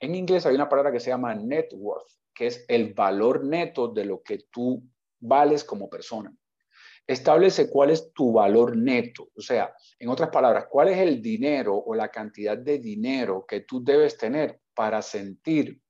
En 0.00 0.14
inglés 0.14 0.46
hay 0.46 0.54
una 0.54 0.68
palabra 0.68 0.92
que 0.92 1.00
se 1.00 1.10
llama 1.10 1.34
net 1.34 1.68
worth, 1.72 2.08
que 2.34 2.48
es 2.48 2.64
el 2.68 2.94
valor 2.94 3.44
neto 3.44 3.88
de 3.88 4.04
lo 4.04 4.22
que 4.22 4.46
tú 4.50 4.82
vales 5.20 5.64
como 5.64 5.88
persona 5.88 6.34
establece 7.06 7.70
cuál 7.70 7.90
es 7.90 8.12
tu 8.12 8.32
valor 8.32 8.76
neto. 8.76 9.28
O 9.36 9.40
sea, 9.40 9.72
en 9.98 10.08
otras 10.08 10.30
palabras, 10.30 10.66
cuál 10.68 10.88
es 10.88 10.98
el 10.98 11.22
dinero 11.22 11.76
o 11.76 11.94
la 11.94 12.10
cantidad 12.10 12.58
de 12.58 12.78
dinero 12.78 13.44
que 13.46 13.60
tú 13.60 13.82
debes 13.82 14.16
tener 14.18 14.60
para 14.74 15.00
sentir 15.02 15.80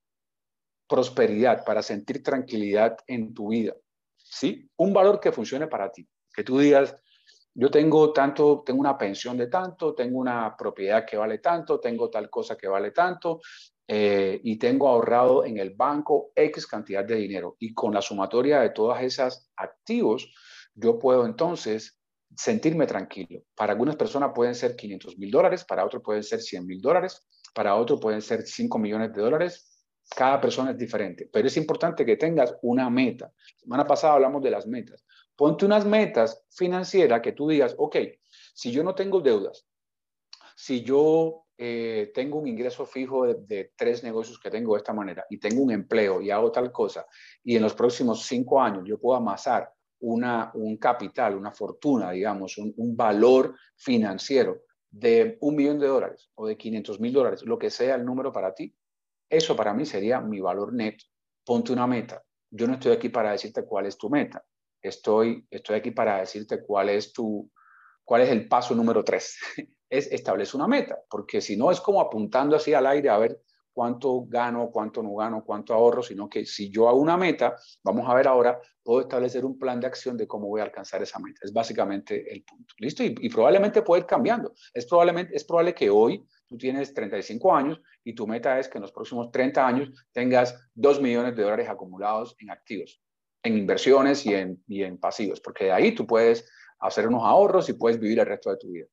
prosperidad, 0.87 1.65
para 1.65 1.83
sentir 1.83 2.23
tranquilidad 2.23 2.99
en 3.07 3.33
tu 3.35 3.49
vida. 3.49 3.75
¿Sí? 4.17 4.69
Un 4.77 4.93
valor 4.93 5.21
que 5.21 5.33
funcione 5.33 5.67
para 5.67 5.91
ti. 5.91 6.07
Que 6.35 6.45
tú 6.45 6.59
digas, 6.59 6.95
yo 7.55 7.71
tengo 7.71 8.13
tanto, 8.13 8.63
tengo 8.65 8.81
una 8.81 8.99
pensión 8.99 9.39
de 9.39 9.47
tanto, 9.47 9.95
tengo 9.95 10.19
una 10.19 10.55
propiedad 10.57 11.07
que 11.07 11.17
vale 11.17 11.39
tanto, 11.39 11.81
tengo 11.81 12.11
tal 12.11 12.29
cosa 12.29 12.57
que 12.57 12.69
vale 12.69 12.91
tanto, 12.91 13.41
eh, 13.89 14.41
y 14.43 14.57
tengo 14.57 14.89
ahorrado 14.89 15.45
en 15.45 15.59
el 15.59 15.71
banco 15.71 16.33
X 16.35 16.67
cantidad 16.67 17.05
de 17.05 17.17
dinero. 17.17 17.57
Y 17.59 17.73
con 17.73 17.95
la 17.95 18.03
sumatoria 18.03 18.61
de 18.61 18.71
todas 18.71 19.03
esas 19.03 19.51
activos, 19.57 20.33
yo 20.75 20.99
puedo 20.99 21.25
entonces 21.25 21.99
sentirme 22.37 22.87
tranquilo. 22.87 23.43
Para 23.55 23.73
algunas 23.73 23.97
personas 23.97 24.33
pueden 24.35 24.55
ser 24.55 24.75
500 24.75 25.19
mil 25.19 25.31
dólares, 25.31 25.65
para 25.65 25.85
otros 25.85 26.03
pueden 26.03 26.23
ser 26.23 26.41
100 26.41 26.67
mil 26.67 26.81
dólares, 26.81 27.25
para 27.55 27.77
otros 27.77 28.01
pueden 28.01 28.23
ser 28.23 28.43
5 28.43 28.79
millones 28.79 29.13
de 29.15 29.23
dólares. 29.23 29.73
Cada 30.15 30.41
persona 30.41 30.73
es 30.73 30.79
diferente, 30.79 31.29
pero 31.33 31.49
es 31.49 31.57
importante 31.57 32.05
que 32.05 32.17
tengas 32.17 32.57
una 32.63 32.91
meta. 32.91 33.27
La 33.27 33.61
semana 33.61 33.87
pasada 33.87 34.15
hablamos 34.15 34.43
de 34.43 34.51
las 34.51 34.67
metas. 34.67 35.05
Ponte 35.35 35.65
unas 35.65 35.85
metas 35.85 36.45
financieras 36.51 37.21
que 37.21 37.33
tú 37.33 37.49
digas, 37.49 37.75
ok, 37.77 37.97
si 38.55 38.71
yo 38.71 38.83
no 38.83 38.95
tengo 38.95 39.21
deudas, 39.21 39.67
si 40.55 40.83
yo 40.83 41.46
eh, 41.59 42.11
tengo 42.15 42.39
un 42.39 42.49
ingreso 42.49 42.85
fijo 42.85 43.27
de, 43.27 43.35
de, 43.47 43.73
tres 43.77 44.03
negocios 44.03 44.39
que 44.39 44.51
tengo 44.51 44.75
de 44.75 44.79
esta 44.79 44.93
manera 44.93 45.25
y 45.31 45.39
tengo 45.39 45.63
un 45.63 45.71
empleo 45.71 46.21
y 46.21 46.31
hago 46.31 46.53
tal 46.53 46.71
cosa 46.71 47.07
y 47.43 47.57
en 47.57 47.63
los 47.63 47.75
próximos 47.75 48.27
cinco 48.27 48.61
años 48.61 48.85
yo 48.87 48.99
puedo 48.99 49.17
amasar 49.17 49.73
una, 50.01 50.51
un 50.55 50.77
capital, 50.77 51.37
una 51.37 51.53
fortuna, 51.53 52.11
digamos, 52.11 52.59
un, 52.59 52.97
valor 52.97 53.57
financiero 53.77 54.63
de 54.91 55.37
un 55.41 55.57
millón 55.57 55.79
de 55.79 55.87
dólares 55.87 56.31
o 56.35 56.47
de 56.47 56.57
500 56.57 57.01
mil 57.01 57.13
dólares, 57.13 57.43
lo 57.45 57.59
que 57.59 57.71
sea 57.71 57.97
el 57.97 58.05
número 58.05 58.33
para 58.33 58.55
ti, 58.55 58.75
eso 59.29 59.57
para 59.57 59.75
mí 59.75 59.85
sería 59.85 60.21
mi 60.21 60.41
valor 60.41 60.73
neto. 60.73 61.05
Ponte 61.45 61.73
una 61.73 61.87
meta. 61.87 62.23
Yo 62.51 62.67
no 62.67 62.75
estoy 62.75 62.93
aquí 62.93 63.09
para 63.09 63.33
decirte 63.33 63.65
cuál 63.65 63.87
es 63.87 63.99
tu 63.99 64.09
meta. 64.09 64.45
Estoy, 64.81 65.47
estoy 65.51 65.77
aquí 65.77 65.91
para 65.91 66.19
decirte 66.19 66.63
cuál 66.63 66.91
es 66.91 67.13
tu, 67.13 67.51
cuál 68.05 68.23
es 68.23 68.31
el 68.31 68.49
paso 68.49 68.75
número 68.75 69.05
tres. 69.05 69.39
es 69.89 70.11
establece 70.11 70.57
una 70.57 70.67
meta, 70.67 70.99
porque 71.09 71.41
si 71.41 71.57
no 71.57 71.71
es 71.71 71.81
como 71.81 72.01
apuntando 72.01 72.57
así 72.57 72.75
al 72.75 72.87
aire 72.87 73.09
a 73.09 73.19
ver 73.19 73.41
cuánto 73.77 74.25
gano, 74.27 74.71
cuánto 74.71 75.03
no 75.03 75.15
gano, 75.17 75.45
cuánto 75.45 75.75
ahorro, 75.75 76.03
sino 76.03 76.31
que 76.31 76.47
si 76.47 76.71
yo 76.71 76.89
hago 76.89 76.99
una 76.99 77.19
meta, 77.19 77.57
vamos 77.85 78.09
a 78.09 78.15
ver 78.15 78.27
ahora, 78.27 78.59
puedo 78.83 79.03
establecer 79.03 79.45
un 79.45 79.59
plan 79.59 79.79
de 79.79 79.87
acción 79.87 80.17
de 80.17 80.27
cómo 80.27 80.49
voy 80.49 80.63
a 80.63 80.65
alcanzar 80.65 81.03
esa 81.03 81.19
meta. 81.19 81.41
Es 81.43 81.53
básicamente 81.53 82.33
el 82.33 82.43
punto. 82.43 82.75
¿Listo? 82.79 83.05
Y, 83.05 83.29
probablemente 83.29 83.83
puede 83.83 84.01
ir 84.01 84.07
cambiando. 84.07 84.55
Es, 84.73 84.87
probablemente, 84.87 85.37
es 85.37 85.45
probable 85.45 85.75
que 85.75 85.91
hoy 85.91 86.25
tú 86.47 86.57
tienes 86.57 86.95
35 86.95 87.55
años 87.55 87.79
y 88.03 88.15
tu 88.15 88.27
meta 88.27 88.59
es 88.59 88.67
que 88.67 88.79
en 88.79 88.83
los 88.83 88.93
próximos 88.93 89.31
30 89.31 89.67
años 89.67 89.91
tengas 90.11 90.59
2 90.73 91.03
millones 91.03 91.37
de 91.37 91.43
dólares 91.43 91.69
acumulados 91.69 92.35
en 92.39 92.51
activos, 92.51 93.03
en 93.43 93.59
inversiones 93.59 94.25
y 94.25 94.35
en, 94.35 94.65
y 94.69 94.85
en 94.85 94.97
pasivos, 94.97 95.39
porque 95.39 95.67
de 95.67 95.73
ahí 95.73 95.95
tú 95.95 96.07
puedes 96.07 96.49
hacer 96.79 97.07
unos 97.09 97.25
ahorros 97.25 97.69
y 97.69 97.75
puedes 97.75 98.01
vivir 98.01 98.21
el 98.21 98.27
resto 98.27 98.49
de 98.51 98.57
tu 98.57 98.71
vida. 98.71 98.87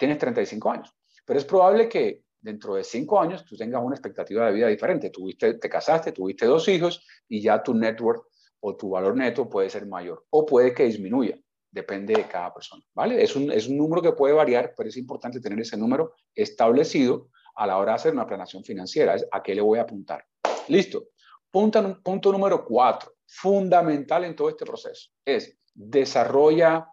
Tienes 0.00 0.16
35 0.16 0.70
años, 0.70 0.96
pero 1.26 1.38
es 1.38 1.44
probable 1.44 1.86
que 1.86 2.22
dentro 2.40 2.74
de 2.74 2.84
cinco 2.84 3.20
años 3.20 3.44
tú 3.44 3.54
tengas 3.54 3.82
una 3.84 3.94
expectativa 3.94 4.46
de 4.46 4.52
vida 4.52 4.66
diferente. 4.68 5.10
Tuviste, 5.10 5.58
te 5.58 5.68
casaste, 5.68 6.12
tuviste 6.12 6.46
dos 6.46 6.66
hijos 6.68 7.06
y 7.28 7.42
ya 7.42 7.62
tu 7.62 7.74
network 7.74 8.26
o 8.60 8.74
tu 8.78 8.88
valor 8.88 9.14
neto 9.14 9.46
puede 9.46 9.68
ser 9.68 9.84
mayor 9.84 10.24
o 10.30 10.46
puede 10.46 10.72
que 10.72 10.84
disminuya. 10.84 11.38
Depende 11.70 12.14
de 12.14 12.26
cada 12.26 12.54
persona, 12.54 12.82
¿vale? 12.94 13.22
Es 13.22 13.36
un, 13.36 13.52
es 13.52 13.68
un 13.68 13.76
número 13.76 14.00
que 14.00 14.12
puede 14.12 14.32
variar, 14.32 14.72
pero 14.74 14.88
es 14.88 14.96
importante 14.96 15.38
tener 15.38 15.60
ese 15.60 15.76
número 15.76 16.14
establecido 16.34 17.28
a 17.54 17.66
la 17.66 17.76
hora 17.76 17.92
de 17.92 17.96
hacer 17.96 18.14
una 18.14 18.26
planación 18.26 18.64
financiera. 18.64 19.16
¿A 19.30 19.42
qué 19.42 19.54
le 19.54 19.60
voy 19.60 19.80
a 19.80 19.82
apuntar? 19.82 20.24
Listo. 20.68 21.08
Punto, 21.50 22.00
punto 22.02 22.32
número 22.32 22.64
cuatro, 22.64 23.16
fundamental 23.26 24.24
en 24.24 24.34
todo 24.34 24.48
este 24.48 24.64
proceso, 24.64 25.10
es 25.26 25.58
desarrolla 25.74 26.88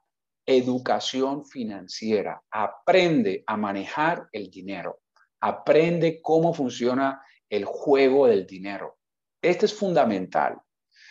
educación 0.48 1.46
financiera. 1.46 2.42
Aprende 2.50 3.44
a 3.46 3.56
manejar 3.56 4.28
el 4.32 4.50
dinero 4.50 5.02
aprende 5.40 6.22
cómo 6.22 6.54
funciona 6.54 7.22
el 7.50 7.66
juego 7.66 8.28
del 8.28 8.46
dinero. 8.46 8.98
Este 9.42 9.66
es 9.66 9.74
fundamental, 9.74 10.60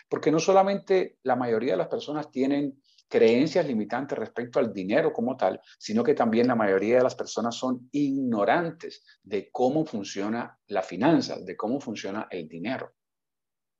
porque 0.08 0.30
no 0.30 0.38
solamente 0.38 1.18
la 1.22 1.36
mayoría 1.36 1.72
de 1.72 1.78
las 1.78 1.88
personas 1.88 2.30
tienen 2.30 2.82
creencias 3.08 3.64
limitantes 3.66 4.18
respecto 4.18 4.58
al 4.58 4.72
dinero 4.72 5.12
como 5.12 5.36
tal, 5.36 5.60
sino 5.78 6.02
que 6.02 6.14
también 6.14 6.48
la 6.48 6.56
mayoría 6.56 6.96
de 6.96 7.04
las 7.04 7.14
personas 7.14 7.54
son 7.54 7.88
ignorantes 7.92 9.04
de 9.22 9.48
cómo 9.50 9.84
funciona 9.84 10.58
la 10.66 10.82
finanza, 10.82 11.38
de 11.38 11.56
cómo 11.56 11.80
funciona 11.80 12.26
el 12.30 12.48
dinero. 12.48 12.94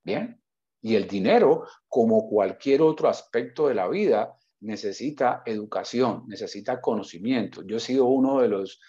Bien, 0.04 0.40
y 0.80 0.94
el 0.94 1.08
dinero, 1.08 1.66
como 1.88 2.28
cualquier 2.28 2.82
otro 2.82 3.08
aspecto 3.08 3.66
de 3.66 3.74
la 3.74 3.88
vida, 3.88 4.36
necesita 4.60 5.42
educación, 5.44 6.24
necesita 6.26 6.80
conocimiento. 6.80 7.62
Yo 7.62 7.76
he 7.76 7.80
sido 7.80 8.06
uno 8.06 8.40
de 8.40 8.48
los 8.48 8.80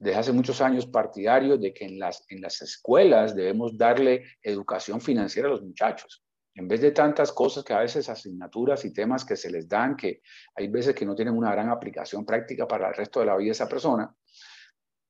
desde 0.00 0.18
hace 0.18 0.32
muchos 0.32 0.62
años 0.62 0.86
partidario 0.86 1.58
de 1.58 1.74
que 1.74 1.84
en 1.84 1.98
las, 1.98 2.24
en 2.30 2.40
las 2.40 2.62
escuelas 2.62 3.34
debemos 3.34 3.76
darle 3.76 4.24
educación 4.42 5.00
financiera 5.00 5.46
a 5.48 5.52
los 5.52 5.62
muchachos. 5.62 6.24
En 6.54 6.66
vez 6.66 6.80
de 6.80 6.90
tantas 6.90 7.32
cosas 7.32 7.62
que 7.62 7.74
a 7.74 7.80
veces 7.80 8.08
asignaturas 8.08 8.84
y 8.86 8.94
temas 8.94 9.26
que 9.26 9.36
se 9.36 9.50
les 9.50 9.68
dan, 9.68 9.96
que 9.96 10.22
hay 10.54 10.68
veces 10.68 10.94
que 10.94 11.04
no 11.04 11.14
tienen 11.14 11.36
una 11.36 11.52
gran 11.52 11.68
aplicación 11.68 12.24
práctica 12.24 12.66
para 12.66 12.88
el 12.88 12.94
resto 12.94 13.20
de 13.20 13.26
la 13.26 13.36
vida 13.36 13.48
de 13.48 13.52
esa 13.52 13.68
persona, 13.68 14.12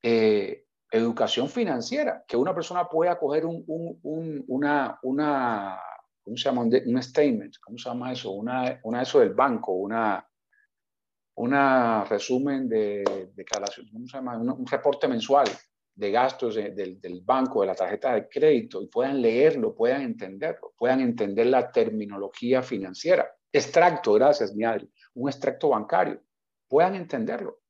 eh, 0.03 0.65
educación 0.91 1.49
financiera, 1.49 2.25
que 2.27 2.37
una 2.37 2.53
persona 2.53 2.89
pueda 2.89 3.17
coger 3.17 3.47
un, 3.47 3.63
un, 3.67 4.45
una, 4.49 4.99
una, 5.03 5.79
¿cómo 6.25 6.37
se 6.37 6.45
llama? 6.45 6.63
Un 6.63 7.03
statement, 7.03 7.57
¿cómo 7.63 7.79
se 7.79 7.89
llama 7.89 8.13
eso? 8.13 8.31
Una, 8.31 8.81
una 8.85 9.03
eso 9.03 9.21
del 9.21 9.35
banco, 9.35 9.73
una, 9.73 10.27
una 11.37 12.05
resumen 12.05 12.69
de 12.69 13.31
declaración, 13.35 13.89
¿cómo 13.93 14.07
se 14.07 14.17
llama? 14.17 14.39
Un, 14.39 14.67
reporte 14.67 15.09
mensual 15.09 15.49
de 15.95 16.11
gastos 16.11 16.55
del, 16.55 17.01
del, 17.01 17.21
banco, 17.23 17.61
de 17.61 17.67
la 17.67 17.75
tarjeta 17.75 18.15
de 18.15 18.29
crédito, 18.29 18.83
y 18.83 18.87
puedan 18.87 19.21
leerlo, 19.21 19.75
puedan 19.75 20.03
entenderlo, 20.03 20.73
puedan 20.77 21.01
entender 21.01 21.47
la 21.47 21.71
terminología 21.71 22.63
financiera. 22.63 23.29
Extracto, 23.53 24.15
gracias, 24.15 24.55
mi 24.55 24.65
Adri, 24.65 24.91
un 25.15 25.29
extracto 25.29 25.71
bancario, 25.71 26.23
puedan 26.69 26.95
entenderlo. 26.95 27.61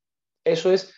Eso 0.44 0.72
es 0.72 0.94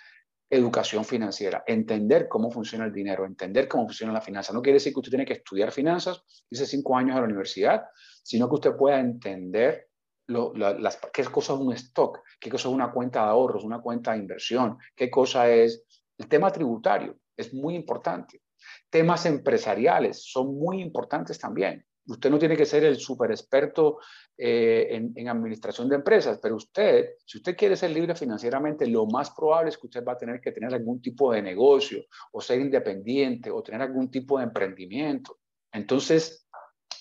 educación 0.52 1.02
financiera, 1.06 1.64
entender 1.66 2.28
cómo 2.28 2.50
funciona 2.50 2.84
el 2.84 2.92
dinero, 2.92 3.24
entender 3.24 3.66
cómo 3.66 3.86
funciona 3.86 4.12
la 4.12 4.20
finanza. 4.20 4.52
No 4.52 4.60
quiere 4.60 4.74
decir 4.74 4.92
que 4.92 5.00
usted 5.00 5.10
tiene 5.10 5.24
que 5.24 5.32
estudiar 5.32 5.72
finanzas, 5.72 6.24
dice 6.50 6.66
cinco 6.66 6.94
años 6.94 7.16
a 7.16 7.20
la 7.20 7.24
universidad, 7.24 7.84
sino 8.22 8.50
que 8.50 8.56
usted 8.56 8.76
pueda 8.76 9.00
entender 9.00 9.88
las, 10.26 11.00
qué 11.10 11.24
cosa 11.24 11.54
es 11.54 11.58
un 11.58 11.72
stock, 11.72 12.20
qué 12.38 12.50
cosa 12.50 12.68
es 12.68 12.74
una 12.74 12.92
cuenta 12.92 13.22
de 13.22 13.30
ahorros, 13.30 13.64
una 13.64 13.80
cuenta 13.80 14.12
de 14.12 14.18
inversión, 14.18 14.76
qué 14.94 15.10
cosa 15.10 15.48
es 15.48 15.86
el 16.18 16.28
tema 16.28 16.52
tributario, 16.52 17.16
es 17.34 17.54
muy 17.54 17.74
importante. 17.74 18.42
Temas 18.90 19.24
empresariales 19.24 20.30
son 20.30 20.58
muy 20.58 20.82
importantes 20.82 21.38
también. 21.38 21.86
Usted 22.06 22.30
no 22.30 22.38
tiene 22.38 22.56
que 22.56 22.66
ser 22.66 22.84
el 22.84 22.98
super 22.98 23.30
experto 23.30 23.98
eh, 24.36 24.88
en, 25.14 25.28
administración 25.28 25.88
de 25.88 25.96
empresas, 25.96 26.38
pero 26.42 26.56
usted, 26.56 27.10
si 27.24 27.38
usted 27.38 27.56
quiere 27.56 27.76
ser 27.76 27.90
libre 27.90 28.14
financieramente, 28.14 28.86
lo 28.86 29.06
más 29.06 29.30
probable 29.30 29.70
es 29.70 29.78
que 29.78 29.86
usted 29.86 30.04
va 30.04 30.12
a 30.12 30.18
tener 30.18 30.40
que 30.40 30.52
tener 30.52 30.74
algún 30.74 31.00
tipo 31.00 31.32
de 31.32 31.42
negocio 31.42 32.04
o 32.32 32.40
ser 32.40 32.60
independiente 32.60 33.50
o 33.50 33.62
tener 33.62 33.82
algún 33.82 34.10
tipo 34.10 34.38
de 34.38 34.44
emprendimiento. 34.44 35.38
Entonces, 35.70 36.48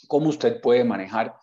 ¿cómo 0.08 0.30
usted 0.30 0.62
puede 0.62 0.84
manejar 0.84 1.36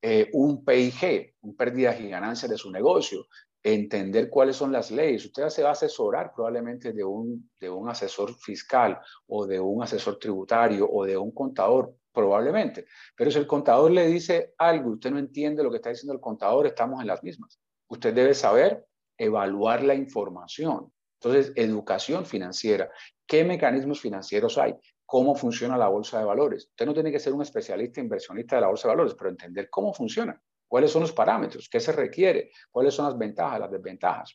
eh, 0.00 0.30
un 0.32 0.64
PIG, 0.64 1.34
un 1.40 1.56
pérdidas 1.56 2.00
y 2.00 2.08
ganancias 2.08 2.50
de 2.50 2.58
su 2.58 2.70
negocio? 2.70 3.26
entender 3.62 4.30
cuáles 4.30 4.56
son 4.56 4.72
las 4.72 4.90
leyes. 4.90 5.26
Usted 5.26 5.48
se 5.48 5.62
va 5.62 5.70
a 5.70 5.72
asesorar 5.72 6.32
probablemente 6.34 6.92
de 6.92 7.04
un, 7.04 7.50
de 7.60 7.68
un 7.68 7.88
asesor 7.88 8.34
fiscal 8.34 8.98
o 9.26 9.46
de 9.46 9.60
un 9.60 9.82
asesor 9.82 10.18
tributario 10.18 10.88
o 10.90 11.04
de 11.04 11.16
un 11.16 11.30
contador 11.32 11.94
probablemente. 12.12 12.86
Pero 13.16 13.30
si 13.30 13.38
el 13.38 13.46
contador 13.46 13.90
le 13.90 14.06
dice 14.06 14.54
algo 14.58 14.90
usted 14.90 15.10
no 15.10 15.18
entiende 15.18 15.62
lo 15.62 15.70
que 15.70 15.76
está 15.76 15.90
diciendo 15.90 16.12
el 16.12 16.20
contador, 16.20 16.66
estamos 16.66 17.00
en 17.00 17.06
las 17.06 17.22
mismas. 17.22 17.60
Usted 17.88 18.14
debe 18.14 18.34
saber 18.34 18.86
evaluar 19.16 19.82
la 19.82 19.94
información. 19.94 20.92
Entonces, 21.20 21.52
educación 21.54 22.24
financiera. 22.24 22.90
¿Qué 23.26 23.44
mecanismos 23.44 24.00
financieros 24.00 24.56
hay? 24.56 24.74
¿Cómo 25.04 25.34
funciona 25.34 25.76
la 25.76 25.88
bolsa 25.88 26.18
de 26.18 26.24
valores? 26.24 26.68
Usted 26.68 26.86
no 26.86 26.94
tiene 26.94 27.12
que 27.12 27.18
ser 27.18 27.34
un 27.34 27.42
especialista 27.42 28.00
inversionista 28.00 28.56
de 28.56 28.62
la 28.62 28.68
bolsa 28.68 28.88
de 28.88 28.94
valores, 28.94 29.14
pero 29.14 29.28
entender 29.28 29.68
cómo 29.68 29.92
funciona. 29.92 30.40
¿Cuáles 30.66 30.90
son 30.90 31.02
los 31.02 31.12
parámetros? 31.12 31.68
¿Qué 31.68 31.80
se 31.80 31.92
requiere? 31.92 32.52
¿Cuáles 32.70 32.94
son 32.94 33.06
las 33.06 33.18
ventajas, 33.18 33.60
las 33.60 33.70
desventajas? 33.70 34.34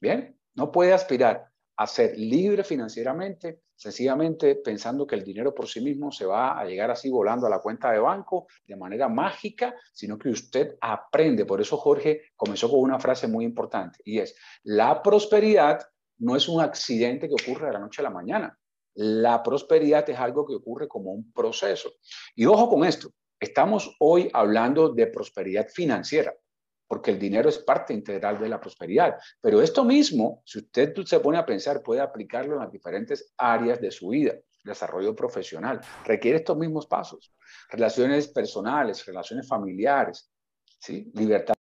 Bien, 0.00 0.38
no 0.54 0.72
puede 0.72 0.92
aspirar 0.92 1.51
a 1.82 1.86
ser 1.86 2.16
libre 2.16 2.64
financieramente 2.64 3.60
sencillamente 3.82 4.54
pensando 4.54 5.04
que 5.04 5.16
el 5.16 5.24
dinero 5.24 5.52
por 5.52 5.66
sí 5.66 5.80
mismo 5.80 6.12
se 6.12 6.24
va 6.24 6.56
a 6.56 6.64
llegar 6.64 6.92
así 6.92 7.10
volando 7.10 7.48
a 7.48 7.50
la 7.50 7.58
cuenta 7.58 7.90
de 7.90 7.98
banco 7.98 8.46
de 8.64 8.76
manera 8.76 9.08
mágica, 9.08 9.74
sino 9.92 10.16
que 10.16 10.28
usted 10.28 10.76
aprende. 10.80 11.44
Por 11.44 11.60
eso 11.60 11.76
Jorge 11.76 12.22
comenzó 12.36 12.70
con 12.70 12.78
una 12.78 13.00
frase 13.00 13.26
muy 13.26 13.44
importante 13.44 13.98
y 14.04 14.20
es, 14.20 14.36
la 14.62 15.02
prosperidad 15.02 15.80
no 16.18 16.36
es 16.36 16.48
un 16.48 16.60
accidente 16.60 17.26
que 17.28 17.34
ocurre 17.34 17.66
de 17.66 17.72
la 17.72 17.80
noche 17.80 18.02
a 18.02 18.04
la 18.04 18.10
mañana. 18.10 18.56
La 18.94 19.42
prosperidad 19.42 20.08
es 20.08 20.18
algo 20.18 20.46
que 20.46 20.54
ocurre 20.54 20.86
como 20.86 21.10
un 21.10 21.32
proceso. 21.32 21.90
Y 22.36 22.46
ojo 22.46 22.68
con 22.68 22.84
esto, 22.84 23.10
estamos 23.40 23.96
hoy 23.98 24.30
hablando 24.32 24.90
de 24.90 25.08
prosperidad 25.08 25.66
financiera 25.68 26.32
porque 26.92 27.10
el 27.10 27.18
dinero 27.18 27.48
es 27.48 27.56
parte 27.56 27.94
integral 27.94 28.38
de 28.38 28.50
la 28.50 28.60
prosperidad. 28.60 29.16
Pero 29.40 29.62
esto 29.62 29.82
mismo, 29.82 30.42
si 30.44 30.58
usted 30.58 30.94
se 31.06 31.20
pone 31.20 31.38
a 31.38 31.46
pensar, 31.46 31.82
puede 31.82 32.02
aplicarlo 32.02 32.52
en 32.52 32.60
las 32.60 32.70
diferentes 32.70 33.32
áreas 33.38 33.80
de 33.80 33.90
su 33.90 34.08
vida. 34.08 34.34
Desarrollo 34.62 35.16
profesional 35.16 35.80
requiere 36.04 36.36
estos 36.36 36.58
mismos 36.58 36.86
pasos. 36.86 37.32
Relaciones 37.70 38.28
personales, 38.28 39.06
relaciones 39.06 39.48
familiares, 39.48 40.30
¿sí? 40.80 41.10
libertad. 41.14 41.54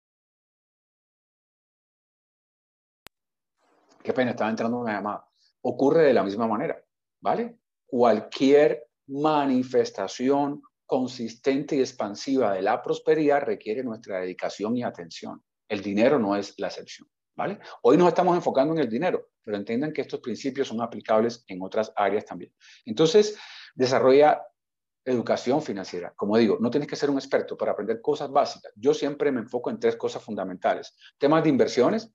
Qué 4.02 4.12
pena, 4.12 4.32
estaba 4.32 4.50
entrando 4.50 4.80
una 4.80 4.94
llamada. 4.94 5.28
Ocurre 5.60 6.06
de 6.06 6.12
la 6.12 6.24
misma 6.24 6.48
manera, 6.48 6.82
¿vale? 7.20 7.56
Cualquier 7.86 8.88
manifestación 9.06 10.60
consistente 10.90 11.76
y 11.76 11.78
expansiva 11.78 12.52
de 12.52 12.62
la 12.62 12.82
prosperidad 12.82 13.42
requiere 13.42 13.84
nuestra 13.84 14.18
dedicación 14.18 14.76
y 14.76 14.82
atención. 14.82 15.40
El 15.68 15.82
dinero 15.82 16.18
no 16.18 16.34
es 16.34 16.58
la 16.58 16.66
excepción, 16.66 17.08
¿vale? 17.36 17.60
Hoy 17.82 17.96
nos 17.96 18.08
estamos 18.08 18.34
enfocando 18.34 18.74
en 18.74 18.80
el 18.80 18.90
dinero, 18.90 19.28
pero 19.40 19.56
entiendan 19.56 19.92
que 19.92 20.00
estos 20.00 20.18
principios 20.18 20.66
son 20.66 20.82
aplicables 20.82 21.44
en 21.46 21.62
otras 21.62 21.92
áreas 21.94 22.24
también. 22.24 22.52
Entonces, 22.84 23.38
desarrolla 23.72 24.44
educación 25.04 25.62
financiera. 25.62 26.12
Como 26.16 26.36
digo, 26.36 26.58
no 26.58 26.72
tienes 26.72 26.88
que 26.88 26.96
ser 26.96 27.08
un 27.08 27.18
experto 27.18 27.56
para 27.56 27.70
aprender 27.70 28.00
cosas 28.00 28.28
básicas. 28.32 28.72
Yo 28.74 28.92
siempre 28.92 29.30
me 29.30 29.42
enfoco 29.42 29.70
en 29.70 29.78
tres 29.78 29.94
cosas 29.94 30.24
fundamentales. 30.24 30.96
Temas 31.18 31.44
de 31.44 31.50
inversiones, 31.50 32.12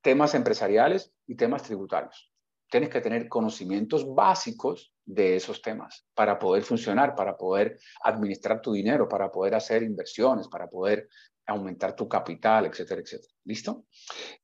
temas 0.00 0.34
empresariales 0.34 1.14
y 1.24 1.36
temas 1.36 1.62
tributarios 1.62 2.32
tienes 2.72 2.88
que 2.88 3.02
tener 3.02 3.28
conocimientos 3.28 4.14
básicos 4.14 4.91
de 5.04 5.36
esos 5.36 5.60
temas 5.60 6.06
para 6.14 6.38
poder 6.38 6.62
funcionar, 6.62 7.14
para 7.14 7.36
poder 7.36 7.78
administrar 8.04 8.60
tu 8.60 8.72
dinero, 8.72 9.08
para 9.08 9.30
poder 9.30 9.54
hacer 9.54 9.82
inversiones, 9.82 10.48
para 10.48 10.68
poder 10.68 11.08
aumentar 11.46 11.94
tu 11.96 12.08
capital, 12.08 12.66
etcétera, 12.66 13.00
etcétera. 13.00 13.32
¿Listo? 13.44 13.86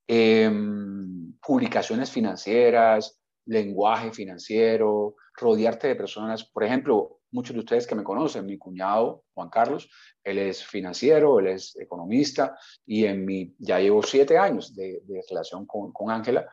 Em, 0.07 1.33
publicaciones 1.45 2.11
financieras, 2.11 3.21
lenguaje 3.45 4.11
financiero, 4.11 5.15
rodearte 5.33 5.87
de 5.87 5.95
personas, 5.95 6.43
por 6.43 6.63
ejemplo, 6.63 7.18
muchos 7.31 7.53
de 7.53 7.59
ustedes 7.59 7.87
que 7.87 7.95
me 7.95 8.03
conocen, 8.03 8.45
mi 8.45 8.57
cuñado 8.57 9.23
Juan 9.33 9.49
Carlos, 9.49 9.89
él 10.23 10.37
es 10.37 10.65
financiero, 10.65 11.39
él 11.39 11.47
es 11.47 11.75
economista 11.79 12.57
y 12.85 13.05
en 13.05 13.25
mi, 13.25 13.53
ya 13.57 13.79
llevo 13.79 14.03
siete 14.03 14.37
años 14.37 14.75
de, 14.75 15.01
relación 15.29 15.65
con 15.65 16.11
Ángela 16.11 16.49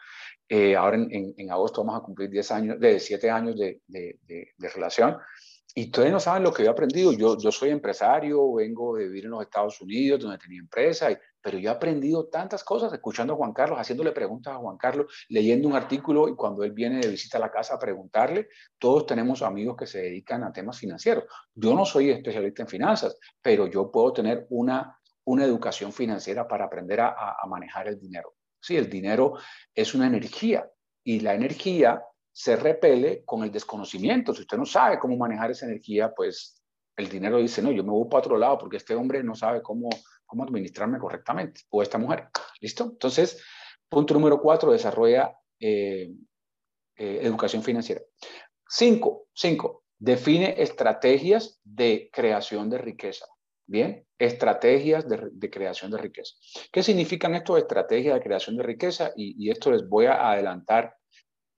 eh, 0.48 0.76
ahora 0.76 0.96
en, 0.96 1.34
en, 1.36 1.50
agosto 1.50 1.82
vamos 1.82 2.00
a 2.00 2.04
cumplir 2.04 2.30
10 2.30 2.50
años, 2.52 2.80
de 2.80 3.00
7 3.00 3.30
años 3.30 3.56
de, 3.56 3.80
de, 3.88 4.68
relación. 4.74 5.16
Y 5.78 5.84
ustedes 5.84 6.10
no 6.10 6.18
saben 6.18 6.42
lo 6.42 6.54
que 6.54 6.62
yo 6.62 6.70
he 6.70 6.72
aprendido. 6.72 7.12
Yo, 7.12 7.36
yo 7.36 7.52
soy 7.52 7.68
empresario, 7.68 8.54
vengo 8.54 8.96
de 8.96 9.08
vivir 9.08 9.26
en 9.26 9.32
los 9.32 9.42
Estados 9.42 9.78
Unidos, 9.82 10.22
donde 10.22 10.38
tenía 10.38 10.58
empresa, 10.58 11.08
pero 11.42 11.58
yo 11.58 11.68
he 11.68 11.72
aprendido 11.74 12.28
tantas 12.28 12.64
cosas 12.64 12.90
escuchando 12.94 13.34
a 13.34 13.36
Juan 13.36 13.52
Carlos, 13.52 13.78
haciéndole 13.78 14.12
preguntas 14.12 14.54
a 14.54 14.56
Juan 14.56 14.78
Carlos, 14.78 15.26
leyendo 15.28 15.68
un 15.68 15.74
artículo 15.74 16.30
y 16.30 16.34
cuando 16.34 16.64
él 16.64 16.72
viene 16.72 17.00
de 17.00 17.08
visita 17.08 17.36
a 17.36 17.42
la 17.42 17.50
casa 17.50 17.74
a 17.74 17.78
preguntarle, 17.78 18.48
todos 18.78 19.04
tenemos 19.04 19.42
amigos 19.42 19.76
que 19.76 19.86
se 19.86 20.00
dedican 20.00 20.44
a 20.44 20.52
temas 20.52 20.78
financieros. 20.78 21.24
Yo 21.54 21.74
no 21.74 21.84
soy 21.84 22.08
especialista 22.08 22.62
en 22.62 22.68
finanzas, 22.68 23.18
pero 23.42 23.66
yo 23.66 23.90
puedo 23.90 24.14
tener 24.14 24.46
una, 24.48 24.98
una 25.24 25.44
educación 25.44 25.92
financiera 25.92 26.48
para 26.48 26.64
aprender 26.64 27.02
a 27.02 27.36
manejar 27.50 27.86
el 27.88 27.98
dinero. 27.98 28.32
Sí, 28.58 28.78
el 28.78 28.88
dinero 28.88 29.34
es 29.74 29.94
una 29.94 30.06
energía 30.06 30.70
y 31.04 31.20
la 31.20 31.34
energía 31.34 32.02
se 32.36 32.54
repele 32.54 33.24
con 33.24 33.44
el 33.44 33.50
desconocimiento. 33.50 34.34
Si 34.34 34.42
usted 34.42 34.58
no 34.58 34.66
sabe 34.66 34.98
cómo 34.98 35.16
manejar 35.16 35.50
esa 35.50 35.64
energía, 35.64 36.12
pues 36.14 36.62
el 36.94 37.08
dinero 37.08 37.38
dice, 37.38 37.62
no, 37.62 37.72
yo 37.72 37.82
me 37.82 37.92
voy 37.92 38.10
para 38.10 38.18
otro 38.18 38.36
lado 38.36 38.58
porque 38.58 38.76
este 38.76 38.94
hombre 38.94 39.22
no 39.24 39.34
sabe 39.34 39.62
cómo, 39.62 39.88
cómo 40.26 40.44
administrarme 40.44 40.98
correctamente, 40.98 41.62
o 41.70 41.82
esta 41.82 41.96
mujer. 41.96 42.28
¿Listo? 42.60 42.90
Entonces, 42.92 43.42
punto 43.88 44.12
número 44.12 44.38
cuatro, 44.38 44.72
desarrolla 44.72 45.34
eh, 45.58 46.12
eh, 46.96 47.20
educación 47.22 47.62
financiera. 47.62 48.02
Cinco, 48.68 49.28
cinco, 49.32 49.84
define 49.98 50.56
estrategias 50.58 51.58
de 51.64 52.10
creación 52.12 52.68
de 52.68 52.76
riqueza. 52.76 53.24
Bien, 53.66 54.06
estrategias 54.18 55.08
de, 55.08 55.50
creación 55.50 55.90
de 55.90 55.96
riqueza. 55.96 56.34
¿Qué 56.70 56.82
significan 56.82 57.34
estas 57.34 57.56
estrategias 57.56 58.16
de 58.16 58.22
creación 58.22 58.58
de 58.58 58.62
riqueza? 58.62 59.12
Y, 59.16 59.50
esto 59.50 59.70
les 59.70 59.88
voy 59.88 60.04
a 60.04 60.32
adelantar. 60.32 60.95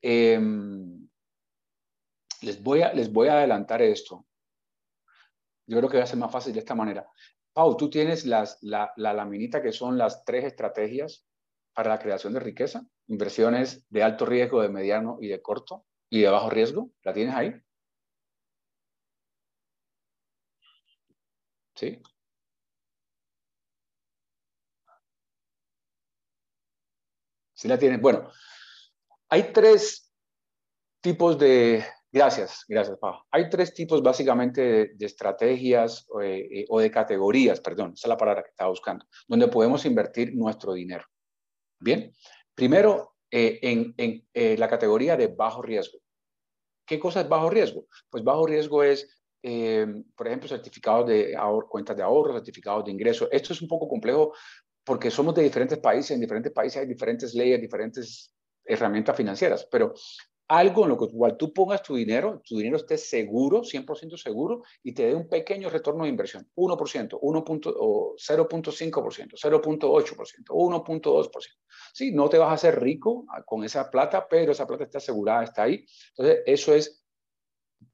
Em, 0.01 1.07
les, 2.41 2.61
voy 2.61 2.81
a, 2.81 2.93
les 2.93 3.11
voy 3.11 3.27
a 3.27 3.33
adelantar 3.33 3.81
esto. 3.81 4.25
Yo 5.67 5.77
creo 5.77 5.89
que 5.89 5.97
va 5.97 6.03
a 6.03 6.07
ser 6.07 6.17
más 6.17 6.31
fácil 6.31 6.53
de 6.53 6.59
esta 6.59 6.75
manera. 6.75 7.07
Pau, 7.53 7.75
tú 7.77 7.89
tienes 7.89 8.25
la, 8.25 8.47
la 8.61 9.13
laminita 9.13 9.61
que 9.61 9.71
son 9.71 9.97
las 9.97 10.23
tres 10.23 10.45
estrategias 10.45 11.25
para 11.73 11.89
la 11.89 11.99
creación 11.99 12.33
de 12.33 12.39
riqueza. 12.39 12.85
Inversiones 13.07 13.85
de 13.89 14.03
alto 14.03 14.25
riesgo, 14.25 14.61
de 14.61 14.69
mediano 14.69 15.17
y 15.21 15.27
de 15.27 15.41
corto 15.41 15.85
y 16.09 16.21
de 16.21 16.29
bajo 16.29 16.49
riesgo. 16.49 16.91
¿La 17.03 17.13
tienes 17.13 17.35
ahí? 17.35 17.53
¿Sí? 21.75 22.01
¿Sí 27.53 27.67
la 27.67 27.77
tienen? 27.77 28.01
Bueno, 28.01 28.29
hay 29.29 29.53
tres, 29.53 30.11
tipos 31.01 31.37
de, 31.37 31.83
gracias, 32.11 32.65
gracias, 32.67 32.97
Pau. 32.97 33.21
Hay 33.31 33.49
tres 33.49 33.73
tipos 33.73 34.01
básicamente 34.01 34.91
de, 34.95 35.05
estrategias 35.05 36.05
eh, 36.21 36.65
o 36.69 36.79
de 36.79 36.91
categorías, 36.91 37.61
perdón, 37.61 37.93
esa 37.93 38.07
es 38.07 38.09
la 38.09 38.17
palabra 38.17 38.43
que 38.43 38.49
estaba 38.49 38.69
buscando, 38.69 39.05
donde 39.27 39.47
podemos 39.47 39.85
invertir 39.85 40.35
nuestro 40.35 40.73
dinero. 40.73 41.05
Bien, 41.79 42.11
primero 42.53 43.15
eh, 43.31 43.59
en, 43.61 43.93
en 43.97 44.59
la 44.59 44.67
categoría 44.67 45.15
de 45.15 45.27
bajo 45.27 45.61
riesgo. 45.61 45.99
¿Qué 46.85 46.99
cosa 46.99 47.21
es 47.21 47.29
bajo 47.29 47.49
riesgo? 47.49 47.85
Pues 48.09 48.23
bajo 48.23 48.45
riesgo 48.45 48.83
es 48.83 49.15
por 49.41 50.27
ejemplo, 50.27 50.49
certificados 50.49 51.07
de 51.07 51.37
cuentas 51.69 51.95
de 51.95 52.03
ahorro, 52.03 52.33
certificados 52.33 52.83
de 52.83 52.91
ingreso. 52.91 53.29
Esto 53.31 53.53
es 53.53 53.61
un 53.61 53.69
poco 53.69 53.87
complejo 53.87 54.33
porque 54.83 55.09
somos 55.09 55.33
de 55.33 55.43
diferentes 55.43 55.77
países, 55.77 56.11
en 56.11 56.19
diferentes 56.19 56.51
países 56.51 56.81
hay 56.81 56.87
diferentes 56.87 57.33
leyes, 57.33 57.61
diferentes 57.61 58.33
herramientas 58.69 59.17
financieras, 59.17 59.67
pero 59.69 59.93
algo 60.49 60.83
en 60.83 60.89
lo 60.89 60.97
cual 60.97 61.37
tú 61.37 61.53
pongas 61.53 61.83
tu 61.83 61.95
dinero, 61.95 62.41
tu 62.43 62.57
dinero 62.57 62.77
esté 62.77 62.97
seguro, 62.97 63.61
100% 63.61 64.17
seguro, 64.17 64.63
y 64.81 64.93
te 64.93 65.05
dé 65.05 65.13
un 65.13 65.29
pequeño 65.29 65.69
retorno 65.69 66.03
de 66.03 66.09
inversión, 66.09 66.49
1%, 66.55 67.19
1. 67.21 67.45
o 67.77 68.15
0.5%, 68.17 69.35
0.8%, 69.35 70.45
1.2%. 70.47 71.29
Sí, 71.93 72.11
no 72.11 72.29
te 72.29 72.39
vas 72.39 72.49
a 72.49 72.53
hacer 72.53 72.81
rico 72.81 73.25
con 73.45 73.63
esa 73.63 73.91
plata, 73.91 74.27
pero 74.27 74.51
esa 74.51 74.65
plata 74.65 74.85
está 74.85 74.97
asegurada, 74.97 75.43
está 75.43 75.63
ahí. 75.63 75.85
Entonces, 76.17 76.43
eso 76.47 76.73
es 76.73 77.05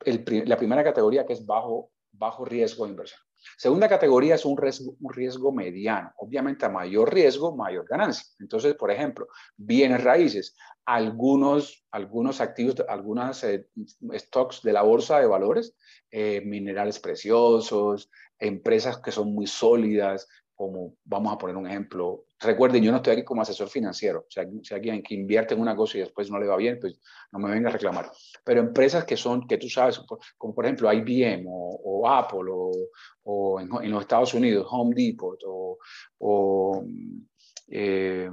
la 0.05 0.57
primera 0.57 0.83
categoría 0.83 1.25
que 1.25 1.33
es 1.33 1.45
bajo, 1.45 1.91
bajo 2.13 2.45
riesgo 2.45 2.85
de 2.85 2.91
inversión. 2.91 3.24
Segunda 3.57 3.87
categoría 3.87 4.35
es 4.35 4.45
un 4.45 4.57
riesgo, 4.57 5.51
mediano. 5.51 6.11
Obviamente 6.17 6.65
a 6.65 6.69
mayor 6.69 7.13
riesgo, 7.13 7.55
mayor 7.55 7.85
ganancia. 7.87 8.25
Entonces, 8.39 8.75
por 8.75 8.91
ejemplo, 8.91 9.27
bienes 9.55 10.03
raíces, 10.03 10.55
algunos, 10.85 11.85
algunos 11.91 12.41
activos, 12.41 12.75
algunas 12.87 13.43
eh, 13.43 13.67
stocks 14.13 14.61
de 14.61 14.73
la 14.73 14.81
bolsa 14.81 15.19
de 15.19 15.27
valores, 15.27 15.75
eh, 16.11 16.41
minerales 16.45 16.99
preciosos, 16.99 18.09
empresas 18.39 18.97
que 18.97 19.11
son 19.11 19.33
muy 19.33 19.47
sólidas, 19.47 20.27
como 20.55 20.95
vamos 21.03 21.33
a 21.33 21.37
poner 21.37 21.55
un 21.57 21.67
ejemplo. 21.67 22.25
Recuerden, 22.39 22.83
yo 22.83 22.91
no 22.91 22.97
estoy 22.97 23.13
aquí 23.13 23.23
como 23.23 23.41
asesor 23.41 23.69
financiero. 23.69 24.25
Si 24.29 24.73
alguien 24.73 25.01
que 25.01 25.15
invierte 25.15 25.53
en 25.53 25.61
una 25.61 25.75
cosa 25.75 25.97
y 25.97 26.01
después 26.01 26.29
no 26.29 26.37
le 26.37 26.47
va 26.47 26.57
bien, 26.57 26.77
pues 26.79 26.99
no 27.31 27.39
me 27.39 27.49
venga 27.49 27.69
a 27.69 27.71
reclamar. 27.71 28.11
Pero 28.43 28.59
empresas 28.59 29.05
que 29.05 29.15
son, 29.15 29.47
que 29.47 29.57
tú 29.57 29.69
sabes, 29.69 30.01
como 30.37 30.53
por 30.53 30.65
ejemplo 30.65 30.91
IBM 30.91 31.45
o, 31.47 32.07
Apple 32.09 32.43
o, 33.23 33.59
en, 33.59 33.91
los 33.91 34.01
Estados 34.01 34.33
Unidos, 34.33 34.67
Home 34.69 34.93
Depot 34.95 35.39
o, 36.19 36.85
eh, 37.69 38.29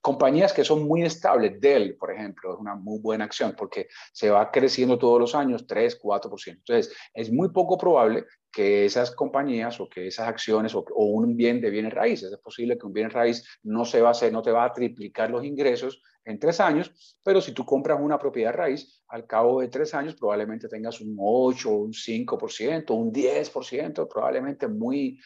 compañías 0.00 0.52
que 0.52 0.64
son 0.64 0.86
muy 0.86 1.02
estables, 1.02 1.60
Dell, 1.60 1.96
por 1.96 2.12
ejemplo, 2.12 2.54
es 2.54 2.60
una 2.60 2.74
muy 2.74 3.00
buena 3.00 3.24
acción 3.24 3.54
porque 3.56 3.88
se 4.12 4.30
va 4.30 4.50
creciendo 4.50 4.98
todos 4.98 5.20
los 5.20 5.34
años 5.34 5.66
3, 5.66 6.00
4%. 6.00 6.48
Entonces, 6.48 6.94
es 7.14 7.32
muy 7.32 7.50
poco 7.50 7.76
probable 7.76 8.24
que 8.50 8.86
esas 8.86 9.10
compañías 9.10 9.78
o 9.80 9.88
que 9.88 10.06
esas 10.06 10.28
acciones 10.28 10.74
o, 10.74 10.84
un 10.96 11.36
bien 11.36 11.60
de 11.60 11.70
bienes 11.70 11.92
raíces, 11.92 12.32
es 12.32 12.38
posible 12.38 12.78
que 12.78 12.86
un 12.86 12.92
bien 12.92 13.10
raíz 13.10 13.44
no 13.62 13.84
se 13.84 14.00
va 14.00 14.08
a 14.08 14.12
hacer, 14.12 14.32
no 14.32 14.42
te 14.42 14.50
va 14.50 14.64
a 14.64 14.72
triplicar 14.72 15.30
los 15.30 15.44
ingresos 15.44 16.02
en 16.24 16.38
tres 16.38 16.60
años, 16.60 17.16
pero 17.22 17.40
si 17.40 17.52
tú 17.52 17.64
compras 17.64 17.98
una 18.00 18.18
propiedad 18.18 18.52
raíz, 18.52 19.02
al 19.08 19.26
cabo 19.26 19.60
de 19.60 19.68
tres 19.68 19.94
años 19.94 20.14
probablemente 20.14 20.68
tengas 20.68 21.00
un 21.00 21.16
8, 21.18 21.70
un 21.70 21.92
5%, 21.92 22.90
un 22.90 23.12
10%, 23.12 24.08
probablemente 24.08 24.68
muy 24.68 25.18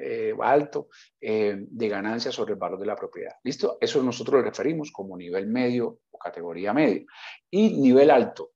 eh, 0.00 0.34
alto 0.40 0.88
eh, 1.20 1.56
de 1.58 1.88
ganancias 1.88 2.34
sobre 2.34 2.52
el 2.52 2.58
valor 2.58 2.78
de 2.78 2.86
la 2.86 2.96
propiedad. 2.96 3.34
¿Listo? 3.42 3.78
Eso 3.80 4.02
nosotros 4.02 4.40
lo 4.40 4.42
referimos 4.42 4.90
como 4.90 5.16
nivel 5.16 5.46
medio 5.46 6.00
o 6.10 6.18
categoría 6.18 6.72
medio. 6.72 7.06
Y 7.50 7.80
nivel 7.80 8.10
alto, 8.10 8.52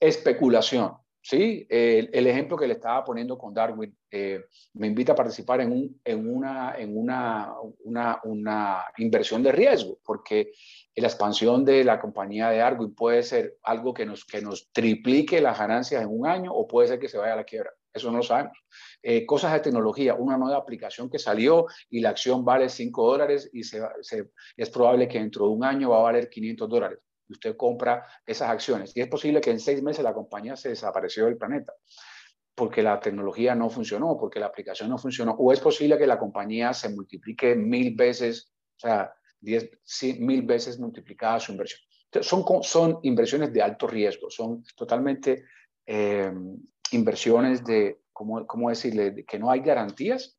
especulación. 0.00 0.96
Sí, 1.24 1.64
el, 1.70 2.26
ejemplo 2.26 2.56
que 2.56 2.66
le 2.66 2.72
estaba 2.72 3.04
poniendo 3.04 3.38
con 3.38 3.54
Darwin 3.54 3.96
eh, 4.10 4.40
me 4.74 4.88
invita 4.88 5.12
a 5.12 5.14
participar 5.14 5.60
en, 5.60 5.70
un, 5.70 6.00
en, 6.04 6.28
una, 6.28 6.74
en 6.76 6.98
una, 6.98 7.54
una, 7.84 8.20
una, 8.24 8.84
inversión 8.96 9.40
de 9.40 9.52
riesgo, 9.52 10.00
porque 10.04 10.50
la 10.96 11.06
expansión 11.06 11.64
de 11.64 11.84
la 11.84 12.00
compañía 12.00 12.50
de 12.50 12.58
Darwin 12.58 12.92
puede 12.92 13.22
ser 13.22 13.56
algo 13.62 13.94
que 13.94 14.04
nos, 14.04 14.24
que 14.24 14.42
nos 14.42 14.72
triplique 14.72 15.40
las 15.40 15.56
ganancias 15.56 16.02
en 16.02 16.08
un 16.08 16.26
año 16.26 16.52
o 16.52 16.66
puede 16.66 16.88
ser 16.88 16.98
que 16.98 17.08
se 17.08 17.18
vaya 17.18 17.34
a 17.34 17.36
la 17.36 17.44
quiebra. 17.44 17.70
Eso 17.92 18.10
no 18.10 18.18
lo 18.18 18.22
sabemos. 18.22 18.56
Eh, 19.02 19.26
cosas 19.26 19.52
de 19.52 19.60
tecnología, 19.60 20.14
una 20.14 20.38
nueva 20.38 20.56
aplicación 20.56 21.10
que 21.10 21.18
salió 21.18 21.66
y 21.90 22.00
la 22.00 22.10
acción 22.10 22.44
vale 22.44 22.68
5 22.68 23.06
dólares 23.06 23.50
y 23.52 23.64
se, 23.64 23.82
es 24.56 24.70
probable 24.70 25.08
que 25.08 25.18
dentro 25.18 25.46
de 25.46 25.52
un 25.52 25.64
año 25.64 25.90
va 25.90 25.98
a 25.98 26.02
valer 26.02 26.28
500 26.28 26.68
dólares 26.68 26.98
usted 27.28 27.56
compra 27.56 28.06
esas 28.26 28.50
acciones. 28.50 28.92
Y 28.94 29.00
es 29.00 29.08
posible 29.08 29.40
que 29.40 29.50
en 29.50 29.58
seis 29.58 29.82
meses 29.82 30.04
la 30.04 30.12
compañía 30.12 30.54
se 30.54 30.68
desapareció 30.68 31.26
del 31.26 31.38
planeta 31.38 31.72
porque 32.54 32.82
la 32.82 33.00
tecnología 33.00 33.54
no 33.54 33.70
funcionó, 33.70 34.18
porque 34.18 34.38
la 34.38 34.46
aplicación 34.46 34.90
no 34.90 34.98
funcionó, 34.98 35.32
o 35.32 35.52
es 35.52 35.60
posible 35.60 35.96
que 35.98 36.06
la 36.06 36.18
compañía 36.18 36.74
se 36.74 36.90
multiplique 36.90 37.54
mil 37.54 37.94
veces, 37.94 38.52
o 38.76 38.80
sea, 38.80 39.12
diez, 39.40 39.70
mil 40.18 40.42
veces 40.42 40.78
multiplicada 40.78 41.40
su 41.40 41.52
inversión. 41.52 41.80
son, 42.20 42.44
son 42.62 42.98
inversiones 43.02 43.52
de 43.52 43.62
alto 43.62 43.86
riesgo, 43.86 44.30
son 44.30 44.62
totalmente 44.76 45.44
eh, 45.86 46.30
inversiones 46.94 47.64
de, 47.64 48.00
¿cómo, 48.12 48.46
¿cómo 48.46 48.68
decirle?, 48.68 49.24
que 49.26 49.38
no 49.38 49.50
hay 49.50 49.60
garantías, 49.60 50.38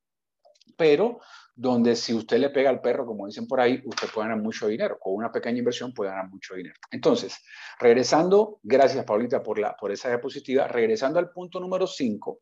pero 0.77 1.19
donde 1.55 1.95
si 1.95 2.13
usted 2.13 2.39
le 2.39 2.49
pega 2.49 2.69
al 2.69 2.81
perro, 2.81 3.05
como 3.05 3.27
dicen 3.27 3.47
por 3.47 3.61
ahí, 3.61 3.81
usted 3.85 4.07
puede 4.13 4.27
ganar 4.27 4.43
mucho 4.43 4.67
dinero. 4.67 4.97
Con 4.99 5.13
una 5.13 5.31
pequeña 5.31 5.59
inversión 5.59 5.93
puede 5.93 6.09
ganar 6.09 6.29
mucho 6.29 6.55
dinero. 6.55 6.75
Entonces, 6.91 7.37
regresando, 7.79 8.59
gracias 8.63 9.05
Paulita 9.05 9.43
por, 9.43 9.59
la, 9.59 9.75
por 9.75 9.91
esa 9.91 10.09
diapositiva, 10.09 10.67
regresando 10.67 11.19
al 11.19 11.29
punto 11.29 11.59
número 11.59 11.85
5. 11.85 12.39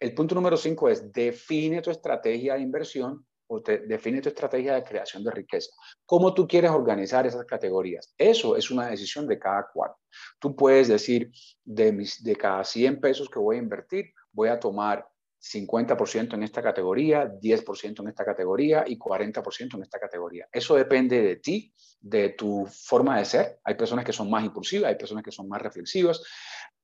El 0.00 0.14
punto 0.14 0.34
número 0.34 0.56
5 0.56 0.88
es 0.88 1.12
define 1.12 1.82
tu 1.82 1.90
estrategia 1.90 2.54
de 2.54 2.60
inversión 2.60 3.26
o 3.50 3.60
define 3.60 4.22
tu 4.22 4.28
estrategia 4.28 4.74
de 4.74 4.84
creación 4.84 5.24
de 5.24 5.32
riqueza. 5.32 5.70
¿Cómo 6.06 6.32
tú 6.32 6.46
quieres 6.46 6.70
organizar 6.70 7.26
esas 7.26 7.44
categorías? 7.44 8.14
Eso 8.16 8.56
es 8.56 8.70
una 8.70 8.88
decisión 8.88 9.26
de 9.26 9.38
cada 9.38 9.66
cual. 9.72 9.90
Tú 10.38 10.54
puedes 10.54 10.86
decir, 10.86 11.32
de, 11.64 11.92
mis, 11.92 12.22
de 12.22 12.36
cada 12.36 12.62
100 12.62 13.00
pesos 13.00 13.28
que 13.28 13.40
voy 13.40 13.56
a 13.56 13.58
invertir, 13.58 14.12
voy 14.32 14.48
a 14.48 14.60
tomar 14.60 15.04
50% 15.40 16.34
en 16.34 16.42
esta 16.44 16.62
categoría, 16.62 17.26
10% 17.26 18.00
en 18.00 18.08
esta 18.08 18.24
categoría 18.24 18.84
y 18.86 18.96
40% 18.96 19.74
en 19.74 19.82
esta 19.82 19.98
categoría. 19.98 20.46
Eso 20.52 20.76
depende 20.76 21.20
de 21.20 21.36
ti, 21.36 21.74
de 21.98 22.28
tu 22.30 22.66
forma 22.66 23.18
de 23.18 23.24
ser. 23.24 23.58
Hay 23.64 23.74
personas 23.74 24.04
que 24.04 24.12
son 24.12 24.30
más 24.30 24.44
impulsivas, 24.44 24.90
hay 24.90 24.96
personas 24.96 25.24
que 25.24 25.32
son 25.32 25.48
más 25.48 25.60
reflexivas. 25.60 26.22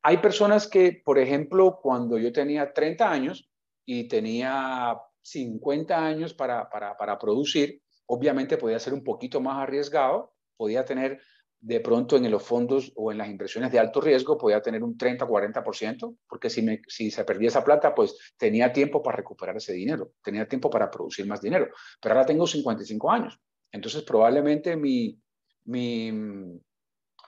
Hay 0.02 0.18
personas 0.18 0.66
que, 0.66 1.00
por 1.04 1.18
ejemplo, 1.18 1.78
cuando 1.80 2.18
yo 2.18 2.32
tenía 2.32 2.72
30 2.72 3.08
años 3.08 3.48
y 3.84 4.08
tenía 4.08 4.96
50 5.26 6.06
años 6.06 6.34
para, 6.34 6.70
para, 6.70 6.96
para 6.96 7.18
producir, 7.18 7.82
obviamente 8.06 8.56
podía 8.56 8.78
ser 8.78 8.94
un 8.94 9.02
poquito 9.02 9.40
más 9.40 9.56
arriesgado, 9.56 10.32
podía 10.56 10.84
tener 10.84 11.20
de 11.58 11.80
pronto 11.80 12.16
en 12.16 12.30
los 12.30 12.42
fondos 12.44 12.92
o 12.94 13.10
en 13.10 13.18
las 13.18 13.28
inversiones 13.28 13.72
de 13.72 13.80
alto 13.80 14.00
riesgo 14.00 14.38
podía 14.38 14.62
tener 14.62 14.84
un 14.84 14.96
30-40%, 14.96 16.16
porque 16.28 16.48
si, 16.48 16.62
me, 16.62 16.80
si 16.86 17.10
se 17.10 17.24
perdía 17.24 17.48
esa 17.48 17.64
plata, 17.64 17.92
pues 17.92 18.34
tenía 18.36 18.72
tiempo 18.72 19.02
para 19.02 19.16
recuperar 19.16 19.56
ese 19.56 19.72
dinero, 19.72 20.12
tenía 20.22 20.46
tiempo 20.46 20.70
para 20.70 20.90
producir 20.90 21.26
más 21.26 21.40
dinero. 21.40 21.70
Pero 22.00 22.14
ahora 22.14 22.26
tengo 22.26 22.46
55 22.46 23.10
años, 23.10 23.40
entonces 23.72 24.02
probablemente 24.04 24.76
mi, 24.76 25.20
mi 25.64 26.60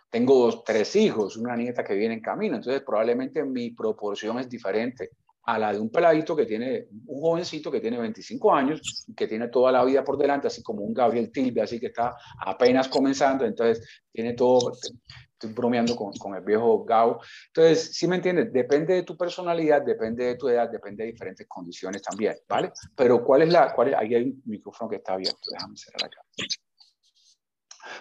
tengo 0.09 0.63
tres 0.63 0.95
hijos, 0.95 1.37
una 1.37 1.57
nieta 1.57 1.83
que 1.83 1.95
viene 1.95 2.15
en 2.15 2.21
camino, 2.21 2.57
entonces 2.57 2.83
probablemente 2.83 3.43
mi 3.43 3.73
proporción 3.73 4.39
es 4.39 4.49
diferente 4.49 5.11
a 5.49 5.59
la 5.59 5.73
de 5.73 5.81
un 5.81 5.89
peladito 5.89 6.37
que 6.37 6.45
tiene, 6.45 6.89
un 7.07 7.23
jovencito 7.23 7.71
que 7.71 7.81
tiene 7.81 7.97
25 7.97 8.55
años, 8.55 9.07
que 9.17 9.27
tiene 9.27 9.49
toda 9.49 9.73
la 9.73 9.83
vida 9.83 10.05
por 10.05 10.19
delante, 10.19 10.47
así 10.47 10.63
como 10.63 10.83
un 10.83 10.93
Gabriel 10.93 11.33
Tilbe, 11.33 11.63
así 11.63 11.81
que 11.81 11.87
está 11.87 12.15
apenas 12.45 12.87
comenzando, 12.89 13.47
entonces 13.47 14.03
tiene 14.13 14.35
todo, 14.35 14.73
estoy 14.73 15.51
bromeando 15.55 15.97
con, 15.97 16.13
con 16.19 16.35
el 16.35 16.43
viejo 16.45 16.85
Gao. 16.85 17.21
Entonces, 17.47 17.97
si 17.97 18.07
me 18.07 18.17
entiendes, 18.17 18.53
depende 18.53 18.93
de 18.93 19.05
tu 19.05 19.17
personalidad, 19.17 19.81
depende 19.81 20.27
de 20.27 20.35
tu 20.35 20.51
edad, 20.51 20.69
depende 20.71 21.05
de 21.05 21.13
diferentes 21.13 21.47
condiciones 21.49 22.03
también, 22.03 22.37
¿vale? 22.47 22.71
Pero 22.95 23.25
¿cuál 23.25 23.41
es 23.41 23.49
la, 23.51 23.73
cuál 23.73 23.89
es, 23.89 23.95
ahí 23.95 24.15
hay 24.15 24.25
un 24.25 24.43
micrófono 24.45 24.91
que 24.91 24.97
está 24.97 25.15
abierto, 25.15 25.41
déjame 25.51 25.79
cerrar 25.79 26.05
acá. 26.05 26.21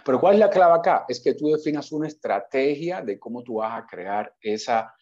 Pero 0.04 0.20
¿cuál 0.20 0.34
es 0.34 0.42
la 0.42 0.50
clave 0.50 0.74
acá? 0.74 1.06
Es 1.08 1.22
que 1.22 1.34
tú 1.34 1.48
definas 1.48 1.94
una 1.94 2.10
estrategia 2.10 3.02
de 3.02 3.18
cómo 3.18 3.42
tú 3.42 3.56
vas 3.56 3.82
a 3.82 3.88
crear 3.88 4.34
esa 4.42 4.94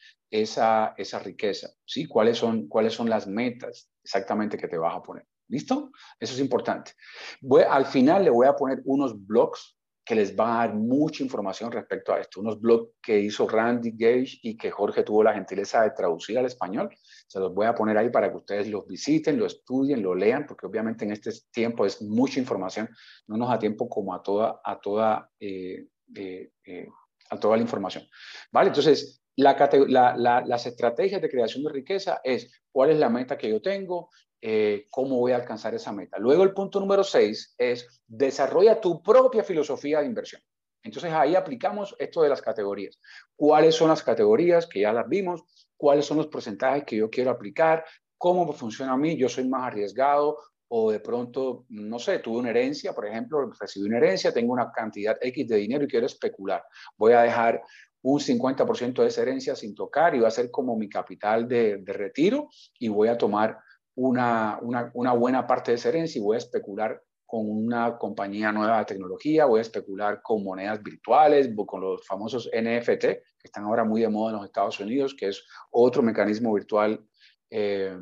esa, 0.41 0.93
esa 0.97 1.19
riqueza, 1.19 1.69
¿sí? 1.85 2.07
¿Cuáles 2.07 2.37
son, 2.37 2.67
¿Cuáles 2.67 2.93
son 2.93 3.09
las 3.09 3.27
metas 3.27 3.89
exactamente 4.03 4.57
que 4.57 4.67
te 4.67 4.77
vas 4.77 4.95
a 4.95 5.01
poner? 5.01 5.25
¿Listo? 5.47 5.91
Eso 6.19 6.33
es 6.33 6.39
importante. 6.39 6.93
Voy, 7.41 7.63
al 7.63 7.85
final 7.85 8.23
le 8.23 8.31
voy 8.31 8.47
a 8.47 8.55
poner 8.55 8.81
unos 8.85 9.25
blogs 9.25 9.77
que 10.03 10.15
les 10.15 10.35
van 10.35 10.51
a 10.51 10.57
dar 10.57 10.75
mucha 10.75 11.23
información 11.23 11.71
respecto 11.71 12.13
a 12.13 12.19
esto. 12.19 12.39
Unos 12.39 12.59
blogs 12.59 12.91
que 13.01 13.19
hizo 13.19 13.47
Randy 13.47 13.91
Gage 13.91 14.39
y 14.43 14.55
que 14.55 14.69
Jorge 14.69 15.03
tuvo 15.03 15.23
la 15.23 15.33
gentileza 15.33 15.81
de 15.81 15.91
traducir 15.91 16.37
al 16.37 16.45
español. 16.45 16.89
Se 17.27 17.39
los 17.39 17.53
voy 17.53 17.65
a 17.65 17.73
poner 17.73 17.97
ahí 17.97 18.09
para 18.09 18.29
que 18.29 18.37
ustedes 18.37 18.67
los 18.67 18.85
visiten, 18.85 19.39
lo 19.39 19.47
estudien, 19.47 20.03
lo 20.03 20.13
lean, 20.13 20.45
porque 20.45 20.67
obviamente 20.67 21.05
en 21.05 21.11
este 21.11 21.31
tiempo 21.51 21.85
es 21.85 22.01
mucha 22.03 22.39
información. 22.39 22.87
No 23.27 23.37
nos 23.37 23.49
da 23.49 23.57
tiempo 23.57 23.89
como 23.89 24.13
a 24.13 24.21
toda, 24.21 24.61
a 24.63 24.79
toda 24.79 25.31
eh, 25.39 25.87
eh, 26.15 26.51
eh, 26.65 26.87
a 27.29 27.39
toda 27.39 27.57
la 27.57 27.63
información. 27.63 28.03
¿Vale? 28.51 28.69
Entonces, 28.69 29.23
las 29.35 30.65
estrategias 30.65 31.21
de 31.21 31.29
creación 31.29 31.63
de 31.63 31.71
riqueza 31.71 32.21
es 32.23 32.63
cuál 32.71 32.91
es 32.91 32.97
la 32.97 33.09
meta 33.09 33.37
que 33.37 33.49
yo 33.49 33.61
tengo, 33.61 34.09
eh, 34.41 34.87
cómo 34.89 35.17
voy 35.17 35.31
a 35.31 35.37
alcanzar 35.37 35.73
esa 35.73 35.91
meta. 35.91 36.19
Luego 36.19 36.43
el 36.43 36.53
punto 36.53 36.79
número 36.79 37.03
seis 37.03 37.55
es 37.57 38.01
desarrolla 38.07 38.79
tu 38.79 39.01
propia 39.01 39.43
filosofía 39.43 39.99
de 39.99 40.05
inversión. 40.05 40.41
Entonces 40.83 41.11
ahí 41.11 41.35
aplicamos 41.35 41.95
esto 41.97 42.21
de 42.21 42.29
las 42.29 42.41
categorías. 42.41 42.99
¿Cuáles 43.35 43.73
son 43.73 43.89
las 43.89 44.03
categorías 44.03 44.67
que 44.67 44.81
ya 44.81 44.93
las 44.93 45.09
vimos? 45.09 45.43
¿Cuáles 45.75 46.05
son 46.05 46.17
los 46.17 46.27
porcentajes 46.27 46.83
que 46.83 46.97
yo 46.97 47.09
quiero 47.09 47.31
aplicar? 47.31 47.83
¿Cómo 48.17 48.53
funciona 48.53 48.93
a 48.93 48.97
mí? 48.97 49.17
¿Yo 49.17 49.27
soy 49.27 49.47
más 49.47 49.63
arriesgado? 49.63 50.37
O 50.67 50.91
de 50.91 50.99
pronto, 50.99 51.65
no 51.69 51.97
sé, 51.97 52.19
tuve 52.19 52.37
una 52.37 52.51
herencia, 52.51 52.93
por 52.93 53.07
ejemplo, 53.07 53.51
recibí 53.59 53.87
una 53.87 53.97
herencia, 53.97 54.31
tengo 54.31 54.53
una 54.53 54.71
cantidad 54.71 55.17
X 55.19 55.47
de 55.47 55.57
dinero 55.57 55.85
y 55.85 55.87
quiero 55.87 56.05
especular. 56.05 56.63
Voy 56.97 57.13
a 57.13 57.21
dejar 57.21 57.61
un 58.07 58.19
50% 58.19 59.01
de 59.01 59.07
esa 59.07 59.23
herencia 59.23 59.55
sin 59.55 59.73
tocar 59.73 60.13
y 60.13 60.19
va 60.19 60.27
a 60.27 60.31
ser 60.31 60.51
como 60.51 60.77
mi 60.77 60.87
capital 60.87 61.47
de, 61.47 61.81
retiro 61.87 62.49
y 62.77 62.87
voy 62.87 63.07
a 63.07 63.17
tomar 63.17 63.57
una, 63.95 64.59
una, 64.61 64.91
una, 64.93 65.13
buena 65.13 65.47
parte 65.47 65.71
de 65.71 65.75
esa 65.75 65.89
herencia 65.89 66.19
y 66.19 66.23
voy 66.23 66.35
a 66.35 66.37
especular 66.37 67.01
con 67.25 67.49
una 67.49 67.97
compañía 67.97 68.51
nueva 68.51 68.77
de 68.77 68.85
tecnología, 68.85 69.45
voy 69.45 69.57
a 69.57 69.61
especular 69.63 70.21
con 70.21 70.43
monedas 70.43 70.83
virtuales, 70.83 71.49
con 71.65 71.81
los 71.81 72.05
famosos 72.05 72.47
NFT, 72.53 73.01
que 73.01 73.23
están 73.43 73.63
ahora 73.63 73.83
muy 73.83 74.01
de 74.01 74.09
moda 74.09 74.33
en 74.33 74.37
los 74.37 74.45
Estados 74.45 74.79
Unidos, 74.79 75.15
que 75.17 75.29
es 75.29 75.43
otro 75.71 76.03
mecanismo 76.03 76.53
virtual 76.53 77.03
eh, 77.49 77.97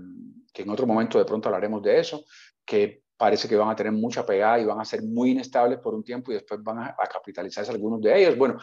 que 0.54 0.64
en 0.64 0.70
otro 0.70 0.86
momento 0.86 1.18
de 1.18 1.24
pronto 1.24 1.48
hablaremos 1.48 1.82
de 1.82 2.00
eso, 2.00 2.26
que 2.66 3.04
parece 3.16 3.48
que 3.48 3.56
van 3.56 3.70
a 3.70 3.76
tener 3.76 3.94
mucha 3.94 4.26
pegada 4.26 4.60
y 4.60 4.66
van 4.66 4.82
a 4.82 4.86
ser 4.86 5.02
muy 5.02 5.32
inestables 5.32 5.80
por 5.80 5.94
un 5.96 6.04
tiempo 6.04 6.32
y 6.32 6.36
después 6.36 6.62
van 6.62 6.80
a, 6.80 6.88
a 6.88 7.08
capitalizarse 7.08 7.72
algunos 7.72 8.02
de 8.02 8.20
ellos. 8.20 8.38
Bueno, 8.38 8.58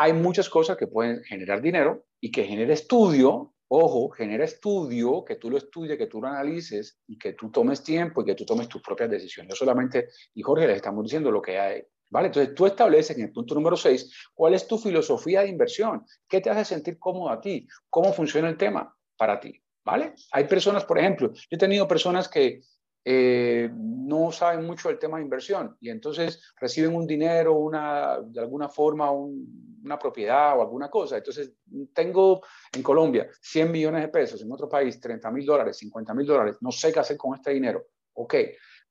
hay 0.00 0.14
muchas 0.14 0.48
cosas 0.48 0.78
que 0.78 0.86
pueden 0.86 1.22
generar 1.24 1.60
dinero 1.60 2.06
y 2.22 2.30
que 2.30 2.44
genera 2.44 2.72
estudio, 2.72 3.52
ojo, 3.68 4.08
genera 4.08 4.44
estudio, 4.46 5.22
que 5.26 5.36
tú 5.36 5.50
lo 5.50 5.58
estudies, 5.58 5.98
que 5.98 6.06
tú 6.06 6.22
lo 6.22 6.28
analices 6.28 6.98
y 7.06 7.18
que 7.18 7.34
tú 7.34 7.50
tomes 7.50 7.82
tiempo 7.82 8.22
y 8.22 8.24
que 8.24 8.34
tú 8.34 8.46
tomes 8.46 8.66
tus 8.66 8.80
propias 8.80 9.10
decisiones. 9.10 9.50
No 9.50 9.56
solamente, 9.56 10.08
y 10.34 10.40
Jorge, 10.40 10.66
les 10.66 10.76
estamos 10.76 11.04
diciendo 11.04 11.30
lo 11.30 11.42
que 11.42 11.58
hay. 11.58 11.82
¿Vale? 12.08 12.28
Entonces 12.28 12.54
tú 12.54 12.64
estableces 12.64 13.16
en 13.18 13.24
el 13.24 13.32
punto 13.32 13.54
número 13.54 13.76
6 13.76 14.30
cuál 14.34 14.54
es 14.54 14.66
tu 14.66 14.78
filosofía 14.78 15.42
de 15.42 15.48
inversión, 15.48 16.04
qué 16.26 16.40
te 16.40 16.48
hace 16.48 16.64
sentir 16.64 16.98
cómodo 16.98 17.28
a 17.28 17.40
ti, 17.40 17.68
cómo 17.90 18.12
funciona 18.14 18.48
el 18.48 18.56
tema 18.56 18.96
para 19.18 19.38
ti. 19.38 19.62
¿Vale? 19.84 20.14
Hay 20.32 20.44
personas, 20.44 20.84
por 20.84 20.98
ejemplo, 20.98 21.30
yo 21.32 21.40
he 21.50 21.58
tenido 21.58 21.86
personas 21.86 22.26
que 22.26 22.62
eh, 23.04 23.70
no 23.72 24.30
saben 24.30 24.66
mucho 24.66 24.88
del 24.88 24.98
tema 24.98 25.16
de 25.16 25.24
inversión 25.24 25.76
y 25.80 25.88
entonces 25.88 26.52
reciben 26.60 26.94
un 26.94 27.06
dinero, 27.06 27.54
una, 27.54 28.18
de 28.22 28.40
alguna 28.40 28.68
forma, 28.68 29.10
una 29.10 29.98
propiedad 29.98 30.58
o 30.58 30.62
alguna 30.62 30.90
cosa. 30.90 31.16
Entonces, 31.16 31.54
tengo 31.94 32.42
en 32.72 32.82
Colombia 32.82 33.28
100 33.40 33.70
millones 33.70 34.02
de 34.02 34.08
pesos, 34.08 34.42
en 34.42 34.52
otro 34.52 34.68
país 34.68 35.00
30 35.00 35.30
mil 35.30 35.46
dólares, 35.46 35.78
50 35.78 36.14
mil 36.14 36.26
dólares, 36.26 36.56
no 36.60 36.70
sé 36.70 36.92
qué 36.92 37.00
hacer 37.00 37.16
con 37.16 37.34
este 37.34 37.52
dinero. 37.52 37.86
Ok, 38.14 38.34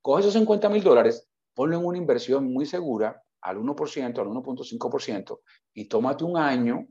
coge 0.01 0.21
esos 0.21 0.33
50 0.33 0.69
mil 0.69 0.83
dólares, 0.83 1.29
ponlo 1.53 1.77
en 1.77 1.85
una 1.85 1.97
inversión 1.97 2.51
muy 2.51 2.65
segura 2.65 3.21
al 3.41 3.57
1%, 3.57 4.19
al 4.19 4.27
1.5% 4.27 5.39
y 5.73 5.85
tómate 5.85 6.23
un 6.23 6.37
año 6.37 6.87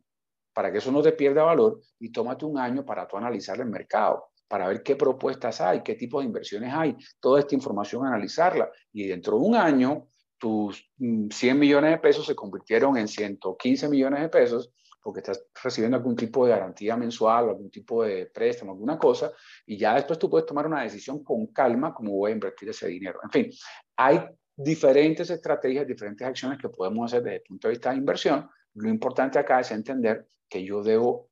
para 0.52 0.70
que 0.70 0.78
eso 0.78 0.92
no 0.92 1.02
te 1.02 1.12
pierda 1.12 1.42
valor 1.42 1.80
y 1.98 2.12
tómate 2.12 2.44
un 2.44 2.58
año 2.58 2.84
para 2.84 3.06
tú 3.06 3.16
analizar 3.16 3.60
el 3.60 3.66
mercado 3.66 4.27
para 4.48 4.66
ver 4.66 4.82
qué 4.82 4.96
propuestas 4.96 5.60
hay, 5.60 5.82
qué 5.82 5.94
tipo 5.94 6.20
de 6.20 6.26
inversiones 6.26 6.72
hay, 6.72 6.96
toda 7.20 7.40
esta 7.40 7.54
información 7.54 8.06
analizarla. 8.06 8.70
Y 8.92 9.06
dentro 9.06 9.38
de 9.38 9.44
un 9.44 9.54
año, 9.54 10.08
tus 10.38 10.90
100 10.98 11.56
mm, 11.56 11.60
millones 11.60 11.90
de 11.92 11.98
pesos 11.98 12.26
se 12.26 12.34
convirtieron 12.34 12.96
en 12.96 13.06
115 13.06 13.88
millones 13.88 14.22
de 14.22 14.28
pesos 14.28 14.72
porque 15.02 15.20
estás 15.20 15.42
recibiendo 15.62 15.96
algún 15.96 16.16
tipo 16.16 16.44
de 16.44 16.50
garantía 16.50 16.96
mensual, 16.96 17.48
algún 17.48 17.70
tipo 17.70 18.04
de 18.04 18.26
préstamo, 18.26 18.72
alguna 18.72 18.98
cosa, 18.98 19.32
y 19.64 19.78
ya 19.78 19.94
después 19.94 20.18
tú 20.18 20.28
puedes 20.28 20.46
tomar 20.46 20.66
una 20.66 20.82
decisión 20.82 21.24
con 21.24 21.46
calma 21.46 21.94
cómo 21.94 22.12
voy 22.12 22.32
a 22.32 22.34
invertir 22.34 22.68
ese 22.68 22.88
dinero. 22.88 23.20
En 23.22 23.30
fin, 23.30 23.50
hay 23.96 24.20
diferentes 24.54 25.30
estrategias, 25.30 25.86
diferentes 25.86 26.26
acciones 26.26 26.58
que 26.58 26.68
podemos 26.68 27.06
hacer 27.06 27.22
desde 27.22 27.36
el 27.36 27.42
punto 27.42 27.68
de 27.68 27.72
vista 27.72 27.90
de 27.90 27.96
inversión. 27.96 28.50
Lo 28.74 28.88
importante 28.88 29.38
acá 29.38 29.60
es 29.60 29.70
entender 29.70 30.26
que 30.48 30.64
yo 30.64 30.82
debo 30.82 31.30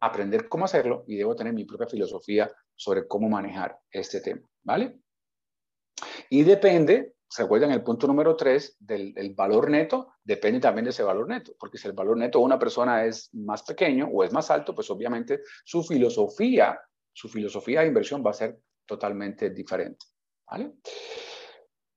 aprender 0.00 0.48
cómo 0.48 0.64
hacerlo 0.64 1.04
y 1.06 1.16
debo 1.16 1.36
tener 1.36 1.52
mi 1.52 1.64
propia 1.64 1.86
filosofía 1.86 2.50
sobre 2.74 3.06
cómo 3.06 3.28
manejar 3.28 3.78
este 3.90 4.20
tema, 4.20 4.42
¿vale? 4.62 4.98
Y 6.30 6.42
depende, 6.42 7.14
se 7.28 7.42
acuerdan 7.42 7.72
el 7.72 7.82
punto 7.82 8.06
número 8.06 8.34
tres 8.34 8.76
del, 8.80 9.34
valor 9.36 9.70
neto, 9.70 10.14
depende 10.24 10.60
también 10.60 10.84
de 10.84 10.90
ese 10.90 11.02
valor 11.02 11.28
neto, 11.28 11.52
porque 11.58 11.76
si 11.76 11.86
el 11.86 11.92
valor 11.92 12.16
neto 12.16 12.38
de 12.38 12.44
una 12.44 12.58
persona 12.58 13.04
es 13.04 13.28
más 13.34 13.62
pequeño 13.62 14.08
o 14.12 14.24
es 14.24 14.32
más 14.32 14.50
alto, 14.50 14.74
pues 14.74 14.90
obviamente 14.90 15.40
su 15.64 15.82
filosofía, 15.82 16.80
su 17.12 17.28
filosofía 17.28 17.82
de 17.82 17.88
inversión 17.88 18.24
va 18.24 18.30
a 18.30 18.34
ser 18.34 18.58
totalmente 18.86 19.50
diferente, 19.50 20.06
¿vale? 20.50 20.72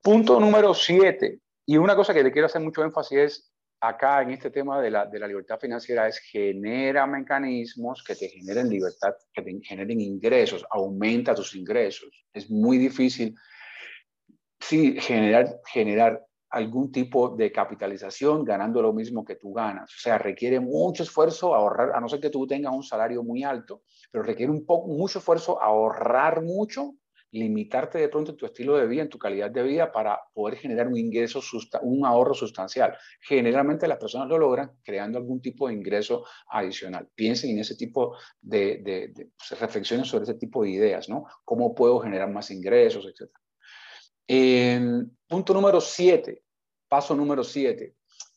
Punto 0.01 0.39
número 0.39 0.73
siete, 0.73 1.39
y 1.65 1.77
una 1.77 1.95
cosa 1.95 2.13
que 2.13 2.23
le 2.23 2.31
quiero 2.31 2.47
hacer 2.47 2.61
mucho 2.61 2.83
énfasis 2.83 3.17
es 3.17 3.52
acá 3.83 4.21
en 4.21 4.31
este 4.31 4.49
tema 4.49 4.81
de 4.81 4.89
la, 4.89 5.05
de 5.05 5.19
la, 5.19 5.27
libertad 5.27 5.59
financiera 5.59 6.07
es 6.07 6.17
genera 6.19 7.05
mecanismos 7.05 8.01
que 8.01 8.15
te 8.15 8.29
generen 8.29 8.69
libertad, 8.69 9.13
que 9.33 9.41
te 9.41 9.59
generen 9.61 9.99
ingresos, 9.99 10.65
aumenta 10.69 11.35
tus 11.35 11.53
ingresos. 11.53 12.25
Es 12.33 12.49
muy 12.49 12.77
difícil, 12.77 13.35
sí, 14.57 14.95
generar, 15.01 15.59
generar 15.65 16.25
algún 16.49 16.93
tipo 16.93 17.35
de 17.35 17.51
capitalización 17.51 18.45
ganando 18.45 18.81
lo 18.81 18.93
mismo 18.93 19.25
que 19.25 19.35
tú 19.35 19.51
ganas. 19.51 19.93
O 19.93 19.99
sea, 19.99 20.17
requiere 20.17 20.61
mucho 20.61 21.03
esfuerzo 21.03 21.53
ahorrar, 21.53 21.91
a 21.93 21.99
no 21.99 22.07
ser 22.07 22.21
que 22.21 22.29
tú 22.29 22.47
tengas 22.47 22.73
un 22.73 22.83
salario 22.83 23.21
muy 23.21 23.43
alto, 23.43 23.81
pero 24.09 24.23
requiere 24.23 24.51
un 24.51 24.65
poco, 24.65 24.87
mucho 24.87 25.19
esfuerzo 25.19 25.61
ahorrar 25.61 26.41
mucho 26.41 26.93
limitarte 27.33 27.97
de 27.97 28.09
pronto 28.09 28.31
en 28.31 28.37
tu 28.37 28.45
estilo 28.45 28.77
de 28.77 28.87
vida, 28.87 29.01
en 29.01 29.09
tu 29.09 29.17
calidad 29.17 29.49
de 29.49 29.63
vida 29.63 29.91
para 29.91 30.19
poder 30.33 30.55
generar 30.57 30.87
un 30.87 30.97
ingreso, 30.97 31.41
un 31.81 32.05
ahorro 32.05 32.33
sustancial. 32.33 32.95
Generalmente 33.21 33.87
las 33.87 33.97
personas 33.97 34.29
lo 34.29 34.37
logran 34.37 34.71
creando 34.83 35.17
algún 35.17 35.41
tipo 35.41 35.67
de 35.67 35.73
ingreso 35.73 36.25
adicional. 36.47 37.09
Piensen 37.15 37.51
en 37.51 37.59
ese 37.59 37.75
tipo 37.75 38.15
de, 38.39 38.81
de, 38.83 39.29
pues, 39.35 39.59
reflexiones 39.59 40.07
sobre 40.07 40.23
ese 40.23 40.35
tipo 40.35 40.63
de 40.63 40.69
ideas, 40.69 41.09
¿no? 41.09 41.25
¿Cómo 41.43 41.73
puedo 41.73 41.99
generar 41.99 42.31
más 42.31 42.51
ingresos, 42.51 43.05
etcétera? 43.05 43.39
punto 45.27 45.53
número 45.53 45.81
siete, 45.81 46.43
paso 46.87 47.15
número 47.15 47.43
siete, 47.43 47.95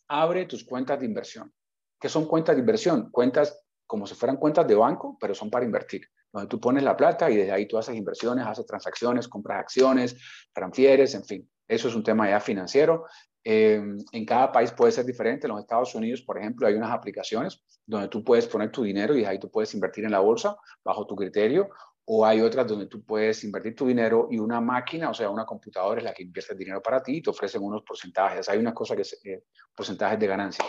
abre 0.09 0.47
tus 0.47 0.65
cuentas 0.65 0.99
de 0.99 1.07
inversión. 1.07 1.53
¿Qué 2.01 2.09
son 2.09 2.27
cuentas 2.27 2.57
de 2.57 2.61
inversión? 2.61 3.11
Cuentas 3.11 3.66
como 3.87 4.07
si 4.07 4.15
fueran 4.15 4.37
cuentas 4.37 4.67
de 4.67 4.75
banco, 4.75 5.17
pero 5.21 5.35
son 5.35 5.51
para 5.51 5.65
invertir 5.65 6.09
donde 6.37 6.49
tú 6.49 6.61
pones 6.61 6.83
la 6.83 6.97
plata 6.97 7.31
y 7.31 7.37
desde 7.37 7.53
ahí 7.53 7.67
tú 7.67 7.79
haces 7.79 7.97
inversiones, 7.97 8.47
haces 8.47 8.67
transacciones, 8.67 9.27
compras 9.27 9.59
acciones, 9.59 10.17
transfieres, 10.53 11.15
en 11.15 11.25
fin. 11.25 11.51
Eso 11.67 11.89
es 11.89 11.95
un 11.95 12.03
tema 12.03 12.29
ya 12.29 12.41
financiero. 12.41 13.07
Eh, 13.43 13.83
en 14.13 14.27
cada 14.27 14.53
país 14.53 14.71
puede 14.73 14.93
ser 14.93 15.07
diferente. 15.07 15.47
En 15.47 15.53
los 15.53 15.61
Estados 15.61 15.95
Unidos, 15.95 16.21
por 16.23 16.39
ejemplo, 16.39 16.67
hay 16.67 16.75
unas 16.75 16.91
aplicaciones 16.91 17.65
donde 17.87 18.09
tú 18.09 18.23
puedes 18.23 18.47
poner 18.47 18.71
tu 18.71 18.83
dinero 18.83 19.15
y 19.15 19.19
desde 19.19 19.31
ahí 19.31 19.39
tú 19.39 19.51
puedes 19.51 19.73
invertir 19.75 20.05
en 20.05 20.11
la 20.11 20.21
bolsa 20.21 20.57
bajo 20.85 21.07
tu 21.07 21.17
criterio. 21.17 21.71
O 22.05 22.25
hay 22.25 22.41
otras 22.41 22.67
donde 22.67 22.87
tú 22.87 23.03
puedes 23.03 23.43
invertir 23.43 23.75
tu 23.75 23.87
dinero 23.87 24.29
y 24.31 24.39
una 24.39 24.61
máquina, 24.61 25.11
o 25.11 25.15
sea, 25.15 25.29
una 25.29 25.45
computadora 25.45 25.99
es 25.99 26.05
la 26.05 26.13
que 26.15 26.23
invierte 26.23 26.53
el 26.53 26.59
dinero 26.59 26.81
para 26.81 27.03
ti 27.03 27.17
y 27.17 27.23
te 27.23 27.31
ofrecen 27.31 27.63
unos 27.63 27.83
porcentajes. 27.83 28.49
Hay 28.49 28.59
una 28.59 28.73
cosa 28.75 28.95
que 28.95 29.03
es 29.03 29.19
eh, 29.25 29.45
porcentajes 29.75 30.19
de 30.21 30.27
ganancia. 30.27 30.65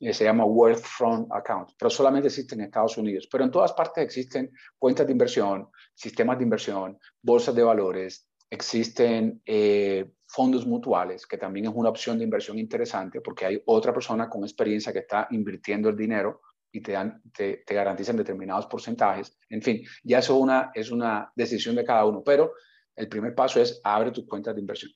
Eh, 0.00 0.14
se 0.14 0.24
llama 0.24 0.44
Wealth 0.44 0.82
Front 0.82 1.28
Account, 1.30 1.72
pero 1.78 1.90
solamente 1.90 2.28
existe 2.28 2.54
en 2.54 2.62
Estados 2.62 2.96
Unidos. 2.96 3.28
Pero 3.30 3.44
en 3.44 3.50
todas 3.50 3.72
partes 3.74 4.02
existen 4.02 4.50
cuentas 4.78 5.06
de 5.06 5.12
inversión, 5.12 5.68
sistemas 5.94 6.38
de 6.38 6.44
inversión, 6.44 6.98
bolsas 7.20 7.54
de 7.54 7.62
valores, 7.62 8.26
existen 8.48 9.42
eh, 9.44 10.10
fondos 10.26 10.66
mutuales, 10.66 11.26
que 11.26 11.36
también 11.36 11.66
es 11.66 11.72
una 11.74 11.90
opción 11.90 12.18
de 12.18 12.24
inversión 12.24 12.58
interesante 12.58 13.20
porque 13.20 13.44
hay 13.44 13.62
otra 13.66 13.92
persona 13.92 14.28
con 14.28 14.42
experiencia 14.42 14.92
que 14.92 15.00
está 15.00 15.28
invirtiendo 15.30 15.90
el 15.90 15.96
dinero 15.96 16.40
y 16.72 16.80
te, 16.80 16.92
dan, 16.92 17.20
te, 17.32 17.62
garantizan 17.68 18.16
determinados 18.16 18.66
porcentajes. 18.66 19.36
En 19.50 19.60
fin, 19.60 19.82
ya 20.02 20.20
eso 20.20 20.36
una, 20.36 20.70
es 20.74 20.90
una 20.90 21.30
decisión 21.36 21.76
de 21.76 21.84
cada 21.84 22.06
uno, 22.06 22.22
pero 22.24 22.54
el 22.96 23.08
primer 23.08 23.34
paso 23.34 23.60
es 23.60 23.80
abre 23.84 24.12
tus 24.12 24.26
cuentas 24.26 24.54
de 24.54 24.60
inversión. 24.60 24.92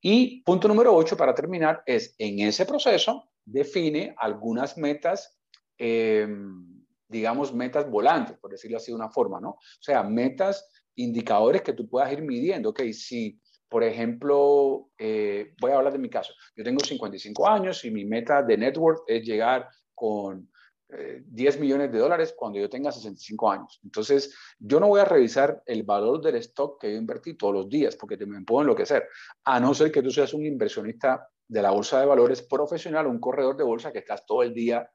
Y 0.00 0.42
punto 0.42 0.68
número 0.68 0.94
ocho, 0.94 1.16
para 1.16 1.34
terminar, 1.34 1.82
es 1.84 2.14
en 2.18 2.38
ese 2.40 2.64
proceso 2.66 3.30
define 3.50 4.14
algunas 4.18 4.76
metas, 4.76 5.38
em, 5.78 6.84
digamos, 7.08 7.54
metas 7.54 7.90
volantes, 7.90 8.36
por 8.38 8.50
decirlo 8.50 8.76
así 8.76 8.92
de 8.92 8.96
una 8.96 9.08
forma, 9.08 9.40
¿no? 9.40 9.50
O 9.50 9.80
sea, 9.80 10.02
metas, 10.02 10.68
indicadores 10.96 11.62
que 11.62 11.72
tú 11.72 11.88
puedas 11.88 12.12
ir 12.12 12.22
midiendo. 12.22 12.70
Ok, 12.70 12.82
si, 12.92 13.40
por 13.68 13.82
ejemplo, 13.84 14.90
eh, 14.98 15.54
voy 15.60 15.70
a 15.70 15.76
hablar 15.76 15.92
de 15.92 15.98
mi 15.98 16.10
caso, 16.10 16.32
yo 16.56 16.64
tengo 16.64 16.84
55 16.84 17.48
años 17.48 17.84
y 17.84 17.90
mi 17.90 18.04
meta 18.04 18.42
de 18.42 18.56
network 18.56 19.04
es 19.06 19.24
llegar 19.24 19.68
con 19.94 20.50
10 20.88 21.56
eh, 21.56 21.60
millones 21.60 21.92
de 21.92 21.98
dólares 21.98 22.34
cuando 22.36 22.58
yo 22.58 22.68
tenga 22.68 22.90
65 22.90 23.50
años. 23.50 23.80
Entonces, 23.84 24.34
yo 24.58 24.80
no 24.80 24.88
voy 24.88 25.00
a 25.00 25.04
revisar 25.04 25.62
el 25.66 25.82
valor 25.84 26.20
del 26.20 26.36
stock 26.36 26.80
que 26.80 26.92
yo 26.92 26.98
invertí 26.98 27.34
todos 27.34 27.54
los 27.54 27.68
días 27.68 27.94
porque 27.96 28.16
te 28.16 28.26
me 28.26 28.42
puedo 28.42 28.62
enloquecer, 28.62 29.08
a 29.44 29.60
no 29.60 29.74
ser 29.74 29.92
que 29.92 30.02
tú 30.02 30.10
seas 30.10 30.34
un 30.34 30.44
inversionista 30.44 31.28
de 31.48 31.62
la 31.62 31.70
bolsa 31.70 31.98
de 32.00 32.06
valores 32.06 32.42
profesional, 32.42 33.06
un 33.06 33.18
corredor 33.18 33.56
de 33.56 33.64
bolsa 33.64 33.90
que 33.90 33.98
estás 33.98 34.24
todo 34.26 34.42
el 34.42 34.54
día 34.54 34.88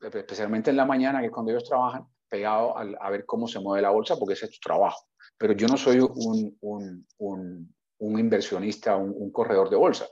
especialmente 0.00 0.70
en 0.70 0.76
la 0.76 0.84
mañana, 0.84 1.20
que 1.20 1.26
es 1.26 1.32
cuando 1.32 1.52
ellos 1.52 1.64
trabajan, 1.64 2.06
pegado 2.28 2.76
a, 2.76 3.10
ver 3.10 3.24
cómo 3.24 3.46
se 3.46 3.60
mueve 3.60 3.82
la 3.82 3.90
bolsa, 3.90 4.16
porque 4.16 4.34
ese 4.34 4.46
es 4.46 4.52
tu 4.52 4.58
trabajo. 4.60 5.06
Pero 5.38 5.52
yo 5.54 5.66
no 5.68 5.76
soy 5.76 6.00
un, 6.00 6.56
un, 6.60 7.06
un, 7.18 7.74
un 7.98 8.18
inversionista, 8.18 8.96
un, 8.96 9.30
corredor 9.30 9.70
de 9.70 9.76
bolsa, 9.76 10.06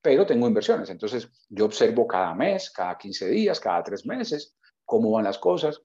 pero 0.00 0.26
tengo 0.26 0.46
inversiones. 0.46 0.90
Entonces, 0.90 1.28
yo 1.48 1.64
observo 1.64 2.06
cada 2.06 2.34
mes, 2.34 2.70
cada 2.70 2.96
15 2.96 3.28
días, 3.28 3.60
cada 3.60 3.82
tres 3.82 4.06
meses, 4.06 4.56
cómo 4.84 5.10
van 5.12 5.24
las 5.24 5.38
cosas, 5.38 5.80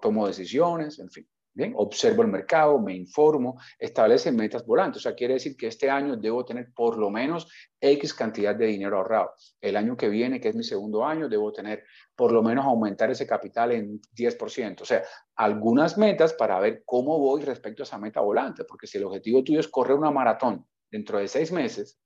tomo 0.00 0.26
decisiones, 0.26 0.98
en 0.98 1.10
fin. 1.10 1.28
Observo 1.74 2.22
el 2.22 2.28
mercado, 2.28 2.78
me 2.78 2.94
informo, 2.94 3.60
establece 3.78 4.30
metas 4.30 4.64
volantes. 4.64 4.98
O 4.98 5.02
sea, 5.02 5.14
quiere 5.14 5.34
decir 5.34 5.56
que 5.56 5.66
este 5.66 5.90
año 5.90 6.16
debo 6.16 6.44
tener 6.44 6.72
por 6.72 6.96
lo 6.96 7.10
menos 7.10 7.50
X 7.80 8.14
cantidad 8.14 8.54
de 8.54 8.66
dinero 8.66 8.98
ahorrado. 8.98 9.32
El 9.60 9.76
año 9.76 9.96
que 9.96 10.08
viene, 10.08 10.40
que 10.40 10.48
es 10.48 10.54
mi 10.54 10.62
segundo 10.62 11.04
año, 11.04 11.28
debo 11.28 11.52
tener 11.52 11.84
por 12.14 12.32
lo 12.32 12.42
menos 12.42 12.64
aumentar 12.64 13.10
ese 13.10 13.26
capital 13.26 13.72
en 13.72 14.00
10%. 14.14 14.82
O 14.82 14.84
sea, 14.84 15.02
algunas 15.36 15.98
metas 15.98 16.32
para 16.32 16.60
ver 16.60 16.82
cómo 16.84 17.18
voy 17.18 17.42
respecto 17.42 17.82
a 17.82 17.84
esa 17.84 17.98
meta 17.98 18.20
volante. 18.20 18.64
Porque 18.64 18.86
si 18.86 18.98
el 18.98 19.04
objetivo 19.04 19.42
tuyo 19.42 19.60
es 19.60 19.68
correr 19.68 19.96
una 19.96 20.10
maratón 20.10 20.64
dentro 20.90 21.18
de 21.18 21.26
seis 21.26 21.50
meses, 21.50 21.98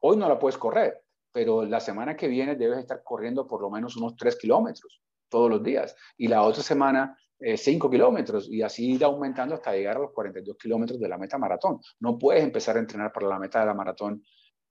hoy 0.00 0.16
no 0.16 0.28
la 0.28 0.38
puedes 0.38 0.58
correr, 0.58 1.02
pero 1.32 1.64
la 1.64 1.80
semana 1.80 2.16
que 2.16 2.28
viene 2.28 2.54
debes 2.54 2.78
estar 2.78 3.02
corriendo 3.02 3.46
por 3.46 3.60
lo 3.60 3.70
menos 3.70 3.96
unos 3.96 4.14
3 4.16 4.36
kilómetros 4.36 5.02
todos 5.28 5.50
los 5.50 5.62
días. 5.62 5.96
Y 6.16 6.28
la 6.28 6.42
otra 6.42 6.62
semana 6.62 7.16
5 7.38 7.86
eh, 7.86 7.90
kilómetros 7.90 8.48
y 8.50 8.62
así 8.62 8.92
ir 8.92 9.04
aumentando 9.04 9.54
hasta 9.54 9.72
llegar 9.72 9.96
a 9.96 10.00
los 10.00 10.12
42 10.12 10.56
kilómetros 10.56 10.98
de 10.98 11.08
la 11.08 11.18
meta 11.18 11.38
maratón. 11.38 11.80
No 12.00 12.18
puedes 12.18 12.42
empezar 12.42 12.76
a 12.76 12.80
entrenar 12.80 13.12
para 13.12 13.28
la 13.28 13.38
meta 13.38 13.60
de 13.60 13.66
la 13.66 13.74
maratón 13.74 14.22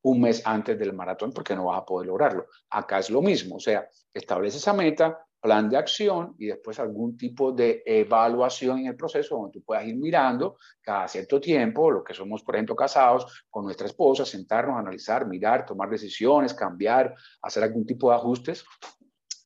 un 0.04 0.22
mes 0.22 0.42
antes 0.46 0.78
del 0.78 0.94
maratón 0.94 1.32
porque 1.32 1.56
no 1.56 1.66
vas 1.66 1.82
a 1.82 1.86
poder 1.86 2.08
lograrlo. 2.08 2.48
Acá 2.70 3.00
es 3.00 3.10
lo 3.10 3.22
mismo, 3.22 3.56
o 3.56 3.60
sea, 3.60 3.88
establece 4.14 4.58
esa 4.58 4.74
meta, 4.74 5.26
plan 5.42 5.70
de 5.70 5.78
acción 5.78 6.36
y 6.40 6.48
después 6.48 6.80
algún 6.80 7.18
tipo 7.18 7.52
de 7.52 7.84
evaluación 7.86 8.80
en 8.80 8.88
el 8.88 8.96
proceso 8.96 9.36
donde 9.36 9.52
tú 9.52 9.64
puedas 9.64 9.86
ir 9.86 9.96
mirando 9.96 10.58
cada 10.82 11.08
cierto 11.08 11.40
tiempo, 11.40 11.92
lo 11.92 12.04
que 12.04 12.14
somos, 12.14 12.44
por 12.44 12.56
ejemplo, 12.56 12.76
casados 12.76 13.46
con 13.50 13.66
nuestra 13.66 13.88
esposa, 13.88 14.26
sentarnos, 14.26 14.78
analizar, 14.78 15.28
mirar, 15.28 15.66
tomar 15.66 15.90
decisiones, 15.90 16.54
cambiar, 16.54 17.14
hacer 17.42 17.64
algún 17.64 17.86
tipo 17.86 18.10
de 18.10 18.16
ajustes 18.16 18.64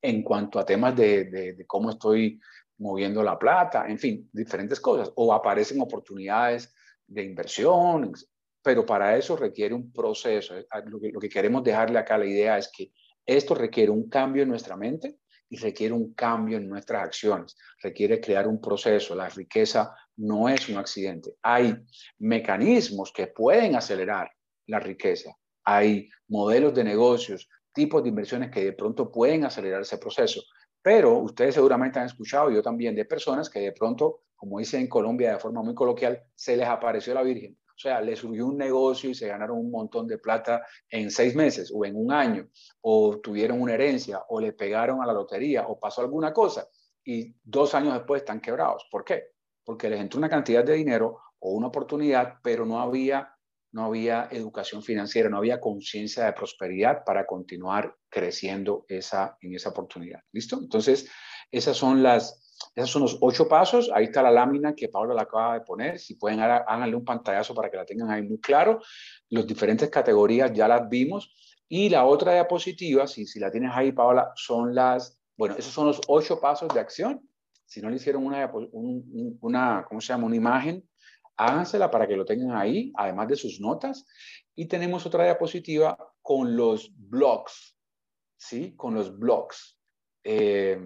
en 0.01 0.23
cuanto 0.23 0.59
a 0.59 0.65
temas 0.65 0.95
de, 0.95 1.25
de 1.25 1.65
cómo 1.67 1.89
estoy 1.89 2.39
moviendo 2.79 3.23
la 3.23 3.37
plata, 3.37 3.85
en 3.87 3.99
fin, 3.99 4.29
diferentes 4.31 4.79
cosas. 4.79 5.11
O 5.15 5.33
aparecen 5.33 5.81
oportunidades 5.81 6.73
de 7.07 7.23
inversión, 7.23 8.13
pero 8.61 8.85
para 8.85 9.15
eso 9.17 9.35
requiere 9.35 9.73
un 9.73 9.91
proceso. 9.91 10.57
Eh, 10.57 10.65
lo 10.85 10.99
que, 10.99 11.11
lo 11.11 11.19
que 11.19 11.29
queremos 11.29 11.63
dejarle 11.63 11.99
acá 11.99 12.17
la 12.17 12.25
idea 12.25 12.57
es 12.57 12.71
que 12.75 12.91
esto 13.25 13.53
requiere 13.53 13.91
un 13.91 14.09
cambio 14.09 14.43
en 14.43 14.49
nuestra 14.49 14.75
mente 14.75 15.19
y 15.49 15.57
requiere 15.57 15.93
un 15.93 16.13
cambio 16.13 16.57
en 16.57 16.69
nuestras 16.69 17.03
acciones. 17.03 17.57
Requiere 17.81 18.21
crear 18.21 18.47
un 18.47 18.61
proceso. 18.61 19.15
La 19.15 19.29
riqueza 19.29 19.95
no 20.17 20.47
es 20.47 20.69
un 20.69 20.77
accidente. 20.77 21.35
Hay 21.41 21.75
mecanismos 22.19 23.11
que 23.11 23.27
pueden 23.27 23.75
acelerar 23.75 24.31
la 24.67 24.79
riqueza. 24.79 25.31
Hay 25.63 26.09
modelos 26.27 26.73
de 26.73 26.83
negocios, 26.83 27.49
tipos 27.73 28.03
de 28.03 28.09
inversiones 28.09 28.51
que 28.51 28.63
de 28.63 28.73
pronto 28.73 29.11
pueden 29.11 29.45
acelerar 29.45 29.81
ese 29.81 29.97
proceso. 29.97 30.41
Pero 30.81 31.17
ustedes 31.17 31.55
seguramente 31.55 31.99
han 31.99 32.05
escuchado, 32.05 32.49
yo 32.49 32.61
también, 32.61 32.95
de 32.95 33.05
personas 33.05 33.49
que 33.49 33.59
de 33.59 33.71
pronto, 33.73 34.21
como 34.35 34.59
dice 34.59 34.77
en 34.79 34.87
Colombia 34.87 35.33
de 35.33 35.39
forma 35.39 35.61
muy 35.61 35.75
coloquial, 35.75 36.23
se 36.35 36.55
les 36.55 36.67
apareció 36.67 37.13
la 37.13 37.23
Virgen. 37.23 37.57
O 37.79 37.81
sea, 37.81 38.01
les 38.01 38.19
surgió 38.19 38.45
un 38.45 38.57
negocio 38.57 39.09
y 39.09 39.15
se 39.15 39.27
ganaron 39.27 39.57
un 39.57 39.71
montón 39.71 40.05
de 40.05 40.17
plata 40.17 40.65
en 40.89 41.09
seis 41.09 41.33
meses 41.33 41.71
o 41.73 41.85
en 41.85 41.95
un 41.95 42.11
año, 42.11 42.49
o 42.81 43.19
tuvieron 43.19 43.61
una 43.61 43.73
herencia, 43.73 44.21
o 44.27 44.41
le 44.41 44.51
pegaron 44.51 45.01
a 45.01 45.05
la 45.05 45.13
lotería, 45.13 45.65
o 45.67 45.79
pasó 45.79 46.01
alguna 46.01 46.33
cosa, 46.33 46.67
y 47.05 47.33
dos 47.41 47.73
años 47.75 47.93
después 47.93 48.21
están 48.21 48.41
quebrados. 48.41 48.85
¿Por 48.91 49.05
qué? 49.05 49.29
Porque 49.63 49.89
les 49.89 50.01
entró 50.01 50.17
una 50.17 50.29
cantidad 50.29 50.63
de 50.63 50.73
dinero 50.73 51.19
o 51.39 51.51
una 51.51 51.67
oportunidad, 51.67 52.39
pero 52.43 52.65
no 52.65 52.81
había 52.81 53.33
no 53.71 53.85
había 53.85 54.27
educación 54.31 54.81
financiera, 54.81 55.29
no 55.29 55.37
había 55.37 55.59
conciencia 55.59 56.25
de 56.25 56.33
prosperidad 56.33 57.03
para 57.05 57.25
continuar 57.25 57.95
creciendo 58.09 58.85
esa, 58.87 59.37
en 59.41 59.53
esa 59.53 59.69
oportunidad. 59.69 60.21
¿Listo? 60.31 60.59
Entonces, 60.61 61.09
esas 61.51 61.77
son 61.77 62.01
las, 62.01 62.49
esos 62.75 62.91
son 62.91 63.03
los 63.03 63.17
ocho 63.21 63.47
pasos. 63.47 63.91
Ahí 63.93 64.05
está 64.05 64.21
la 64.21 64.31
lámina 64.31 64.73
que 64.73 64.89
Pablo 64.89 65.13
la 65.13 65.23
acaba 65.23 65.53
de 65.53 65.61
poner. 65.61 65.99
Si 65.99 66.15
pueden, 66.15 66.39
háganle 66.39 66.95
un 66.95 67.05
pantallazo 67.05 67.53
para 67.53 67.69
que 67.69 67.77
la 67.77 67.85
tengan 67.85 68.09
ahí 68.09 68.23
muy 68.23 68.39
claro. 68.39 68.81
Las 69.29 69.45
diferentes 69.45 69.89
categorías 69.89 70.51
ya 70.53 70.67
las 70.67 70.87
vimos. 70.89 71.33
Y 71.67 71.89
la 71.89 72.05
otra 72.05 72.33
diapositiva, 72.33 73.05
si, 73.05 73.27
si 73.27 73.39
la 73.39 73.51
tienes 73.51 73.71
ahí, 73.73 73.91
Paola, 73.91 74.31
son 74.35 74.73
las, 74.73 75.21
bueno, 75.37 75.55
esos 75.55 75.71
son 75.71 75.85
los 75.85 76.01
ocho 76.07 76.39
pasos 76.39 76.73
de 76.73 76.79
acción. 76.79 77.21
Si 77.65 77.79
no 77.81 77.89
le 77.91 77.97
hicieron 77.97 78.25
una, 78.25 78.51
una 79.41 79.85
¿cómo 79.87 80.01
se 80.01 80.07
llama? 80.07 80.25
Una 80.25 80.35
imagen, 80.35 80.88
hágansela 81.39 81.89
para 81.89 82.07
que 82.07 82.17
lo 82.17 82.25
tengan 82.25 82.55
ahí, 82.55 82.91
además 82.95 83.29
de 83.29 83.37
sus 83.37 83.59
notas. 83.61 84.05
Y 84.55 84.67
tenemos 84.67 85.05
otra 85.05 85.23
diapositiva 85.23 85.95
con 86.21 86.57
los 86.57 86.91
blogs, 86.95 87.77
¿sí? 88.37 88.75
Con 88.75 88.93
los 88.93 89.17
blogs. 89.17 89.79
Eh, 90.23 90.79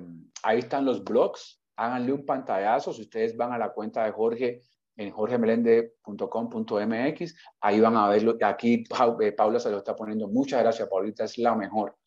ahí 0.43 0.59
están 0.59 0.85
los 0.85 1.03
blogs. 1.03 1.59
Háganle 1.75 2.13
un 2.13 2.25
pantallazo. 2.25 2.93
Si 2.93 3.01
ustedes 3.01 3.35
van 3.35 3.51
a 3.51 3.57
la 3.57 3.73
cuenta 3.73 4.05
de 4.05 4.11
Jorge 4.11 4.61
en 4.95 5.09
jorgemelende.com.mx, 5.09 7.35
ahí 7.61 7.79
van 7.79 7.97
a 7.97 8.09
verlo. 8.09 8.37
Aquí 8.43 8.83
eh, 9.21 9.31
Paula 9.31 9.59
se 9.59 9.71
lo 9.71 9.79
está 9.79 9.95
poniendo. 9.95 10.27
Muchas 10.27 10.61
gracias, 10.61 10.87
Paulita, 10.87 11.23
es 11.23 11.39
la 11.39 11.55
mejor. 11.55 11.97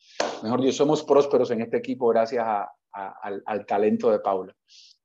Mejor 0.45 0.63
Dios, 0.63 0.77
somos 0.77 1.03
prósperos 1.03 1.51
en 1.51 1.63
este 1.63 1.79
equipo 1.79 2.07
gracias 2.09 2.47
al, 2.93 3.43
al 3.45 3.67
talento 3.67 4.13
de 4.13 4.21
Paula 4.21 4.55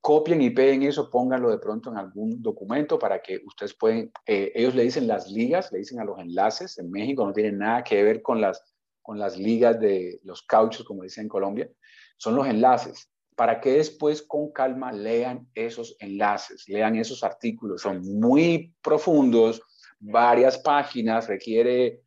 copien 0.02 0.42
y 0.42 0.50
peguen 0.50 0.84
eso, 0.84 1.10
pónganlo 1.10 1.52
de 1.52 1.60
pronto 1.60 1.92
en 1.92 1.98
algún 1.98 2.42
documento 2.42 2.98
para 2.98 3.22
que 3.22 3.40
ustedes 3.46 3.76
pueden, 3.76 4.12
eh, 4.26 4.52
ellos 4.56 4.74
le 4.74 4.84
dicen 4.84 5.08
las 5.08 5.30
ligas, 5.30 5.72
le 5.72 5.80
dicen 5.80 6.00
a 6.00 6.04
los 6.04 6.20
enlaces, 6.20 6.78
en 6.80 6.90
México 6.90 7.26
no 7.26 7.32
tienen 7.32 7.60
nada 7.60 7.84
que 7.84 8.04
ver 8.04 8.22
con 8.22 8.42
las, 8.42 8.64
con 9.02 9.20
las 9.20 9.38
ligas 9.38 9.80
de 9.80 10.20
los 10.24 10.42
cauchos, 10.42 10.86
como 10.86 11.04
dicen 11.04 11.24
en 11.24 11.30
Colombia, 11.30 11.70
son 12.18 12.36
los 12.36 12.48
enlaces, 12.48 13.12
para 13.36 13.62
que 13.62 13.74
después 13.74 14.24
con 14.24 14.52
calma 14.52 14.92
lean 14.92 15.48
esos 15.54 15.96
enlaces, 16.00 16.68
lean 16.68 16.96
esos 16.96 17.24
artículos, 17.24 17.82
son 17.82 18.02
muy 18.20 18.74
profundos, 18.82 19.62
varias 20.00 20.58
páginas, 20.58 21.28
requiere 21.28 22.02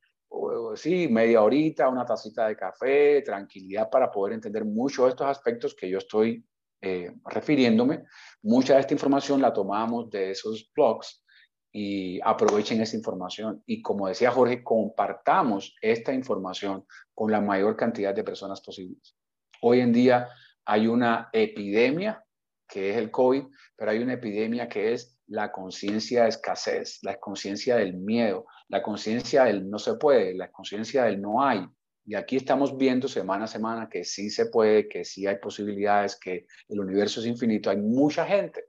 sí, 0.74 1.08
media 1.08 1.42
horita, 1.42 1.88
una 1.88 2.04
tacita 2.04 2.48
de 2.48 2.56
café, 2.56 3.22
tranquilidad 3.22 3.88
para 3.88 4.10
poder 4.10 4.34
entender 4.34 4.64
mucho 4.64 5.04
de 5.04 5.10
estos 5.10 5.26
aspectos 5.26 5.74
que 5.74 5.88
yo 5.88 5.98
estoy 5.98 6.44
eh, 6.86 7.10
refiriéndome, 7.24 8.04
mucha 8.42 8.74
de 8.74 8.80
esta 8.80 8.92
información 8.92 9.40
la 9.40 9.54
tomamos 9.54 10.10
de 10.10 10.32
esos 10.32 10.70
blogs 10.76 11.24
y 11.72 12.20
aprovechen 12.22 12.82
esa 12.82 12.94
información. 12.94 13.62
Y 13.64 13.80
como 13.80 14.06
decía 14.06 14.30
Jorge, 14.30 14.62
compartamos 14.62 15.74
esta 15.80 16.12
información 16.12 16.84
con 17.14 17.32
la 17.32 17.40
mayor 17.40 17.74
cantidad 17.74 18.14
de 18.14 18.22
personas 18.22 18.60
posibles. 18.60 19.16
Hoy 19.62 19.80
en 19.80 19.94
día 19.94 20.28
hay 20.66 20.86
una 20.86 21.30
epidemia 21.32 22.22
que 22.68 22.90
es 22.90 22.98
el 22.98 23.10
COVID, 23.10 23.44
pero 23.76 23.90
hay 23.90 24.00
una 24.00 24.12
epidemia 24.12 24.68
que 24.68 24.92
es 24.92 25.18
la 25.26 25.50
conciencia 25.52 26.24
de 26.24 26.28
escasez, 26.28 26.98
la 27.00 27.18
conciencia 27.18 27.76
del 27.76 27.94
miedo, 27.94 28.44
la 28.68 28.82
conciencia 28.82 29.44
del 29.44 29.70
no 29.70 29.78
se 29.78 29.94
puede, 29.94 30.34
la 30.34 30.50
conciencia 30.52 31.04
del 31.04 31.18
no 31.18 31.42
hay, 31.42 31.66
y 32.06 32.14
aquí 32.14 32.36
estamos 32.36 32.76
viendo 32.76 33.08
semana 33.08 33.44
a 33.44 33.48
semana 33.48 33.88
que 33.88 34.04
sí 34.04 34.28
se 34.28 34.46
puede, 34.46 34.88
que 34.88 35.04
sí 35.04 35.26
hay 35.26 35.36
posibilidades, 35.36 36.18
que 36.18 36.46
el 36.68 36.80
universo 36.80 37.20
es 37.20 37.26
infinito. 37.26 37.70
Hay 37.70 37.78
mucha 37.78 38.26
gente 38.26 38.64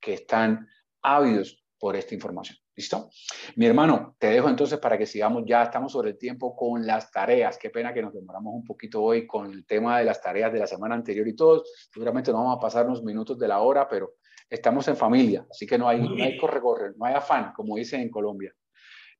que 0.00 0.14
están 0.14 0.68
ávidos 1.02 1.64
por 1.78 1.96
esta 1.96 2.14
información. 2.14 2.58
¿Listo? 2.76 3.08
Mi 3.56 3.64
hermano, 3.64 4.16
te 4.18 4.28
dejo 4.28 4.50
entonces 4.50 4.78
para 4.78 4.98
que 4.98 5.06
sigamos, 5.06 5.44
ya 5.46 5.62
estamos 5.62 5.92
sobre 5.92 6.10
el 6.10 6.18
tiempo 6.18 6.54
con 6.54 6.86
las 6.86 7.10
tareas. 7.10 7.56
Qué 7.56 7.70
pena 7.70 7.92
que 7.92 8.02
nos 8.02 8.12
demoramos 8.12 8.54
un 8.54 8.64
poquito 8.64 9.02
hoy 9.02 9.26
con 9.26 9.50
el 9.50 9.64
tema 9.64 9.98
de 9.98 10.04
las 10.04 10.20
tareas 10.20 10.52
de 10.52 10.58
la 10.58 10.66
semana 10.66 10.94
anterior 10.94 11.26
y 11.26 11.34
todo. 11.34 11.64
Seguramente 11.90 12.30
no 12.30 12.38
vamos 12.38 12.58
a 12.58 12.60
pasar 12.60 12.86
unos 12.86 13.02
minutos 13.02 13.38
de 13.38 13.48
la 13.48 13.60
hora, 13.60 13.88
pero 13.88 14.16
estamos 14.48 14.86
en 14.88 14.96
familia, 14.96 15.46
así 15.50 15.66
que 15.66 15.78
no 15.78 15.88
hay, 15.88 16.00
no 16.00 16.22
hay 16.22 16.36
corre-corre, 16.36 16.92
no 16.96 17.06
hay 17.06 17.14
afán, 17.14 17.52
como 17.54 17.76
dicen 17.76 18.02
en 18.02 18.10
Colombia. 18.10 18.52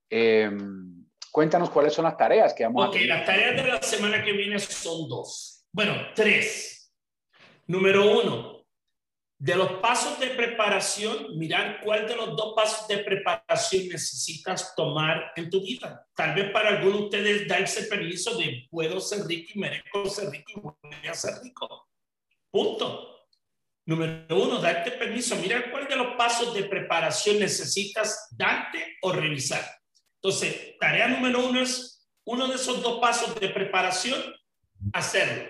Eh, 0.09 0.51
Cuéntanos 1.37 1.68
cuáles 1.68 1.93
son 1.93 2.07
las 2.07 2.16
tareas 2.16 2.55
que 2.55 2.64
vamos 2.64 2.87
a 2.87 2.89
hacer. 2.89 3.03
Ok, 3.03 3.09
las 3.09 3.26
tareas 3.26 3.57
de 3.57 3.68
la 3.68 3.82
semana 3.82 4.24
que 4.24 4.32
viene 4.32 4.59
son 4.59 5.07
dos. 5.07 5.66
Bueno, 5.70 5.95
tres. 6.14 6.91
Número 7.66 8.22
uno, 8.22 8.64
de 9.37 9.55
los 9.55 9.72
pasos 9.72 10.18
de 10.18 10.28
preparación, 10.28 11.37
mirar 11.37 11.82
cuál 11.84 12.09
de 12.09 12.16
los 12.16 12.34
dos 12.34 12.55
pasos 12.57 12.89
de 12.89 13.05
preparación 13.05 13.87
necesitas 13.89 14.74
tomar 14.74 15.32
en 15.37 15.51
tu 15.51 15.61
vida. 15.61 16.07
Tal 16.14 16.34
vez 16.34 16.51
para 16.53 16.70
algunos 16.70 17.01
de 17.01 17.05
ustedes 17.05 17.47
darse 17.47 17.82
permiso 17.82 18.39
de 18.39 18.66
puedo 18.70 18.99
ser 18.99 19.26
rico 19.26 19.51
y 19.57 19.59
merezco 19.59 20.09
ser 20.09 20.30
rico 20.30 20.53
y 20.55 20.61
voy 20.62 21.07
a 21.07 21.12
ser 21.12 21.34
rico. 21.43 21.91
Punto. 22.51 23.26
Número 23.84 24.43
uno, 24.43 24.59
darte 24.59 24.93
permiso. 24.93 25.37
Mirar 25.37 25.70
cuál 25.70 25.87
de 25.87 25.97
los 25.97 26.16
pasos 26.16 26.55
de 26.55 26.64
preparación 26.64 27.39
necesitas 27.39 28.26
darte 28.30 28.97
o 29.03 29.12
revisar. 29.12 29.62
Entonces, 30.27 30.77
tarea 30.81 31.07
número 31.07 31.47
uno 31.47 31.61
es 31.61 32.05
uno 32.24 32.49
de 32.49 32.57
esos 32.57 32.83
dos 32.83 32.99
pasos 32.99 33.39
de 33.39 33.49
preparación, 33.49 34.20
hacerlo. 34.93 35.49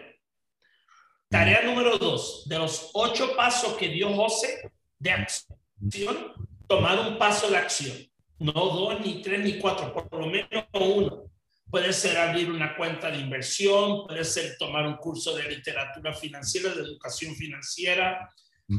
Tarea 1.30 1.62
número 1.62 1.96
dos, 1.96 2.46
de 2.46 2.58
los 2.58 2.90
ocho 2.92 3.34
pasos 3.34 3.72
que 3.78 3.88
dio 3.88 4.14
José 4.14 4.70
de 4.98 5.12
acción, 5.12 6.34
tomar 6.68 7.00
un 7.00 7.16
paso 7.16 7.48
de 7.48 7.56
acción. 7.56 7.96
No 8.38 8.52
dos, 8.52 9.00
ni 9.00 9.22
tres, 9.22 9.40
ni 9.40 9.58
cuatro, 9.58 9.94
por 9.94 10.20
lo 10.20 10.26
menos 10.26 10.66
uno. 10.74 11.24
Puede 11.70 11.94
ser 11.94 12.18
abrir 12.18 12.50
una 12.50 12.76
cuenta 12.76 13.10
de 13.10 13.16
inversión, 13.16 14.06
puede 14.06 14.24
ser 14.24 14.58
tomar 14.58 14.86
un 14.86 14.98
curso 14.98 15.34
de 15.34 15.48
literatura 15.48 16.12
financiera, 16.12 16.74
de 16.74 16.82
educación 16.82 17.34
financiera, 17.34 18.30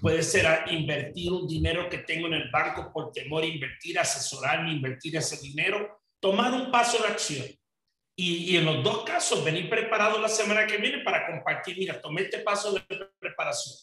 puede 0.01 0.21
ser 0.21 0.45
invertir 0.69 1.31
un 1.31 1.47
dinero 1.47 1.89
que 1.89 1.99
tengo 1.99 2.27
en 2.27 2.33
el 2.33 2.49
banco 2.51 2.91
por 2.91 3.11
temor 3.11 3.43
a 3.43 3.47
invertir, 3.47 3.97
asesorarme, 3.97 4.73
invertir 4.73 5.15
ese 5.15 5.37
dinero, 5.41 6.01
tomar 6.19 6.51
un 6.53 6.71
paso 6.71 7.01
de 7.01 7.07
acción. 7.07 7.45
Y, 8.19 8.57
en 8.57 8.65
los 8.65 8.83
dos 8.83 9.03
casos, 9.03 9.45
venir 9.45 9.69
preparado 9.69 10.19
la 10.19 10.27
semana 10.27 10.65
que 10.65 10.77
viene 10.77 11.03
para 11.03 11.27
compartir, 11.27 11.77
mira, 11.77 12.01
tomé 12.01 12.23
este 12.23 12.39
paso 12.39 12.73
de 12.73 12.81
preparación 13.19 13.75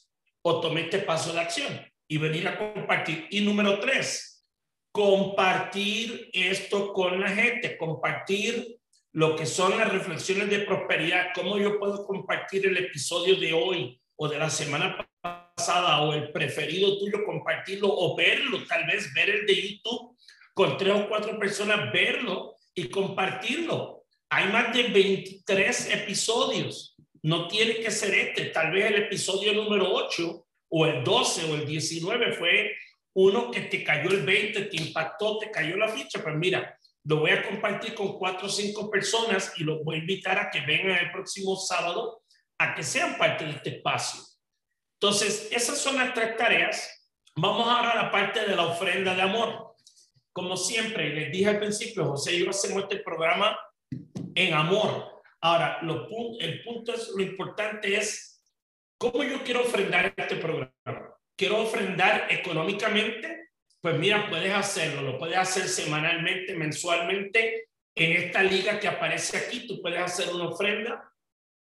o 0.42 0.60
tomé 0.60 0.82
este 0.82 0.98
paso 0.98 1.32
de 1.32 1.40
acción 1.40 1.80
y 2.08 2.18
venir 2.18 2.48
a 2.48 2.58
compartir. 2.58 3.28
Y 3.30 3.40
número 3.42 3.78
tres, 3.78 4.44
compartir 4.90 6.30
esto 6.32 6.92
con 6.92 7.20
la 7.20 7.28
gente, 7.28 7.78
compartir 7.78 8.76
lo 9.12 9.36
que 9.36 9.46
son 9.46 9.78
las 9.78 9.92
reflexiones 9.92 10.50
de 10.50 10.60
prosperidad, 10.60 11.28
cómo 11.32 11.56
yo 11.56 11.78
puedo 11.78 12.04
compartir 12.04 12.66
el 12.66 12.76
episodio 12.76 13.36
de 13.36 13.52
hoy 13.52 14.00
o 14.16 14.28
de 14.28 14.38
la 14.38 14.50
semana 14.50 14.96
pasada 15.20 16.02
o 16.02 16.12
el 16.12 16.30
preferido 16.32 16.98
tuyo, 16.98 17.24
compartirlo 17.24 17.88
o 17.90 18.16
verlo, 18.16 18.64
tal 18.66 18.86
vez 18.86 19.12
ver 19.14 19.30
el 19.30 19.46
de 19.46 19.54
YouTube 19.54 20.16
con 20.52 20.76
tres 20.76 20.94
o 20.94 21.08
cuatro 21.08 21.38
personas, 21.38 21.92
verlo 21.92 22.54
y 22.74 22.88
compartirlo. 22.88 24.04
Hay 24.30 24.50
más 24.52 24.74
de 24.74 24.84
23 24.84 25.92
episodios. 25.92 26.96
No 27.22 27.48
tiene 27.48 27.76
que 27.76 27.90
ser 27.90 28.14
este. 28.14 28.46
Tal 28.46 28.72
vez 28.72 28.86
el 28.86 29.02
episodio 29.04 29.52
número 29.52 29.92
8 29.92 30.46
o 30.68 30.86
el 30.86 31.02
12 31.04 31.50
o 31.50 31.54
el 31.54 31.66
19 31.66 32.32
fue 32.32 32.76
uno 33.14 33.50
que 33.50 33.62
te 33.62 33.84
cayó 33.84 34.10
el 34.10 34.24
20, 34.24 34.62
te 34.62 34.76
impactó, 34.76 35.38
te 35.38 35.50
cayó 35.50 35.76
la 35.76 35.88
ficha. 35.88 36.22
Pues 36.22 36.34
mira, 36.36 36.78
lo 37.04 37.20
voy 37.20 37.30
a 37.30 37.42
compartir 37.42 37.94
con 37.94 38.18
cuatro 38.18 38.46
o 38.46 38.50
cinco 38.50 38.90
personas 38.90 39.52
y 39.56 39.64
los 39.64 39.84
voy 39.84 39.96
a 39.96 40.00
invitar 40.00 40.38
a 40.38 40.50
que 40.50 40.60
vengan 40.60 40.98
el 40.98 41.12
próximo 41.12 41.56
sábado 41.56 42.23
a 42.58 42.74
que 42.74 42.82
sean 42.82 43.16
parte 43.18 43.44
de 43.44 43.50
este 43.50 43.76
espacio. 43.76 44.20
Entonces, 45.00 45.48
esas 45.52 45.78
son 45.78 45.96
las 45.96 46.14
tres 46.14 46.36
tareas. 46.36 47.12
Vamos 47.36 47.66
ahora 47.68 47.90
a 47.90 48.02
la 48.04 48.10
parte 48.10 48.46
de 48.46 48.54
la 48.54 48.66
ofrenda 48.66 49.14
de 49.14 49.22
amor. 49.22 49.74
Como 50.32 50.56
siempre, 50.56 51.10
les 51.14 51.32
dije 51.32 51.50
al 51.50 51.58
principio, 51.58 52.06
José 52.06 52.34
y 52.34 52.44
yo 52.44 52.50
hacemos 52.50 52.84
este 52.84 52.98
programa 52.98 53.58
en 54.34 54.54
amor. 54.54 55.22
Ahora, 55.40 55.78
lo, 55.82 56.08
el 56.40 56.62
punto 56.62 56.94
es, 56.94 57.08
lo 57.14 57.22
importante 57.22 57.96
es 57.96 58.42
cómo 58.98 59.22
yo 59.24 59.42
quiero 59.44 59.62
ofrendar 59.62 60.14
este 60.16 60.36
programa. 60.36 60.72
Quiero 61.36 61.60
ofrendar 61.62 62.28
económicamente, 62.30 63.50
pues 63.80 63.98
mira, 63.98 64.30
puedes 64.30 64.54
hacerlo, 64.54 65.02
lo 65.02 65.18
puedes 65.18 65.36
hacer 65.36 65.68
semanalmente, 65.68 66.54
mensualmente. 66.54 67.68
En 67.96 68.12
esta 68.12 68.42
liga 68.42 68.80
que 68.80 68.88
aparece 68.88 69.36
aquí, 69.36 69.66
tú 69.66 69.82
puedes 69.82 70.00
hacer 70.00 70.34
una 70.34 70.48
ofrenda. 70.48 71.12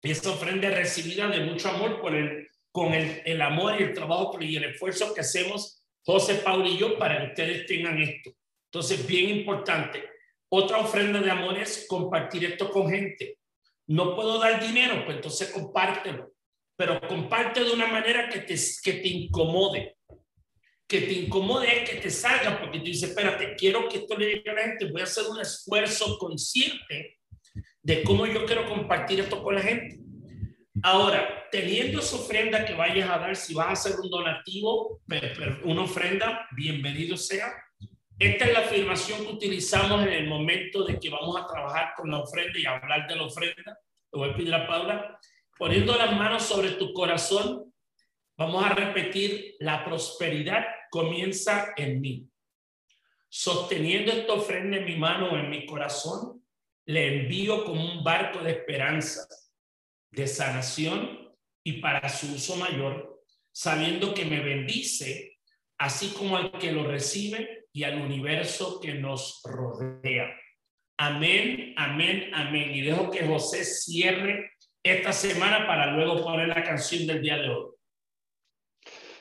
Esa 0.03 0.30
ofrenda 0.30 0.68
es 0.68 0.76
recibida 0.76 1.28
de 1.28 1.40
mucho 1.40 1.68
amor 1.68 2.01
por 2.01 2.14
el, 2.14 2.48
con 2.72 2.94
el, 2.94 3.22
el 3.24 3.42
amor 3.42 3.80
y 3.80 3.84
el 3.84 3.92
trabajo 3.92 4.38
y 4.40 4.57
el 4.57 4.64
esfuerzo 4.64 5.12
que 5.14 5.20
hacemos 5.20 5.84
José, 6.05 6.36
Paul 6.36 6.66
y 6.66 6.78
yo 6.78 6.98
para 6.98 7.18
que 7.18 7.26
ustedes 7.28 7.66
tengan 7.66 8.01
esto. 8.01 8.30
Entonces, 8.72 9.07
bien 9.07 9.28
importante. 9.28 10.03
Otra 10.48 10.78
ofrenda 10.78 11.20
de 11.20 11.30
amor 11.30 11.59
es 11.59 11.86
compartir 11.88 12.44
esto 12.44 12.70
con 12.70 12.88
gente. 12.88 13.38
No 13.86 14.14
puedo 14.14 14.38
dar 14.38 14.64
dinero, 14.64 15.05
pues 15.05 15.16
entonces 15.16 15.51
compártelo. 15.51 16.32
Pero 16.76 17.01
comparte 17.07 17.62
de 17.62 17.72
una 17.72 17.86
manera 17.86 18.28
que 18.28 18.40
te, 18.40 18.55
que 18.82 18.92
te 18.94 19.09
incomode 19.09 19.96
que 20.90 21.03
te 21.03 21.12
incomode 21.12 21.84
que 21.84 22.01
te 22.01 22.11
salga, 22.11 22.59
porque 22.59 22.80
tú 22.80 22.86
dices, 22.86 23.11
espérate, 23.11 23.55
quiero 23.55 23.88
que 23.88 23.98
esto 23.98 24.18
le 24.18 24.26
llegue 24.26 24.51
a 24.51 24.55
la 24.55 24.62
gente, 24.62 24.90
voy 24.90 25.01
a 25.01 25.05
hacer 25.05 25.24
un 25.28 25.40
esfuerzo 25.40 26.18
consciente 26.18 27.20
de 27.83 28.03
cómo 28.03 28.26
yo 28.26 28.45
quiero 28.47 28.68
compartir 28.68 29.20
esto 29.20 29.43
con 29.43 29.55
la 29.55 29.62
gente. 29.62 29.99
Ahora, 30.83 31.47
teniendo 31.51 32.01
esa 32.01 32.16
ofrenda 32.16 32.64
que 32.64 32.74
vayas 32.74 33.09
a 33.11 33.18
dar, 33.18 33.37
si 33.37 33.55
vas 33.55 33.66
a 33.68 33.72
hacer 33.72 34.01
un 34.01 34.11
donativo, 34.11 35.01
una 35.64 35.83
ofrenda, 35.83 36.47
bienvenido 36.57 37.16
sea. 37.16 37.53
Esta 38.18 38.45
es 38.45 38.53
la 38.53 38.61
afirmación 38.61 39.24
que 39.24 39.33
utilizamos 39.33 40.03
en 40.03 40.12
el 40.12 40.28
momento 40.28 40.85
de 40.85 40.99
que 40.99 41.11
vamos 41.11 41.37
a 41.37 41.47
trabajar 41.47 41.93
con 41.97 42.11
la 42.11 42.18
ofrenda 42.18 42.59
y 42.59 42.66
hablar 42.66 43.09
de 43.09 43.16
la 43.16 43.24
ofrenda. 43.24 43.78
Te 44.11 44.18
voy 44.18 44.31
a 44.31 44.37
pedir 44.37 44.55
a 44.55 44.66
Paula, 44.66 45.18
poniendo 45.59 45.97
las 45.97 46.12
manos 46.12 46.43
sobre 46.43 46.72
tu 46.72 46.93
corazón, 46.93 47.72
vamos 48.37 48.64
a 48.64 48.74
repetir 48.74 49.57
la 49.61 49.85
prosperidad 49.85 50.64
comienza 50.91 51.72
en 51.76 52.01
mí. 52.01 52.26
Sosteniendo 53.28 54.12
esta 54.12 54.35
ofrenda 54.35 54.76
en 54.78 54.85
mi 54.85 54.97
mano 54.97 55.31
o 55.31 55.37
en 55.37 55.49
mi 55.49 55.64
corazón, 55.64 56.39
le 56.91 57.22
envío 57.22 57.64
como 57.64 57.84
un 57.84 58.03
barco 58.03 58.41
de 58.41 58.51
esperanza, 58.51 59.24
de 60.11 60.26
sanación 60.26 61.32
y 61.64 61.80
para 61.80 62.09
su 62.09 62.34
uso 62.34 62.57
mayor, 62.57 63.22
sabiendo 63.53 64.12
que 64.12 64.24
me 64.24 64.41
bendice, 64.41 65.38
así 65.78 66.12
como 66.12 66.36
al 66.36 66.51
que 66.59 66.72
lo 66.72 66.84
recibe 66.88 67.68
y 67.72 67.84
al 67.84 68.01
universo 68.01 68.80
que 68.80 68.95
nos 68.95 69.41
rodea. 69.45 70.30
Amén, 70.99 71.74
amén, 71.76 72.32
amén. 72.34 72.74
Y 72.74 72.80
dejo 72.80 73.09
que 73.09 73.24
José 73.24 73.64
cierre 73.64 74.51
esta 74.82 75.12
semana 75.12 75.68
para 75.68 75.93
luego 75.93 76.20
poner 76.24 76.49
la 76.49 76.64
canción 76.64 77.07
del 77.07 77.22
día 77.22 77.36
de 77.36 77.51
hoy. 77.51 77.70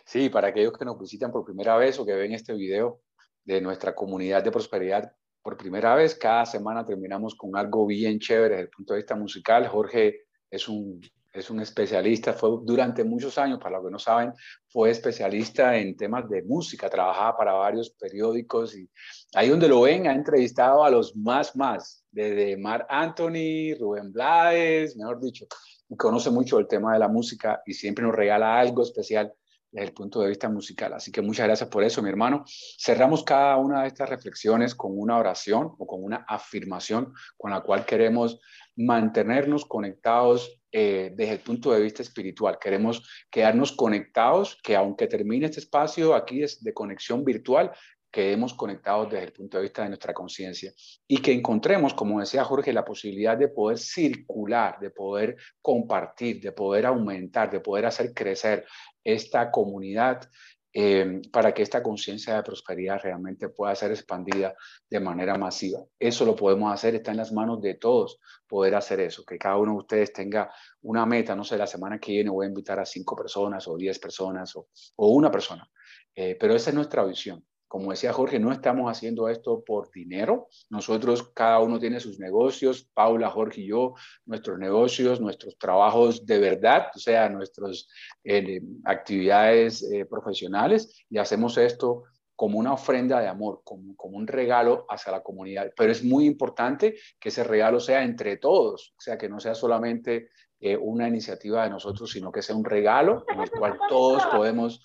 Sí, 0.05 0.29
para 0.29 0.47
aquellos 0.47 0.75
que 0.75 0.85
nos 0.85 0.99
visitan 0.99 1.31
por 1.31 1.45
primera 1.45 1.77
vez 1.77 1.99
o 1.99 2.05
que 2.05 2.15
ven 2.15 2.33
este 2.33 2.53
video 2.53 3.03
de 3.43 3.61
nuestra 3.61 3.93
comunidad 3.93 4.43
de 4.43 4.51
prosperidad 4.51 5.15
por 5.41 5.57
primera 5.57 5.95
vez, 5.95 6.15
cada 6.15 6.45
semana 6.45 6.85
terminamos 6.85 7.35
con 7.35 7.55
algo 7.55 7.85
bien 7.85 8.19
chévere 8.19 8.55
desde 8.55 8.63
el 8.63 8.69
punto 8.69 8.93
de 8.93 8.99
vista 8.99 9.15
musical. 9.15 9.67
Jorge 9.67 10.25
es 10.49 10.67
un, 10.67 11.01
es 11.31 11.49
un 11.49 11.59
especialista, 11.59 12.33
fue 12.33 12.49
durante 12.63 13.03
muchos 13.03 13.37
años, 13.37 13.59
para 13.59 13.77
los 13.77 13.85
que 13.85 13.91
no 13.91 13.99
saben, 13.99 14.33
fue 14.67 14.89
especialista 14.89 15.77
en 15.77 15.95
temas 15.95 16.27
de 16.29 16.41
música, 16.43 16.89
trabajaba 16.89 17.37
para 17.37 17.53
varios 17.53 17.91
periódicos 17.91 18.75
y 18.75 18.89
ahí 19.35 19.49
donde 19.49 19.67
lo 19.67 19.81
ven 19.81 20.07
ha 20.07 20.13
entrevistado 20.13 20.83
a 20.83 20.89
los 20.89 21.15
más 21.15 21.55
más, 21.55 22.03
desde 22.11 22.57
Mar 22.57 22.85
Anthony, 22.89 23.75
Rubén 23.79 24.11
Blades, 24.11 24.97
mejor 24.97 25.21
dicho, 25.21 25.45
y 25.87 25.95
conoce 25.95 26.31
mucho 26.31 26.59
el 26.59 26.67
tema 26.67 26.93
de 26.93 26.99
la 26.99 27.07
música 27.07 27.61
y 27.65 27.73
siempre 27.73 28.03
nos 28.03 28.15
regala 28.15 28.59
algo 28.59 28.83
especial 28.83 29.33
desde 29.71 29.87
el 29.87 29.93
punto 29.93 30.21
de 30.21 30.29
vista 30.29 30.49
musical. 30.49 30.93
Así 30.93 31.11
que 31.11 31.21
muchas 31.21 31.47
gracias 31.47 31.69
por 31.69 31.83
eso, 31.83 32.01
mi 32.01 32.09
hermano. 32.09 32.43
Cerramos 32.45 33.23
cada 33.23 33.57
una 33.57 33.81
de 33.81 33.87
estas 33.87 34.09
reflexiones 34.09 34.75
con 34.75 34.97
una 34.97 35.17
oración 35.17 35.71
o 35.77 35.85
con 35.85 36.03
una 36.03 36.25
afirmación 36.27 37.13
con 37.37 37.51
la 37.51 37.61
cual 37.61 37.85
queremos 37.85 38.39
mantenernos 38.75 39.65
conectados 39.65 40.61
eh, 40.71 41.11
desde 41.15 41.33
el 41.33 41.39
punto 41.39 41.71
de 41.71 41.81
vista 41.81 42.01
espiritual. 42.01 42.57
Queremos 42.59 43.07
quedarnos 43.29 43.71
conectados, 43.71 44.57
que 44.63 44.75
aunque 44.75 45.07
termine 45.07 45.47
este 45.47 45.59
espacio 45.59 46.13
aquí 46.13 46.43
es 46.43 46.63
de 46.63 46.73
conexión 46.73 47.25
virtual, 47.25 47.71
quedemos 48.11 48.53
conectados 48.53 49.09
desde 49.09 49.25
el 49.25 49.33
punto 49.33 49.57
de 49.57 49.63
vista 49.63 49.83
de 49.83 49.89
nuestra 49.89 50.13
conciencia 50.13 50.73
y 51.07 51.17
que 51.21 51.31
encontremos, 51.31 51.93
como 51.93 52.19
decía 52.19 52.43
Jorge, 52.43 52.73
la 52.73 52.85
posibilidad 52.85 53.37
de 53.37 53.49
poder 53.49 53.77
circular, 53.77 54.79
de 54.79 54.89
poder 54.89 55.37
compartir, 55.61 56.41
de 56.41 56.51
poder 56.51 56.85
aumentar, 56.85 57.49
de 57.49 57.59
poder 57.59 57.85
hacer 57.85 58.13
crecer 58.13 58.65
esta 59.03 59.51
comunidad 59.51 60.29
eh, 60.71 61.21
para 61.31 61.51
que 61.51 61.63
esta 61.63 61.81
conciencia 61.81 62.35
de 62.35 62.43
prosperidad 62.43 62.99
realmente 63.01 63.49
pueda 63.49 63.73
ser 63.73 63.89
expandida 63.89 64.55
de 64.87 64.99
manera 64.99 65.35
masiva. 65.35 65.83
Eso 65.97 66.25
lo 66.25 66.35
podemos 66.35 66.71
hacer, 66.71 66.93
está 66.93 67.09
en 67.09 67.17
las 67.17 67.31
manos 67.31 67.59
de 67.59 67.73
todos 67.73 68.19
poder 68.47 68.75
hacer 68.75 68.99
eso, 68.99 69.25
que 69.25 69.39
cada 69.39 69.57
uno 69.57 69.71
de 69.71 69.77
ustedes 69.79 70.13
tenga 70.13 70.53
una 70.81 71.07
meta, 71.07 71.35
no 71.35 71.43
sé, 71.43 71.57
la 71.57 71.65
semana 71.65 71.97
que 71.99 72.11
viene 72.11 72.29
voy 72.29 72.45
a 72.45 72.49
invitar 72.49 72.79
a 72.79 72.85
cinco 72.85 73.15
personas 73.15 73.67
o 73.67 73.77
diez 73.77 73.97
personas 73.97 74.55
o, 74.55 74.67
una 74.97 75.31
persona, 75.31 75.67
eh, 76.13 76.37
pero 76.39 76.55
esa 76.55 76.69
es 76.69 76.75
nuestra 76.75 77.03
visión. 77.03 77.43
Como 77.69 77.91
decía 77.91 78.11
Jorge, 78.13 78.39
no 78.39 78.51
estamos 78.51 78.89
haciendo 78.91 79.29
esto 79.29 79.63
por 79.63 79.91
dinero. 79.91 80.47
Nosotros, 80.71 81.29
cada 81.35 81.59
uno 81.59 81.79
tiene 81.79 81.99
sus 81.99 82.19
negocios, 82.19 82.89
Paula, 82.95 83.29
Jorge 83.29 83.61
y 83.61 83.67
yo, 83.67 83.93
nuestros 84.25 84.57
negocios, 84.57 85.21
nuestros 85.21 85.55
trabajos 85.59 86.25
de 86.25 86.39
verdad, 86.39 86.87
o 86.95 86.97
sea, 86.97 87.29
nuestras 87.29 87.87
eh, 88.23 88.59
actividades 88.85 89.83
eh, 89.83 90.05
profesionales, 90.05 91.05
y 91.11 91.19
hacemos 91.19 91.59
esto 91.59 92.05
como 92.35 92.57
una 92.57 92.73
ofrenda 92.73 93.19
de 93.19 93.27
amor, 93.27 93.61
como, 93.63 93.93
un 93.99 94.25
regalo 94.25 94.87
hacia 94.89 95.11
la 95.11 95.21
comunidad. 95.21 95.71
Pero 95.77 95.91
es 95.91 96.03
muy 96.03 96.25
importante 96.25 96.95
que 97.19 97.29
ese 97.29 97.43
regalo 97.43 97.79
sea 97.79 98.01
entre 98.03 98.37
todos, 98.37 98.95
o 98.97 99.01
sea, 99.01 99.15
que 99.15 99.29
no 99.29 99.39
sea 99.39 99.53
solamente 99.53 100.29
eh, 100.59 100.75
una 100.75 101.07
iniciativa 101.07 101.65
de 101.65 101.69
nosotros, 101.69 102.09
sino 102.09 102.31
que 102.31 102.41
sea 102.41 102.55
un 102.55 102.65
regalo 102.65 103.25
en 103.27 103.41
el 103.41 103.51
cual 103.51 103.77
todos 103.87 104.25
podemos 104.25 104.83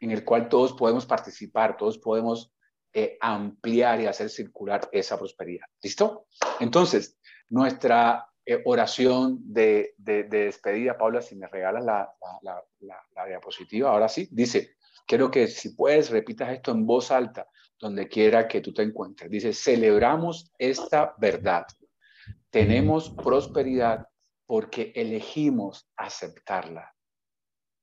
en 0.00 0.10
el 0.10 0.24
cual 0.24 0.48
todos 0.48 0.72
podemos 0.72 1.06
participar, 1.06 1.76
todos 1.76 1.98
podemos 1.98 2.52
eh, 2.92 3.16
ampliar 3.20 4.00
y 4.00 4.06
hacer 4.06 4.30
circular 4.30 4.88
esa 4.90 5.18
prosperidad. 5.18 5.66
¿Listo? 5.82 6.26
Entonces, 6.58 7.18
nuestra 7.48 8.26
eh, 8.44 8.62
oración 8.64 9.38
de, 9.44 9.94
despedida. 9.96 10.98
Paula, 10.98 11.22
si 11.22 11.36
me 11.36 11.46
regalas 11.46 11.84
la, 11.84 12.10
la, 12.80 13.26
diapositiva, 13.26 13.90
ahora 13.90 14.08
sí, 14.08 14.28
dice, 14.32 14.76
quiero 15.06 15.30
que 15.30 15.46
si 15.46 15.74
puedes 15.74 16.10
repitas 16.10 16.50
esto 16.50 16.72
en 16.72 16.86
voz 16.86 17.10
alta, 17.10 17.46
donde 17.78 18.08
quiera 18.08 18.48
que 18.48 18.60
tú 18.60 18.72
te 18.72 18.82
encuentres. 18.82 19.30
Dice, 19.30 19.52
celebramos 19.52 20.52
esta 20.58 21.14
verdad. 21.18 21.64
Tenemos 22.50 23.10
prosperidad 23.10 24.08
porque 24.46 24.92
elegimos 24.96 25.88
aceptarla. 25.96 26.92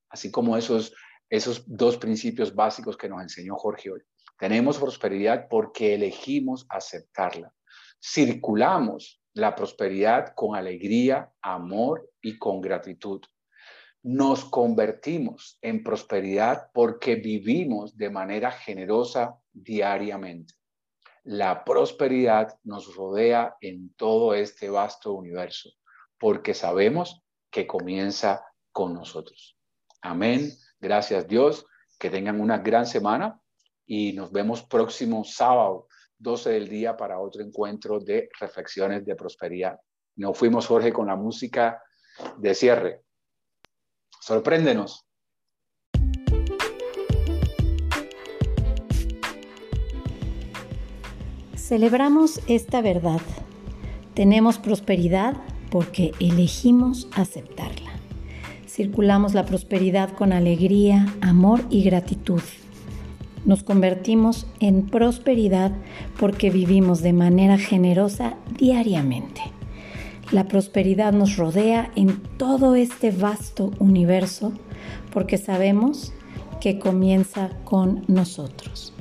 Así 0.10 0.32
como 0.32 0.58
esos, 0.58 0.94
esos 1.30 1.64
dos 1.66 1.98
principios 1.98 2.54
básicos 2.54 2.98
que 2.98 3.10
nos 3.10 3.22
enseñó 3.22 3.56
Jorge 3.56 3.92
hoy. 3.92 4.02
Tenemos 4.38 4.78
prosperidad 4.78 5.48
porque 5.50 5.96
elegimos 5.96 6.66
aceptarla. 6.70 7.54
Circulamos 8.00 9.22
la 9.34 9.56
prosperidad 9.56 10.34
con 10.36 10.56
alegría, 10.56 11.32
amor 11.42 12.10
y 12.22 12.38
con 12.38 12.62
gratitud. 12.62 13.22
Nos 14.04 14.46
convertimos 14.46 15.58
en 15.62 15.84
prosperidad 15.84 16.70
porque 16.74 17.16
vivimos 17.16 17.98
de 17.98 18.10
manera 18.10 18.52
generosa 18.52 19.38
diariamente. 19.52 20.54
La 21.24 21.64
prosperidad 21.66 22.58
nos 22.64 22.96
rodea 22.96 23.58
en 23.60 23.94
todo 23.96 24.34
este 24.34 24.70
vasto 24.70 25.14
universo 25.14 25.72
porque 26.18 26.54
sabemos 26.54 27.22
que 27.52 27.68
comienza 27.68 28.46
con 28.72 28.94
nosotros. 28.94 29.58
Amén. 30.02 30.52
Gracias 30.80 31.28
Dios. 31.28 31.66
Que 32.00 32.10
tengan 32.10 32.40
una 32.40 32.60
gran 32.60 32.86
semana 32.86 33.40
y 33.86 34.14
nos 34.14 34.32
vemos 34.32 34.64
próximo 34.64 35.24
sábado 35.24 35.88
12 36.20 36.52
del 36.52 36.68
día 36.68 36.96
para 36.96 37.20
otro 37.20 37.42
encuentro 37.42 38.00
de 38.00 38.30
reflexiones 38.40 39.06
de 39.06 39.16
prosperidad. 39.16 39.80
Nos 40.16 40.38
fuimos, 40.38 40.68
Jorge, 40.68 40.92
con 40.92 41.08
la 41.08 41.16
música 41.16 41.82
de 42.38 42.54
cierre. 42.54 43.02
Sorpréndenos. 44.20 45.06
Celebramos 51.56 52.40
esta 52.48 52.82
verdad. 52.82 53.22
Tenemos 54.14 54.58
prosperidad 54.58 55.36
porque 55.70 56.14
elegimos 56.20 57.08
aceptarla. 57.14 57.87
Circulamos 58.78 59.34
la 59.34 59.46
prosperidad 59.46 60.12
con 60.12 60.32
alegría, 60.32 61.14
amor 61.20 61.66
y 61.70 61.84
gratitud 61.84 62.40
nos 63.48 63.64
convertimos 63.64 64.46
en 64.60 64.88
prosperidad 64.88 65.72
porque 66.20 66.50
vivimos 66.50 67.02
de 67.02 67.14
manera 67.14 67.58
generosa 67.58 68.36
diariamente. 68.58 69.42
La 70.32 70.50
prosperidad 70.50 71.14
nos 71.14 71.38
rodea 71.38 71.90
en 71.96 72.22
todo 72.38 72.76
este 72.76 73.10
vasto 73.12 73.72
universo 73.80 74.52
porque 75.14 75.38
sabemos 75.38 76.12
que 76.60 76.78
comienza 76.78 77.52
con 77.64 78.04
nosotros. 78.08 78.94